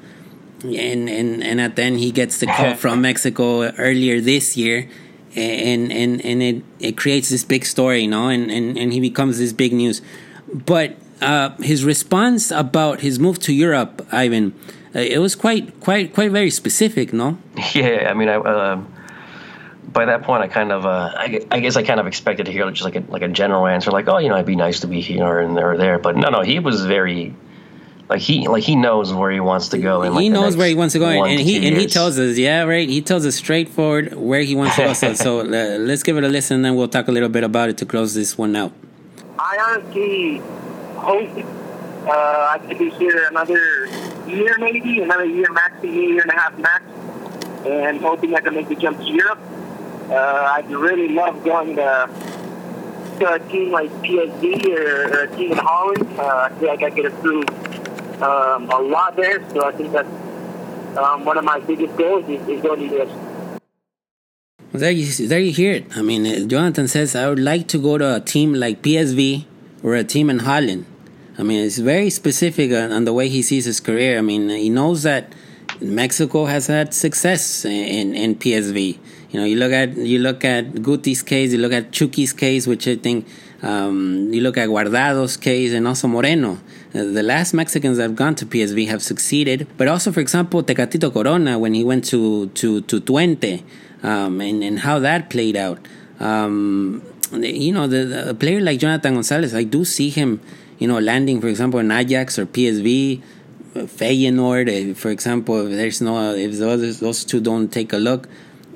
and 0.64 1.10
and 1.10 1.44
and 1.44 1.62
at 1.62 1.76
then 1.76 1.98
he 1.98 2.12
gets 2.12 2.40
the 2.40 2.48
call 2.48 2.76
from 2.76 3.02
Mexico 3.02 3.70
earlier 3.78 4.22
this 4.22 4.56
year, 4.56 4.90
and 5.36 5.92
and 5.92 6.24
and 6.24 6.42
it 6.42 6.64
it 6.80 6.98
creates 6.98 7.30
this 7.30 7.44
big 7.44 7.66
story, 7.66 8.02
you 8.02 8.10
know, 8.10 8.30
and 8.30 8.50
and 8.50 8.78
and 8.78 8.94
he 8.94 9.00
becomes 9.00 9.40
this 9.40 9.54
big 9.54 9.74
news, 9.74 10.02
but. 10.48 10.96
Uh, 11.22 11.56
his 11.62 11.86
response 11.86 12.52
about 12.52 13.00
his 13.00 13.18
move 13.18 13.40
to 13.40 13.54
Europe, 13.54 14.06
Ivan, 14.12 14.54
it 15.00 15.20
was 15.20 15.36
quite, 15.36 15.80
quite, 15.80 16.14
quite 16.14 16.32
very 16.32 16.50
specific, 16.50 17.14
no? 17.14 17.38
Yeah, 17.74 18.08
I 18.10 18.14
mean, 18.14 18.30
I, 18.30 18.36
um 18.36 18.92
by 19.96 20.06
that 20.06 20.24
point, 20.24 20.44
I 20.44 20.48
kind 20.48 20.72
of, 20.72 20.86
uh, 20.86 21.12
I, 21.16 21.40
I 21.50 21.60
guess, 21.62 21.76
I 21.78 21.84
kind 21.84 22.00
of 22.00 22.06
expected 22.06 22.46
to 22.48 22.52
hear 22.52 22.70
just 22.70 22.84
like 22.84 22.96
a 22.96 23.04
like 23.10 23.22
a 23.22 23.28
general 23.28 23.66
answer, 23.66 23.92
like, 23.92 24.08
oh, 24.08 24.18
you 24.18 24.30
know, 24.30 24.36
it'd 24.36 24.46
be 24.46 24.56
nice 24.56 24.82
to 24.82 24.88
be 24.88 25.02
here 25.02 25.40
and 25.40 25.56
there 25.58 25.72
or 25.72 25.78
there. 25.78 25.98
But 26.00 26.18
no, 26.18 26.30
no, 26.30 26.42
he 26.42 26.60
was 26.60 26.86
very, 26.86 27.34
like 28.10 28.20
he 28.20 28.48
like 28.48 28.64
he 28.64 28.76
knows 28.76 29.14
where 29.14 29.32
he 29.32 29.40
wants 29.40 29.70
to 29.70 29.78
go. 29.78 30.02
In, 30.02 30.14
like, 30.14 30.24
he 30.24 30.30
knows 30.30 30.58
where 30.58 30.68
he 30.68 30.76
wants 30.76 30.94
to 30.94 31.00
go, 31.00 31.08
and 31.08 31.38
to 31.38 31.44
he 31.44 31.66
and 31.66 31.78
he 31.78 31.88
tells 31.88 32.20
us, 32.20 32.38
yeah, 32.38 32.64
right. 32.64 32.88
He 32.88 33.02
tells 33.02 33.26
us 33.26 33.36
straightforward 33.36 34.14
where 34.16 34.42
he 34.42 34.54
wants 34.56 34.76
to 34.76 34.84
go. 34.84 34.94
so, 34.94 35.14
so 35.14 35.40
uh, 35.42 35.44
let's 35.44 36.04
give 36.04 36.18
it 36.18 36.24
a 36.24 36.30
listen, 36.30 36.56
and 36.56 36.66
then 36.66 36.76
we'll 36.76 36.90
talk 36.90 37.08
a 37.08 37.12
little 37.12 37.30
bit 37.30 37.44
about 37.44 37.70
it 37.70 37.78
to 37.78 37.86
close 37.86 38.14
this 38.14 38.38
one 38.38 38.56
out. 38.56 38.74
I 39.40 39.58
honestly 39.70 40.40
hope 40.98 41.30
uh, 42.08 42.48
I 42.52 42.60
could 42.68 42.78
be 42.78 42.90
here 42.90 43.28
another 43.28 43.88
year, 44.28 44.56
maybe 44.58 45.02
another 45.02 45.26
year 45.26 45.52
max, 45.52 45.74
a 45.84 45.88
year, 45.88 46.10
year 46.10 46.22
and 46.22 46.32
a 46.32 46.36
half 46.36 46.58
max, 46.58 46.84
and 47.66 48.00
hoping 48.02 48.36
I 48.36 48.42
can 48.42 48.54
make 48.54 48.68
the 48.68 48.76
jump 48.76 49.00
to 49.00 49.06
Europe. 49.06 49.40
Uh, 50.10 50.54
I'd 50.54 50.70
really 50.70 51.10
love 51.10 51.44
going 51.44 51.76
to, 51.78 52.10
to 53.20 53.34
a 53.34 53.40
team 53.50 53.72
like 53.72 53.90
PSV 54.04 54.68
or, 54.68 55.14
or 55.14 55.24
a 55.24 55.36
team 55.36 55.52
in 55.52 55.58
Holland. 55.58 56.20
Uh, 56.20 56.50
I 56.50 56.60
feel 56.60 56.68
like 56.68 56.84
I 56.84 56.90
could 56.92 57.06
improve 57.06 57.46
um, 58.22 58.70
a 58.70 58.80
lot 58.80 59.16
there, 59.16 59.48
so 59.50 59.66
I 59.66 59.72
think 59.72 59.92
that's 59.92 60.10
um, 60.98 61.26
one 61.26 61.38
of 61.38 61.44
my 61.44 61.60
biggest 61.60 61.96
goals 61.98 62.28
is, 62.30 62.48
is 62.48 62.62
going 62.62 62.90
to 62.90 63.02
US. 63.02 63.60
There 64.72 64.92
you, 64.92 65.28
there 65.28 65.40
you 65.40 65.52
hear 65.52 65.74
it. 65.74 65.98
I 65.98 66.02
mean, 66.02 66.26
uh, 66.26 66.48
Jonathan 66.48 66.88
says, 66.88 67.16
I 67.16 67.30
would 67.30 67.40
like 67.40 67.68
to 67.70 67.78
go 67.78 67.98
to 67.98 68.16
a 68.18 68.20
team 68.20 68.54
like 68.54 68.82
PSV 68.82 69.46
or 69.84 69.96
a 69.96 70.04
team 70.04 70.30
in 70.30 70.40
Holland. 70.40 70.86
I 71.38 71.44
mean, 71.44 71.66
it's 71.66 71.78
very 71.78 72.10
specific 72.10 72.72
on, 72.72 72.92
on 72.92 73.06
the 73.06 73.14
way 73.14 73.30
he 73.30 73.42
sees 73.42 73.66
his 73.66 73.80
career. 73.80 74.18
I 74.18 74.22
mean, 74.22 74.50
he 74.50 74.70
knows 74.70 75.04
that 75.04 75.34
Mexico 75.82 76.46
has 76.46 76.68
had 76.68 76.94
success 76.94 77.66
in, 77.66 78.16
in 78.16 78.36
PSV. 78.36 78.98
You 79.32 79.40
know, 79.40 79.46
you 79.46 79.58
look 79.58 79.74
at 79.74 79.98
you 79.98 80.20
look 80.20 80.46
at 80.46 80.72
Guti's 80.76 81.22
case, 81.22 81.52
you 81.52 81.58
look 81.58 81.74
at 81.74 81.92
Chucky's 81.92 82.32
case, 82.32 82.68
which 82.68 82.88
I 82.88 82.96
think 82.96 83.28
um, 83.64 84.30
you 84.32 84.42
look 84.42 84.58
at 84.58 84.70
Guardado's 84.70 85.36
case, 85.36 85.74
and 85.74 85.86
also 85.88 86.08
Moreno. 86.08 86.54
Uh, 86.94 87.04
the 87.04 87.24
last 87.24 87.54
Mexicans 87.54 87.98
that 87.98 88.04
have 88.04 88.16
gone 88.16 88.36
to 88.36 88.46
PSV 88.46 88.88
have 88.88 89.04
succeeded, 89.04 89.68
but 89.76 89.90
also, 89.90 90.14
for 90.14 90.22
example, 90.22 90.64
Tecatito 90.64 91.12
Corona 91.12 91.60
when 91.60 91.74
he 91.74 91.84
went 91.84 92.06
to 92.06 92.48
to 92.48 92.80
to 92.82 93.02
Twente, 93.02 93.64
um, 94.04 94.40
and 94.40 94.64
and 94.64 94.80
how 94.80 95.00
that 95.00 95.30
played 95.30 95.58
out. 95.58 95.80
Um, 96.20 97.04
you 97.34 97.74
know, 97.74 97.88
the, 97.88 98.06
the, 98.06 98.30
a 98.30 98.34
player 98.34 98.62
like 98.62 98.80
Jonathan 98.80 99.16
Gonzalez, 99.16 99.54
I 99.54 99.64
do 99.64 99.84
see 99.84 100.10
him, 100.10 100.40
you 100.80 100.88
know, 100.88 101.00
landing, 101.00 101.42
for 101.42 101.48
example, 101.48 101.80
in 101.80 101.92
Ajax 101.92 102.40
or 102.40 102.46
PSV. 102.46 103.22
Feyenoord, 103.76 104.70
uh, 104.70 104.94
for 104.94 105.10
example, 105.10 105.68
if 105.68 105.76
there's 105.76 106.00
no, 106.02 106.34
if 106.34 106.58
those 106.58 107.02
those 107.02 107.26
two 107.26 107.42
don't 107.42 107.74
take 107.74 107.92
a 107.92 107.98
look, 107.98 108.30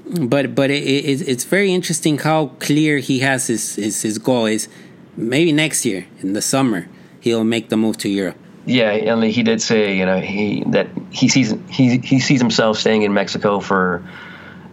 but 0.05 0.55
but 0.55 0.69
it, 0.69 0.83
it, 0.83 1.27
it's 1.27 1.45
very 1.45 1.73
interesting 1.73 2.17
how 2.17 2.47
clear 2.59 2.97
he 2.97 3.19
has 3.19 3.47
his 3.47 3.75
his, 3.75 4.01
his 4.01 4.17
goal 4.17 4.45
is 4.45 4.67
maybe 5.15 5.53
next 5.53 5.85
year 5.85 6.05
in 6.19 6.33
the 6.33 6.41
summer 6.41 6.87
he'll 7.21 7.43
make 7.43 7.69
the 7.69 7.77
move 7.77 7.97
to 7.97 8.09
Europe. 8.09 8.37
Yeah, 8.65 8.91
and 8.91 9.23
he 9.23 9.43
did 9.43 9.61
say, 9.61 9.97
you 9.97 10.05
know, 10.05 10.19
he 10.19 10.63
that 10.67 10.87
he 11.11 11.27
sees 11.27 11.55
he 11.69 11.97
he 11.99 12.19
sees 12.19 12.39
himself 12.39 12.77
staying 12.77 13.03
in 13.03 13.13
Mexico 13.13 13.59
for 13.59 14.03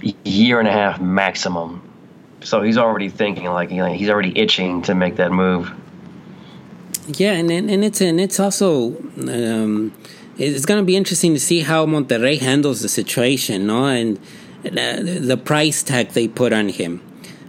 a 0.03 0.15
year 0.25 0.59
and 0.59 0.69
a 0.69 0.73
half 0.73 1.01
maximum. 1.01 1.83
So 2.43 2.63
he's 2.63 2.79
already 2.79 3.09
thinking 3.09 3.47
like 3.47 3.71
you 3.71 3.79
know, 3.79 3.93
he's 3.93 4.11
already 4.11 4.37
itching 4.39 4.83
to 4.83 4.95
make 4.95 5.17
that 5.17 5.33
move. 5.33 5.73
Yeah, 7.09 7.33
and 7.33 7.51
and, 7.51 7.71
and 7.71 7.85
it's 7.85 8.01
and 8.01 8.21
it's 8.21 8.41
also 8.41 8.97
um, 9.29 9.93
it's 10.39 10.67
going 10.67 10.81
to 10.81 10.85
be 10.85 10.97
interesting 10.97 11.35
to 11.35 11.41
see 11.41 11.61
how 11.61 11.87
Monterrey 11.87 12.39
handles 12.41 12.83
the 12.83 12.89
situation, 12.89 13.67
no, 13.69 13.87
and 13.87 14.19
uh, 14.65 15.01
the 15.03 15.41
price 15.43 15.83
tag 15.83 16.11
they 16.11 16.29
put 16.29 16.53
on 16.53 16.69
him. 16.69 17.01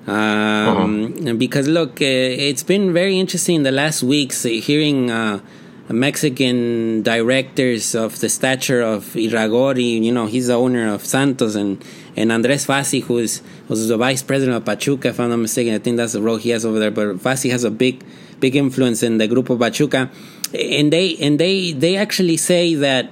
Um, 0.05 1.13
uh-huh. 1.17 1.33
Because 1.33 1.67
look, 1.67 2.01
uh, 2.01 2.05
it's 2.05 2.63
been 2.63 2.93
very 2.93 3.19
interesting 3.19 3.63
the 3.63 3.71
last 3.71 4.03
weeks 4.03 4.45
uh, 4.45 4.49
hearing 4.49 5.11
uh, 5.11 5.41
Mexican 5.89 7.01
directors 7.01 7.95
of 7.95 8.19
the 8.19 8.29
stature 8.29 8.81
of 8.81 9.03
Irarragorri. 9.15 10.01
You 10.01 10.11
know, 10.13 10.25
he's 10.27 10.47
the 10.47 10.53
owner 10.53 10.93
of 10.93 11.05
Santos, 11.05 11.55
and 11.55 11.83
and 12.15 12.31
Andres 12.31 12.65
Fassi, 12.65 13.03
who 13.03 13.17
is 13.17 13.41
who's 13.67 13.87
the 13.87 13.97
vice 13.97 14.21
president 14.21 14.55
of 14.55 14.65
Pachuca, 14.65 15.09
if 15.09 15.19
I'm 15.19 15.29
not 15.29 15.37
mistaken. 15.37 15.73
I 15.73 15.79
think 15.79 15.97
that's 15.97 16.13
the 16.13 16.21
role 16.21 16.37
he 16.37 16.51
has 16.51 16.65
over 16.65 16.79
there. 16.79 16.91
But 16.91 17.17
Fassi 17.17 17.51
has 17.51 17.63
a 17.63 17.71
big 17.71 18.03
big 18.39 18.55
influence 18.55 19.03
in 19.03 19.17
the 19.17 19.27
Grupo 19.27 19.59
Pachuca, 19.59 20.09
and 20.53 20.91
they 20.91 21.15
and 21.17 21.39
they 21.39 21.71
they 21.71 21.95
actually 21.95 22.37
say 22.37 22.75
that, 22.75 23.09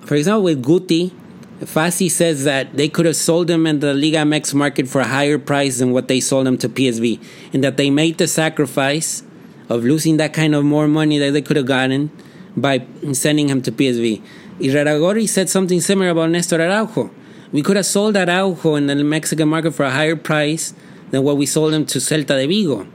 for 0.00 0.14
example, 0.14 0.44
with 0.44 0.62
Guti, 0.62 1.12
Fassi 1.60 2.10
says 2.10 2.44
that 2.44 2.76
they 2.76 2.88
could 2.88 3.06
have 3.06 3.16
sold 3.16 3.48
him 3.50 3.66
in 3.66 3.80
the 3.80 3.94
Liga 3.94 4.18
MX 4.18 4.54
market 4.54 4.88
for 4.88 5.00
a 5.00 5.06
higher 5.06 5.38
price 5.38 5.78
than 5.78 5.92
what 5.92 6.08
they 6.08 6.20
sold 6.20 6.46
him 6.46 6.58
to 6.58 6.68
PSV, 6.68 7.20
and 7.52 7.62
that 7.62 7.76
they 7.76 7.90
made 7.90 8.18
the 8.18 8.26
sacrifice 8.26 9.22
of 9.68 9.84
losing 9.84 10.16
that 10.18 10.32
kind 10.32 10.54
of 10.54 10.64
more 10.64 10.88
money 10.88 11.18
that 11.18 11.32
they 11.32 11.42
could 11.42 11.56
have 11.56 11.66
gotten 11.66 12.10
by 12.56 12.84
sending 13.12 13.48
him 13.48 13.62
to 13.62 13.72
PSV. 13.72 14.22
Irarragorri 14.60 15.28
said 15.28 15.48
something 15.48 15.80
similar 15.80 16.10
about 16.10 16.30
Nestor 16.30 16.60
Araujo. 16.60 17.10
We 17.52 17.62
could 17.62 17.76
have 17.76 17.86
sold 17.86 18.16
Araujo 18.16 18.74
in 18.76 18.86
the 18.86 18.96
Mexican 18.96 19.48
market 19.48 19.72
for 19.72 19.84
a 19.84 19.90
higher 19.90 20.16
price 20.16 20.74
than 21.10 21.22
what 21.22 21.36
we 21.36 21.46
sold 21.46 21.72
him 21.72 21.86
to 21.86 21.98
Celta 21.98 22.36
de 22.40 22.46
Vigo. 22.46 22.86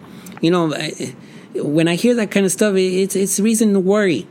You 0.41 0.51
know, 0.51 0.71
eh, 0.71 1.11
when 1.55 1.87
I 1.87 1.95
hear 1.95 2.13
that 2.15 2.31
kind 2.31 2.45
of 2.45 2.51
stuff, 2.51 2.75
it's 2.75 3.15
it's 3.15 3.39
reason 3.39 3.73
to 3.73 3.79
worry. 3.79 4.27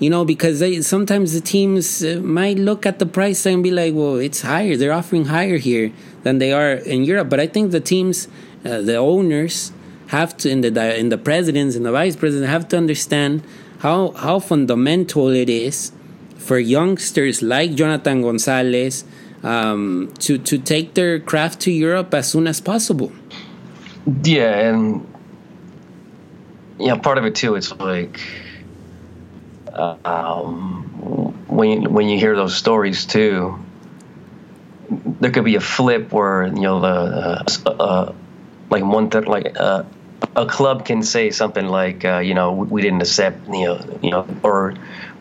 You 0.00 0.10
know, 0.10 0.24
because 0.24 0.60
they, 0.60 0.80
sometimes 0.82 1.32
the 1.32 1.40
teams 1.40 2.04
uh, 2.04 2.20
might 2.22 2.56
look 2.56 2.86
at 2.86 3.00
the 3.00 3.06
price 3.06 3.44
and 3.46 3.62
be 3.62 3.72
like, 3.72 3.94
"Well, 3.94 4.16
it's 4.16 4.42
higher. 4.42 4.76
They're 4.76 4.92
offering 4.92 5.26
higher 5.26 5.58
here 5.58 5.92
than 6.22 6.38
they 6.38 6.52
are 6.52 6.74
in 6.74 7.02
Europe." 7.04 7.28
But 7.28 7.40
I 7.40 7.48
think 7.48 7.72
the 7.72 7.80
teams, 7.80 8.28
uh, 8.64 8.80
the 8.82 8.96
owners, 8.96 9.72
have 10.08 10.36
to, 10.38 10.50
in 10.50 10.60
the 10.60 10.98
in 10.98 11.08
the 11.08 11.18
presidents 11.18 11.74
and 11.74 11.84
the 11.84 11.90
vice 11.90 12.14
presidents, 12.14 12.48
have 12.48 12.68
to 12.68 12.76
understand 12.76 13.42
how 13.80 14.12
how 14.12 14.38
fundamental 14.38 15.28
it 15.28 15.48
is 15.48 15.92
for 16.36 16.58
youngsters 16.58 17.42
like 17.42 17.74
Jonathan 17.74 18.22
Gonzalez 18.22 19.04
um, 19.42 20.12
to 20.20 20.38
to 20.38 20.58
take 20.58 20.94
their 20.94 21.18
craft 21.18 21.60
to 21.60 21.72
Europe 21.72 22.14
as 22.14 22.30
soon 22.30 22.46
as 22.46 22.60
possible. 22.60 23.10
Yeah, 24.22 24.70
and 24.70 25.06
yeah, 26.78 26.96
part 26.96 27.18
of 27.18 27.24
it 27.24 27.34
too. 27.34 27.54
It's 27.54 27.72
like 27.78 28.20
um, 29.74 31.44
when 31.48 31.82
you, 31.82 31.88
when 31.88 32.08
you 32.08 32.18
hear 32.18 32.36
those 32.36 32.56
stories 32.56 33.06
too, 33.06 33.58
there 35.20 35.30
could 35.30 35.44
be 35.44 35.56
a 35.56 35.60
flip 35.60 36.12
where 36.12 36.46
you 36.46 36.62
know 36.62 36.80
the 36.80 36.88
uh, 37.66 37.70
uh, 37.70 38.14
like 38.70 38.84
one 38.84 39.10
th- 39.10 39.26
like 39.26 39.58
uh, 39.58 39.84
a 40.36 40.46
club 40.46 40.84
can 40.84 41.02
say 41.02 41.30
something 41.30 41.66
like 41.66 42.04
uh, 42.04 42.18
you 42.18 42.34
know 42.34 42.52
we 42.52 42.82
didn't 42.82 43.02
accept 43.02 43.46
you 43.48 43.66
know 43.66 43.98
you 44.02 44.10
know 44.10 44.26
or 44.42 44.74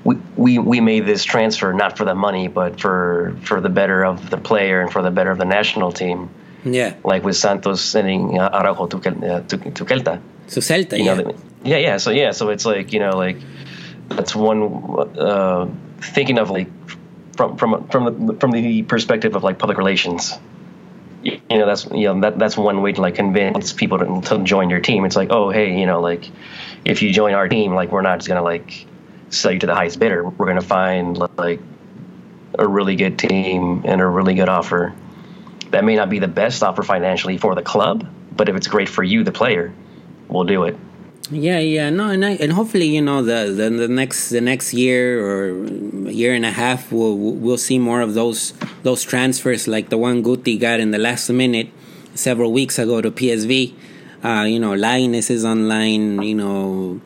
we, 0.03 0.15
we 0.35 0.59
we 0.59 0.79
made 0.79 1.05
this 1.05 1.23
transfer 1.23 1.73
not 1.73 1.97
for 1.97 2.05
the 2.05 2.15
money 2.15 2.47
but 2.47 2.79
for 2.79 3.35
for 3.43 3.59
the 3.59 3.69
better 3.69 4.05
of 4.05 4.29
the 4.29 4.37
player 4.37 4.81
and 4.81 4.91
for 4.91 5.01
the 5.01 5.11
better 5.11 5.31
of 5.31 5.37
the 5.37 5.45
national 5.45 5.91
team. 5.91 6.29
Yeah, 6.63 6.95
like 7.03 7.23
with 7.23 7.35
Santos 7.35 7.81
sending 7.81 8.39
uh, 8.39 8.49
Araujo 8.51 8.87
to 8.87 8.97
uh, 8.97 9.41
to, 9.41 9.57
to 9.57 9.85
Celta. 9.85 10.21
So 10.47 10.61
Celta, 10.61 10.97
you 10.97 11.05
yeah. 11.05 11.13
Know, 11.15 11.35
yeah, 11.63 11.77
yeah. 11.77 11.97
So 11.97 12.11
yeah, 12.11 12.31
so 12.31 12.49
it's 12.49 12.65
like 12.65 12.93
you 12.93 12.99
know, 12.99 13.17
like 13.17 13.37
that's 14.09 14.35
one 14.35 15.17
uh, 15.17 15.67
thinking 15.99 16.39
of 16.39 16.49
like 16.49 16.69
from 17.35 17.57
from 17.57 17.87
from 17.89 18.27
the 18.27 18.33
from 18.35 18.51
the 18.51 18.83
perspective 18.83 19.35
of 19.35 19.43
like 19.43 19.59
public 19.59 19.77
relations. 19.77 20.33
You 21.23 21.41
know, 21.49 21.65
that's 21.65 21.85
you 21.85 22.05
know 22.05 22.21
that 22.21 22.39
that's 22.39 22.55
one 22.55 22.81
way 22.81 22.93
to 22.93 23.01
like 23.01 23.15
convince 23.15 23.73
people 23.73 23.99
to, 23.99 24.21
to 24.29 24.43
join 24.43 24.69
your 24.69 24.79
team. 24.79 25.03
It's 25.05 25.15
like, 25.15 25.29
oh, 25.31 25.49
hey, 25.49 25.79
you 25.79 25.85
know, 25.85 25.99
like 25.99 26.29
if 26.85 27.01
you 27.01 27.11
join 27.11 27.33
our 27.33 27.49
team, 27.49 27.73
like 27.73 27.91
we're 27.91 28.01
not 28.01 28.19
just 28.19 28.29
gonna 28.29 28.43
like 28.43 28.85
sell 29.29 29.51
you 29.51 29.59
to 29.59 29.67
the 29.67 29.75
highest 29.75 29.99
bidder. 29.99 30.27
We're 30.27 30.47
gonna 30.47 30.61
find 30.61 31.17
like 31.37 31.59
a 32.57 32.67
really 32.67 32.95
good 32.95 33.19
team 33.19 33.83
and 33.85 34.01
a 34.01 34.05
really 34.05 34.35
good 34.35 34.49
offer. 34.49 34.95
That 35.71 35.83
may 35.83 35.95
not 35.95 36.09
be 36.09 36.19
the 36.19 36.29
best 36.29 36.63
offer 36.63 36.81
financially 36.81 37.37
for 37.37 37.55
the 37.55 37.61
club, 37.61 38.07
but 38.35 38.47
if 38.47 38.55
it's 38.55 38.67
great 38.67 38.87
for 38.87 39.03
you, 39.03 39.23
the 39.23 39.33
player, 39.33 39.73
we'll 40.29 40.43
do 40.45 40.63
it. 40.63 40.77
Yeah, 41.29 41.59
yeah, 41.59 41.89
no, 41.89 42.09
and 42.09 42.23
I, 42.23 42.31
and 42.35 42.53
hopefully, 42.53 42.85
you 42.85 43.01
know, 43.01 43.21
the, 43.21 43.51
the 43.51 43.69
the 43.69 43.87
next 43.89 44.29
the 44.29 44.39
next 44.39 44.73
year 44.73 45.19
or 45.19 45.67
year 46.09 46.33
and 46.33 46.45
a 46.45 46.51
half, 46.51 46.89
we'll 46.91 47.17
we'll 47.17 47.57
see 47.57 47.79
more 47.79 47.99
of 47.99 48.13
those 48.13 48.53
those 48.83 49.03
transfers 49.03 49.67
like 49.67 49.89
the 49.89 49.97
one 49.97 50.23
Guti 50.23 50.57
got 50.57 50.79
in 50.79 50.91
the 50.91 50.97
last 50.97 51.29
minute 51.29 51.69
several 52.15 52.53
weeks 52.53 52.79
ago 52.79 53.01
to 53.01 53.11
PSV. 53.11 53.73
Uh, 54.23 54.45
you 54.47 54.59
know, 54.59 54.71
Lainez 54.71 55.29
is 55.29 55.43
online. 55.43 56.21
You 56.21 56.35
know, 56.35 57.01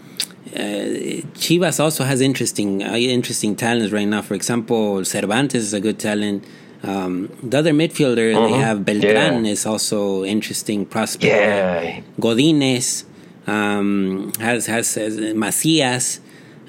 uh, 0.53 1.25
Chivas 1.33 1.79
also 1.79 2.03
has 2.03 2.21
interesting 2.21 2.83
uh, 2.83 2.93
interesting 2.93 3.55
talents 3.55 3.91
right 3.91 4.07
now. 4.07 4.21
For 4.21 4.35
example, 4.35 5.03
Cervantes 5.03 5.63
is 5.63 5.73
a 5.73 5.79
good 5.79 5.97
talent. 5.97 6.45
Um, 6.83 7.29
the 7.41 7.59
other 7.59 7.73
midfielder 7.73 8.35
uh-huh. 8.35 8.47
they 8.47 8.53
have 8.53 8.85
Beltran 8.85 9.45
yeah. 9.45 9.51
is 9.51 9.65
also 9.65 10.23
interesting 10.23 10.85
prospect. 10.85 11.25
Yeah, 11.25 12.01
Godinez. 12.19 13.05
Um, 13.51 14.31
has, 14.39 14.67
has, 14.67 14.95
has 14.95 15.17
Macias 15.17 16.21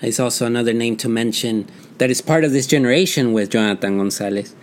is 0.03 0.19
also 0.19 0.47
another 0.47 0.73
name 0.73 0.97
to 0.97 1.09
mention 1.09 1.69
that 1.99 2.11
is 2.11 2.21
part 2.21 2.43
of 2.43 2.51
this 2.53 2.67
generation 2.67 3.33
with 3.33 3.51
Jonathan 3.51 3.99
Gonzalez. 3.99 4.57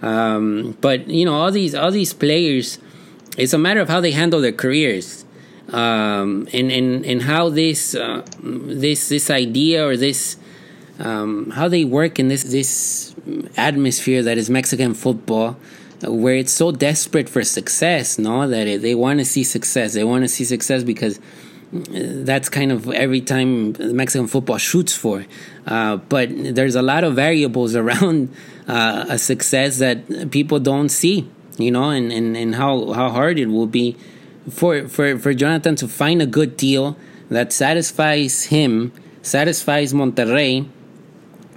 Um, 0.00 0.76
but 0.80 1.08
you 1.08 1.24
know, 1.24 1.34
all 1.34 1.50
these 1.50 1.74
all 1.74 1.90
these 1.90 2.14
players, 2.14 2.78
it's 3.36 3.52
a 3.52 3.58
matter 3.58 3.80
of 3.80 3.88
how 3.88 4.00
they 4.00 4.12
handle 4.12 4.40
their 4.40 4.52
careers, 4.52 5.24
um, 5.68 6.48
and 6.52 6.70
and 6.70 7.04
and 7.04 7.22
how 7.22 7.48
this 7.50 7.94
uh, 7.94 8.22
this 8.42 9.08
this 9.08 9.30
idea 9.30 9.86
or 9.86 9.96
this 9.96 10.36
um, 10.98 11.50
how 11.50 11.68
they 11.68 11.84
work 11.84 12.18
in 12.18 12.28
this 12.28 12.44
this 12.44 13.14
atmosphere 13.56 14.22
that 14.22 14.38
is 14.38 14.48
Mexican 14.50 14.94
football, 14.94 15.56
where 16.02 16.36
it's 16.36 16.52
so 16.52 16.72
desperate 16.72 17.28
for 17.28 17.42
success. 17.42 18.18
No, 18.18 18.46
that 18.48 18.82
they 18.82 18.94
want 18.94 19.18
to 19.18 19.24
see 19.24 19.44
success. 19.44 19.94
They 19.94 20.04
want 20.04 20.24
to 20.24 20.28
see 20.28 20.44
success 20.44 20.84
because 20.84 21.20
that's 21.72 22.48
kind 22.48 22.70
of 22.70 22.90
every 22.92 23.20
time 23.20 23.74
Mexican 23.96 24.26
football 24.26 24.58
shoots 24.58 24.94
for. 24.94 25.26
Uh, 25.66 25.96
but 25.96 26.28
there's 26.32 26.74
a 26.74 26.82
lot 26.82 27.04
of 27.04 27.14
variables 27.14 27.74
around 27.82 28.32
uh, 28.68 29.06
a 29.08 29.18
success 29.18 29.78
that 29.78 30.30
people 30.30 30.60
don't 30.60 30.88
see, 30.88 31.28
you 31.58 31.70
know, 31.70 31.90
and, 31.90 32.12
and, 32.12 32.36
and 32.36 32.54
how, 32.54 32.92
how 32.92 33.10
hard 33.10 33.38
it 33.38 33.46
will 33.46 33.66
be 33.66 33.96
for, 34.50 34.88
for, 34.88 35.18
for 35.18 35.34
Jonathan 35.34 35.76
to 35.76 35.88
find 35.88 36.22
a 36.22 36.26
good 36.26 36.56
deal 36.56 36.96
that 37.30 37.52
satisfies 37.52 38.44
him, 38.44 38.92
satisfies 39.22 39.92
Monterrey, 39.92 40.68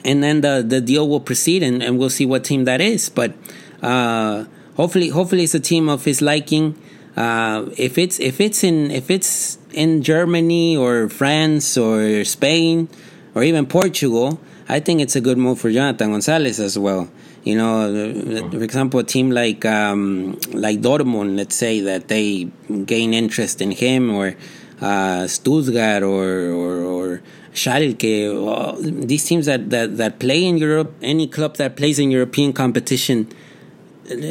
and 0.03 0.24
then 0.24 0.41
the, 0.41 0.64
the 0.66 0.82
deal 0.82 1.07
will 1.07 1.20
proceed 1.20 1.62
and, 1.62 1.84
and 1.84 1.99
we'll 1.99 2.10
see 2.10 2.26
what 2.26 2.43
team 2.43 2.66
that 2.66 2.82
is. 2.82 3.10
But 3.10 3.34
uh, 3.82 4.45
hopefully, 4.76 5.10
hopefully 5.10 5.43
it's 5.43 5.53
a 5.53 5.60
team 5.60 5.89
of 5.89 6.05
his 6.05 6.22
liking. 6.22 6.80
Uh, 7.18 7.70
if 7.78 7.97
it's 7.97 8.20
if 8.20 8.39
it's 8.39 8.64
in 8.64 8.91
if 8.91 9.10
it's 9.10 9.57
in 9.74 10.01
Germany 10.01 10.78
or 10.78 11.10
France 11.10 11.78
or 11.78 12.24
Spain 12.24 12.88
or 13.36 13.43
even 13.43 13.66
Portugal, 13.66 14.39
I 14.68 14.80
think 14.80 15.01
it's 15.01 15.16
a 15.16 15.22
good 15.22 15.38
move 15.38 15.60
for 15.60 15.72
Jonathan 15.72 16.12
Gonzalez 16.12 16.60
as 16.60 16.78
well. 16.78 17.10
You 17.43 17.57
know, 17.57 18.49
for 18.51 18.64
example, 18.64 18.99
a 18.99 19.03
team 19.03 19.32
like 19.32 19.66
um, 19.66 20.38
like 20.51 20.82
Dortmund, 20.82 21.38
let's 21.38 21.55
say 21.55 21.82
that 21.82 22.07
they 22.07 22.51
gain 22.86 23.14
interest 23.14 23.62
in 23.62 23.72
him, 23.72 24.14
or 24.14 24.36
uh, 24.82 25.26
Stuttgart, 25.28 26.03
or 26.03 26.51
or, 26.51 26.76
or 26.84 27.22
Schalke. 27.53 28.45
Well, 28.45 28.76
these 28.80 29.26
teams 29.26 29.45
that, 29.47 29.70
that 29.70 29.97
that 29.97 30.20
play 30.20 30.45
in 30.45 30.57
Europe, 30.57 30.93
any 31.01 31.28
club 31.28 31.55
that 31.57 31.76
plays 31.76 31.97
in 31.97 32.12
European 32.12 32.53
competition 32.53 33.30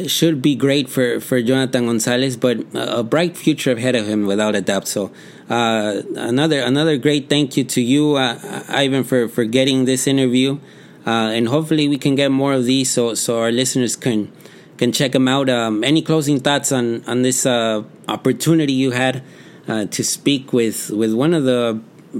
should 0.07 0.41
be 0.41 0.55
great 0.55 0.89
for, 0.89 1.19
for 1.19 1.41
Jonathan 1.41 1.85
Gonzalez, 1.85 2.35
but 2.37 2.57
a 2.73 3.03
bright 3.03 3.37
future 3.37 3.71
ahead 3.71 3.95
of 3.95 4.07
him 4.07 4.25
without 4.25 4.55
a 4.55 4.61
doubt. 4.61 4.87
So 4.87 5.11
uh, 5.49 6.01
another 6.15 6.59
another 6.59 6.97
great 6.97 7.29
thank 7.29 7.55
you 7.57 7.63
to 7.63 7.81
you, 7.81 8.15
uh, 8.15 8.63
Ivan, 8.67 9.03
for, 9.03 9.27
for 9.27 9.45
getting 9.45 9.85
this 9.85 10.07
interview, 10.07 10.59
uh, 11.05 11.31
and 11.31 11.47
hopefully 11.47 11.87
we 11.87 11.97
can 11.97 12.15
get 12.15 12.29
more 12.31 12.53
of 12.53 12.65
these 12.65 12.91
so 12.91 13.13
so 13.13 13.39
our 13.39 13.51
listeners 13.51 13.95
can 13.95 14.31
can 14.77 14.91
check 14.91 15.13
them 15.13 15.27
out. 15.27 15.49
Um, 15.49 15.83
any 15.83 16.01
closing 16.01 16.39
thoughts 16.39 16.71
on 16.71 17.03
on 17.05 17.21
this 17.21 17.45
uh, 17.45 17.83
opportunity 18.07 18.73
you 18.73 18.91
had 18.91 19.23
uh, 19.67 19.85
to 19.85 20.03
speak 20.03 20.51
with 20.51 20.89
with 20.91 21.13
one 21.13 21.33
of 21.33 21.45
the 21.45 21.79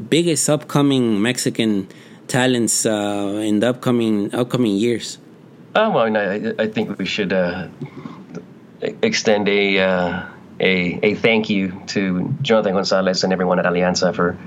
biggest 0.10 0.49
upcoming 0.49 1.22
Mexican 1.22 1.88
talents 2.28 2.86
uh, 2.86 3.41
in 3.43 3.60
the 3.60 3.70
upcoming 3.70 4.34
upcoming 4.34 4.76
years. 4.76 5.18
Oh 5.76 5.91
well, 5.91 6.09
no, 6.09 6.20
I, 6.20 6.63
I 6.63 6.67
think 6.67 6.97
we 6.97 7.05
should 7.05 7.32
uh, 7.32 7.67
extend 8.82 9.47
a, 9.47 9.80
uh, 9.80 10.26
a 10.59 10.99
a 11.03 11.15
thank 11.15 11.49
you 11.49 11.82
to 11.88 12.36
Jonathan 12.41 12.74
Gonzalez 12.74 13.24
and 13.24 13.32
everyone 13.32 13.59
at 13.59 13.65
Alianza 13.65 14.15
for 14.15 14.38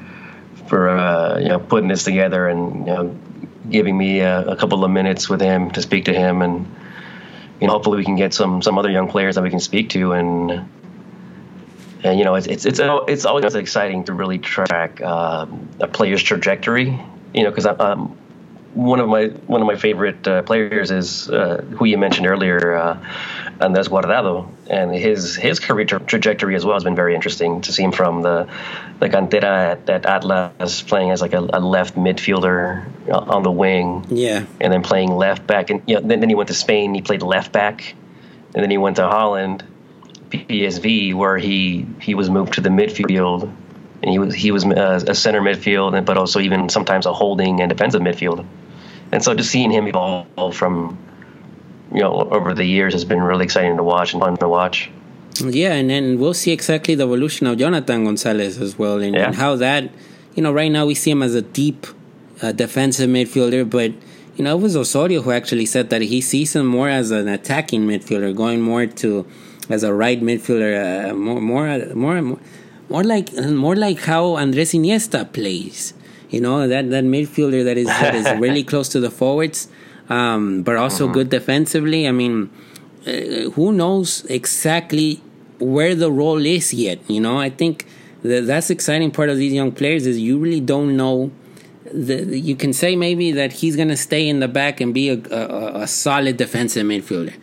for 0.66 0.88
uh, 0.88 1.38
you 1.38 1.48
know 1.48 1.60
putting 1.60 1.88
this 1.88 2.04
together 2.04 2.48
and 2.48 2.86
you 2.86 2.92
know 2.92 3.16
giving 3.70 3.96
me 3.96 4.20
a, 4.20 4.40
a, 4.48 4.56
couple 4.56 4.84
of 4.84 4.90
minutes 4.90 5.28
with 5.28 5.40
him 5.40 5.70
to 5.70 5.80
speak 5.80 6.06
to 6.06 6.12
him 6.12 6.42
and 6.42 6.66
you 7.60 7.66
know 7.66 7.72
hopefully 7.72 7.96
we 7.96 8.04
can 8.04 8.16
get 8.16 8.34
some 8.34 8.60
some 8.60 8.76
other 8.76 8.90
young 8.90 9.08
players 9.08 9.36
that 9.36 9.42
we 9.42 9.50
can 9.50 9.60
speak 9.60 9.90
to 9.90 10.12
and 10.12 10.50
and 12.02 12.18
you 12.18 12.24
know 12.24 12.34
it's 12.34 12.46
it's 12.48 12.64
it's, 12.66 13.24
always 13.24 13.54
exciting 13.54 14.04
to 14.04 14.12
really 14.12 14.38
track 14.38 15.00
um, 15.02 15.68
a 15.78 15.86
player's 15.86 16.22
trajectory 16.22 16.98
you 17.32 17.44
know 17.44 17.50
because 17.50 17.66
I'm 17.66 18.16
one 18.74 19.00
of 19.00 19.08
my 19.08 19.26
one 19.46 19.60
of 19.60 19.66
my 19.66 19.76
favorite 19.76 20.26
uh, 20.26 20.42
players 20.42 20.90
is 20.90 21.28
uh, 21.28 21.62
who 21.76 21.84
you 21.84 21.98
mentioned 21.98 22.26
earlier, 22.26 22.74
uh, 22.74 22.98
Andres 23.60 23.88
Guardado, 23.88 24.48
and 24.68 24.94
his 24.94 25.36
his 25.36 25.60
career 25.60 25.84
tra- 25.84 26.00
trajectory 26.00 26.56
as 26.56 26.64
well 26.64 26.74
has 26.74 26.84
been 26.84 26.96
very 26.96 27.14
interesting 27.14 27.60
to 27.62 27.72
see 27.72 27.82
him 27.82 27.92
from 27.92 28.22
the 28.22 28.48
the 28.98 29.08
cantera 29.08 29.72
at, 29.72 29.90
at 29.90 30.06
Atlas 30.06 30.82
playing 30.82 31.10
as 31.10 31.20
like 31.20 31.34
a, 31.34 31.46
a, 31.52 31.60
left 31.60 31.96
midfielder 31.96 32.86
on 33.10 33.42
the 33.42 33.50
wing, 33.50 34.06
yeah, 34.08 34.46
and 34.60 34.72
then 34.72 34.82
playing 34.82 35.10
left 35.10 35.46
back, 35.46 35.68
and 35.70 35.82
you 35.86 35.96
know, 35.96 36.00
then, 36.00 36.20
then 36.20 36.28
he 36.28 36.34
went 36.34 36.48
to 36.48 36.54
Spain, 36.54 36.94
he 36.94 37.02
played 37.02 37.22
left 37.22 37.52
back, 37.52 37.94
and 38.54 38.62
then 38.62 38.70
he 38.70 38.78
went 38.78 38.96
to 38.96 39.06
Holland, 39.06 39.64
PSV, 40.30 41.14
where 41.14 41.36
he 41.36 41.86
he 42.00 42.14
was 42.14 42.30
moved 42.30 42.54
to 42.54 42.60
the 42.60 42.70
midfield. 42.70 43.52
And 44.02 44.10
he 44.10 44.18
was 44.18 44.34
he 44.34 44.50
was 44.50 44.64
uh, 44.64 45.04
a 45.06 45.14
center 45.14 45.40
midfield, 45.40 46.04
but 46.04 46.16
also 46.16 46.40
even 46.40 46.68
sometimes 46.68 47.06
a 47.06 47.12
holding 47.12 47.60
and 47.60 47.68
defensive 47.68 48.00
midfield. 48.00 48.44
And 49.12 49.22
so 49.22 49.34
just 49.34 49.50
seeing 49.50 49.70
him 49.70 49.86
evolve 49.86 50.56
from 50.56 50.98
you 51.92 52.00
know 52.00 52.28
over 52.30 52.54
the 52.54 52.64
years 52.64 52.94
has 52.94 53.04
been 53.04 53.22
really 53.22 53.44
exciting 53.44 53.76
to 53.76 53.82
watch 53.82 54.14
and 54.14 54.22
fun 54.22 54.36
to 54.38 54.48
watch. 54.48 54.90
Yeah, 55.40 55.74
and 55.74 55.88
then 55.88 56.18
we'll 56.18 56.34
see 56.34 56.52
exactly 56.52 56.94
the 56.94 57.04
evolution 57.04 57.46
of 57.46 57.58
Jonathan 57.58 58.04
Gonzalez 58.04 58.58
as 58.58 58.78
well, 58.78 59.00
and, 59.00 59.14
yeah. 59.14 59.26
and 59.26 59.34
how 59.34 59.56
that 59.56 59.90
you 60.34 60.42
know 60.42 60.52
right 60.52 60.70
now 60.70 60.86
we 60.86 60.94
see 60.94 61.10
him 61.10 61.22
as 61.22 61.34
a 61.34 61.42
deep 61.42 61.86
uh, 62.42 62.52
defensive 62.52 63.08
midfielder, 63.08 63.68
but 63.68 63.92
you 64.36 64.44
know 64.44 64.56
it 64.56 64.60
was 64.60 64.76
Osorio 64.76 65.22
who 65.22 65.30
actually 65.30 65.66
said 65.66 65.90
that 65.90 66.02
he 66.02 66.20
sees 66.20 66.56
him 66.56 66.66
more 66.66 66.88
as 66.88 67.10
an 67.10 67.28
attacking 67.28 67.86
midfielder, 67.86 68.34
going 68.34 68.60
more 68.60 68.86
to 68.86 69.26
as 69.68 69.82
a 69.82 69.92
right 69.92 70.20
midfielder, 70.20 71.10
uh, 71.10 71.14
more 71.14 71.40
more 71.40 71.94
more 71.94 72.38
more 72.88 73.04
like 73.04 73.32
more 73.34 73.76
like 73.76 74.00
how 74.00 74.36
Andres 74.36 74.72
Iniesta 74.72 75.30
plays. 75.32 75.94
You 76.32 76.40
know 76.40 76.66
that 76.66 76.88
that 76.90 77.04
midfielder 77.04 77.62
that 77.64 77.76
is 77.76 77.86
that 77.86 78.14
is 78.14 78.26
really 78.40 78.64
close 78.72 78.88
to 78.88 79.00
the 79.00 79.10
forwards, 79.10 79.68
um, 80.08 80.62
but 80.62 80.76
also 80.76 81.04
mm-hmm. 81.04 81.12
good 81.12 81.28
defensively. 81.28 82.08
I 82.08 82.12
mean, 82.12 82.50
uh, 83.06 83.50
who 83.50 83.72
knows 83.72 84.24
exactly 84.24 85.20
where 85.58 85.94
the 85.94 86.10
role 86.10 86.44
is 86.44 86.72
yet? 86.72 86.98
You 87.08 87.20
know, 87.20 87.38
I 87.38 87.50
think 87.50 87.86
that 88.22 88.46
that's 88.46 88.70
exciting 88.70 89.10
part 89.10 89.28
of 89.28 89.36
these 89.36 89.52
young 89.52 89.72
players 89.72 90.06
is 90.06 90.18
you 90.18 90.38
really 90.38 90.60
don't 90.60 90.96
know. 90.96 91.30
The, 91.92 92.38
you 92.38 92.56
can 92.56 92.72
say 92.72 92.96
maybe 92.96 93.32
that 93.32 93.52
he's 93.52 93.76
going 93.76 93.88
to 93.88 93.96
stay 93.96 94.26
in 94.26 94.40
the 94.40 94.48
back 94.48 94.80
and 94.80 94.94
be 94.94 95.10
a, 95.10 95.18
a, 95.30 95.82
a 95.82 95.86
solid 95.86 96.38
defensive 96.38 96.86
midfielder, 96.86 97.34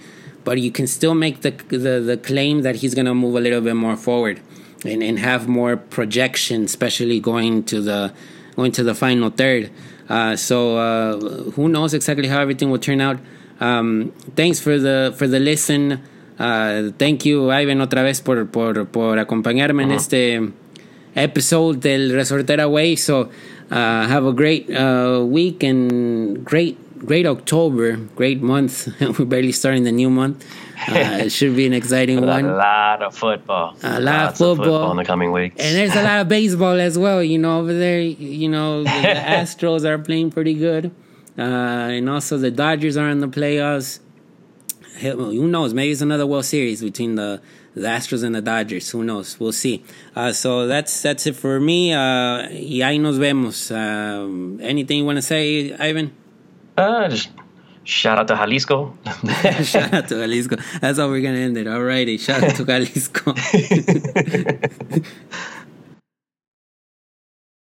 but 0.43 0.59
you 0.59 0.71
can 0.71 0.87
still 0.87 1.13
make 1.13 1.41
the 1.41 1.51
the, 1.51 1.99
the 1.99 2.17
claim 2.17 2.63
that 2.63 2.77
he's 2.77 2.95
going 2.95 3.05
to 3.05 3.13
move 3.13 3.35
a 3.35 3.39
little 3.39 3.61
bit 3.61 3.75
more 3.75 3.95
forward 3.95 4.41
and, 4.83 5.03
and 5.03 5.19
have 5.19 5.47
more 5.47 5.77
projection, 5.77 6.63
especially 6.63 7.19
going 7.19 7.63
to 7.65 7.81
the 7.81 8.13
going 8.59 8.73
to 8.73 8.83
the 8.83 8.93
final 8.93 9.29
third. 9.29 9.71
Uh, 10.09 10.35
so 10.35 10.77
uh, 10.77 11.17
who 11.55 11.69
knows 11.69 11.93
exactly 11.93 12.27
how 12.27 12.39
everything 12.41 12.69
will 12.71 12.83
turn 12.89 12.99
out. 12.99 13.17
Um, 13.59 14.11
thanks 14.35 14.59
for 14.59 14.77
the 14.77 15.13
for 15.17 15.27
the 15.27 15.39
listen. 15.39 16.01
Uh, 16.39 16.91
thank 16.97 17.25
you, 17.25 17.51
Ivan, 17.51 17.79
otra 17.79 18.01
vez 18.03 18.21
por, 18.21 18.45
por, 18.45 18.85
por 18.85 19.19
acompañarme 19.19 19.83
uh-huh. 19.83 19.91
en 19.91 19.97
este 19.97 20.51
episode 21.15 21.81
del 21.81 22.13
Resortera 22.13 22.67
Way. 22.67 22.95
So 22.95 23.29
uh, 23.69 24.07
have 24.07 24.25
a 24.25 24.31
great 24.31 24.69
uh, 24.71 25.21
week 25.25 25.63
and 25.63 26.45
great 26.45 26.77
great 27.05 27.25
October, 27.25 27.95
great 28.15 28.41
month. 28.41 28.87
We're 29.19 29.25
barely 29.25 29.51
starting 29.51 29.83
the 29.83 29.91
new 29.91 30.09
month. 30.09 30.45
Uh, 30.87 31.25
it 31.25 31.29
should 31.29 31.57
be 31.57 31.67
an 31.67 31.73
exciting 31.73 32.25
one. 32.25 32.45
A 32.45 32.55
lot 32.55 33.03
of 33.03 33.13
football. 33.13 33.75
A 33.83 33.99
lot 33.99 34.29
of 34.29 34.37
football. 34.37 34.51
of 34.51 34.57
football. 34.59 34.91
in 34.91 34.97
the 34.97 35.03
coming 35.03 35.33
weeks. 35.33 35.57
And 35.59 35.75
there's 35.75 35.93
a 35.93 36.01
lot 36.01 36.21
of 36.21 36.29
baseball 36.39 36.79
as 36.79 36.97
well. 36.97 37.21
You 37.21 37.37
know, 37.37 37.59
over 37.59 37.73
there, 37.73 37.99
you 37.99 38.47
know, 38.47 38.83
the, 38.83 38.89
Astros 38.89 39.83
are 39.83 39.99
playing 39.99 40.31
pretty 40.31 40.53
good. 40.53 40.89
Uh, 41.37 41.41
and 41.41 42.09
also 42.09 42.37
the 42.37 42.49
Dodgers 42.49 42.95
are 42.95 43.09
in 43.09 43.19
the 43.19 43.27
playoffs. 43.27 43.99
Who 45.01 45.47
knows? 45.49 45.73
Maybe 45.73 45.91
it's 45.91 46.01
another 46.01 46.25
World 46.25 46.45
Series 46.45 46.81
between 46.81 47.15
the, 47.15 47.41
the 47.73 47.87
Astros 47.87 48.23
and 48.23 48.33
the 48.33 48.41
Dodgers. 48.41 48.89
Who 48.91 49.03
knows? 49.03 49.37
We'll 49.37 49.51
see. 49.51 49.83
Uh, 50.15 50.31
so 50.31 50.65
that's 50.65 51.01
that's 51.01 51.27
it 51.27 51.35
for 51.35 51.59
me. 51.59 51.91
Uh, 51.93 52.47
y 52.51 52.79
ahí 52.83 53.01
nos 53.01 53.17
vemos. 53.17 53.69
Um, 53.69 54.59
anything 54.61 54.99
you 54.99 55.05
want 55.05 55.17
to 55.17 55.21
say, 55.21 55.73
Ivan? 55.73 56.13
Uh, 56.79 57.09
just 57.09 57.29
Shout 57.83 58.19
out 58.19 58.27
to 58.27 58.35
Jalisco. 58.35 58.95
Shout 59.63 59.93
out 59.93 60.07
to 60.09 60.15
Jalisco. 60.15 60.57
That's 60.79 60.99
how 60.99 61.09
we're 61.09 61.21
gonna 61.21 61.39
end 61.39 61.57
it. 61.57 61.65
Alrighty. 61.65 62.19
Shout 62.19 62.43
out 62.43 62.55
to 62.57 62.65
Jalisco. 62.65 63.33